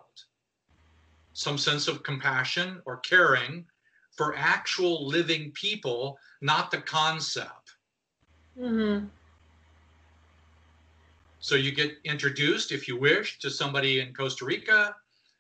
Some 1.34 1.58
sense 1.58 1.88
of 1.88 2.04
compassion 2.04 2.82
or 2.86 2.98
caring 2.98 3.66
for 4.16 4.36
actual 4.36 5.08
living 5.08 5.52
people, 5.52 6.18
not 6.42 6.72
the 6.72 6.82
concept. 6.82 7.67
Mm-hmm. 8.60 9.06
So 11.40 11.56
you 11.56 11.72
get 11.72 11.98
introduced, 12.04 12.72
if 12.72 12.88
you 12.88 13.00
wish, 13.00 13.40
to 13.40 13.50
somebody 13.50 14.00
in 14.00 14.14
Costa 14.14 14.46
Rica, 14.46 14.96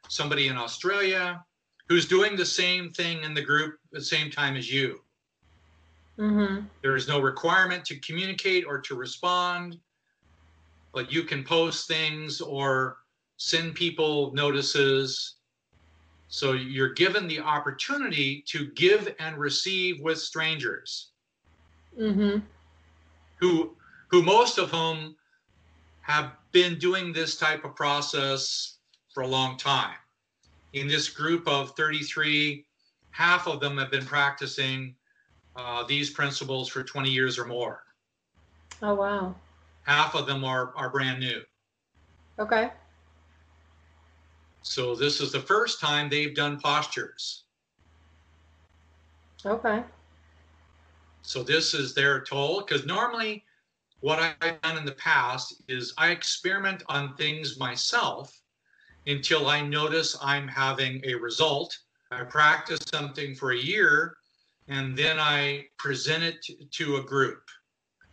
somebody 0.07 0.47
in 0.47 0.57
Australia, 0.57 1.43
who's 1.89 2.07
doing 2.07 2.36
the 2.36 2.45
same 2.45 2.91
thing 2.91 3.24
in 3.24 3.34
the 3.34 3.41
group 3.41 3.76
at 3.93 3.99
the 3.99 4.05
same 4.05 4.30
time 4.30 4.55
as 4.55 4.72
you. 4.72 5.01
Mm-hmm. 6.20 6.65
There 6.82 6.95
is 6.95 7.07
no 7.07 7.20
requirement 7.20 7.86
to 7.86 7.99
communicate 7.99 8.65
or 8.65 8.80
to 8.82 8.95
respond, 8.95 9.78
but 10.93 11.11
you 11.11 11.24
can 11.24 11.43
post 11.43 11.88
things 11.88 12.41
or 12.41 12.97
send 13.38 13.76
people 13.76 14.34
notices. 14.34 15.36
So 16.28 16.53
you're 16.53 16.93
given 16.93 17.28
the 17.28 17.39
opportunity 17.39 18.43
to 18.47 18.68
give 18.72 19.13
and 19.20 19.38
receive 19.38 19.99
with 20.01 20.20
strangers 20.20 21.11
Mm-hmm. 21.99 22.39
Who 23.39 23.75
who 24.09 24.21
most 24.21 24.57
of 24.57 24.69
whom 24.69 25.15
have 26.01 26.31
been 26.51 26.79
doing 26.79 27.11
this 27.11 27.35
type 27.35 27.65
of 27.65 27.75
process 27.75 28.77
for 29.13 29.23
a 29.23 29.27
long 29.27 29.57
time. 29.57 29.97
In 30.73 30.88
this 30.88 31.09
group 31.09 31.47
of 31.47 31.71
33, 31.75 32.65
half 33.11 33.47
of 33.47 33.59
them 33.59 33.77
have 33.77 33.91
been 33.91 34.05
practicing 34.05 34.95
uh, 35.55 35.83
these 35.83 36.09
principles 36.09 36.69
for 36.69 36.83
20 36.83 37.09
years 37.09 37.38
or 37.38 37.45
more. 37.45 37.81
Oh 38.81 38.93
wow. 38.93 39.35
Half 39.83 40.15
of 40.15 40.27
them 40.27 40.43
are, 40.43 40.71
are 40.75 40.89
brand 40.89 41.19
new. 41.19 41.41
Okay. 42.39 42.69
So 44.61 44.95
this 44.95 45.19
is 45.19 45.31
the 45.31 45.39
first 45.39 45.79
time 45.79 46.09
they've 46.09 46.35
done 46.35 46.59
postures. 46.59 47.43
Okay. 49.45 49.83
So 51.28 51.43
this 51.43 51.73
is 51.73 51.93
their 51.93 52.21
toll 52.21 52.61
because 52.61 52.86
normally 52.86 53.43
what 53.99 54.17
I've 54.17 54.61
done 54.61 54.78
in 54.78 54.86
the 54.86 54.93
past 54.93 55.61
is 55.67 55.93
I 55.97 56.11
experiment 56.11 56.84
on 56.88 57.17
things 57.17 57.59
myself 57.59 58.34
until 59.07 59.47
I 59.47 59.59
notice 59.59 60.15
I'm 60.21 60.47
having 60.47 61.01
a 61.03 61.15
result. 61.15 61.78
I 62.11 62.23
practice 62.23 62.80
something 62.93 63.36
for 63.36 63.51
a 63.51 63.57
year 63.57 64.15
and 64.69 64.97
then 64.97 65.19
I 65.19 65.65
present 65.78 66.23
it 66.23 66.45
to, 66.71 66.95
a 66.95 67.03
group. 67.03 67.43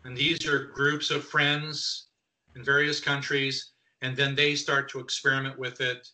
And 0.03 0.17
these 0.17 0.45
are 0.49 0.73
groups 0.75 1.13
of 1.13 1.25
friends 1.25 2.09
in 2.57 2.65
various 2.65 2.99
countries. 2.99 3.75
And 4.03 4.17
then 4.17 4.35
they 4.35 4.57
start 4.57 4.91
to 4.91 4.99
experiment 4.99 5.57
with 5.57 5.81
it 5.81 6.09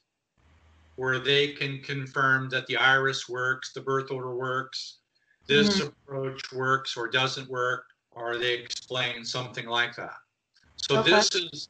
where 0.96 1.18
they 1.18 1.54
can 1.54 1.80
confirm 1.80 2.50
that 2.50 2.66
the 2.66 2.76
iris 2.76 3.26
works, 3.26 3.72
the 3.72 3.80
birth 3.80 4.10
order 4.10 4.36
works, 4.36 4.99
this 5.46 5.80
mm-hmm. 5.80 5.88
approach 5.88 6.52
works 6.52 6.96
or 6.96 7.08
doesn't 7.08 7.48
work, 7.48 7.84
or 8.12 8.38
they 8.38 8.54
explain 8.54 9.24
something 9.24 9.66
like 9.66 9.96
that. 9.96 10.16
So 10.76 10.98
Okay. 10.98 11.10
this 11.10 11.34
is 11.34 11.68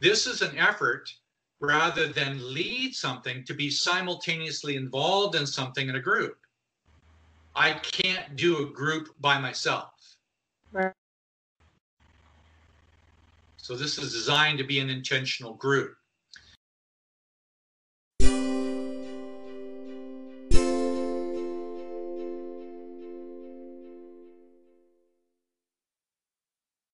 this 0.00 0.26
is 0.26 0.40
an 0.40 0.56
effort 0.56 1.12
rather 1.60 2.08
than 2.08 2.54
lead 2.54 2.94
something 2.94 3.44
to 3.44 3.52
be 3.52 3.68
simultaneously 3.68 4.76
involved 4.76 5.34
in 5.34 5.46
something 5.46 5.88
in 5.88 5.96
a 5.96 6.00
group. 6.00 6.38
I 7.54 7.74
can't 7.74 8.34
do 8.36 8.66
a 8.66 8.70
group 8.70 9.08
by 9.20 9.38
myself. 9.38 9.92
Right. 10.72 10.92
So 13.58 13.76
this 13.76 13.98
is 13.98 14.12
designed 14.12 14.58
to 14.58 14.64
be 14.64 14.80
an 14.80 14.88
intentional 14.88 15.54
group. 15.54 15.96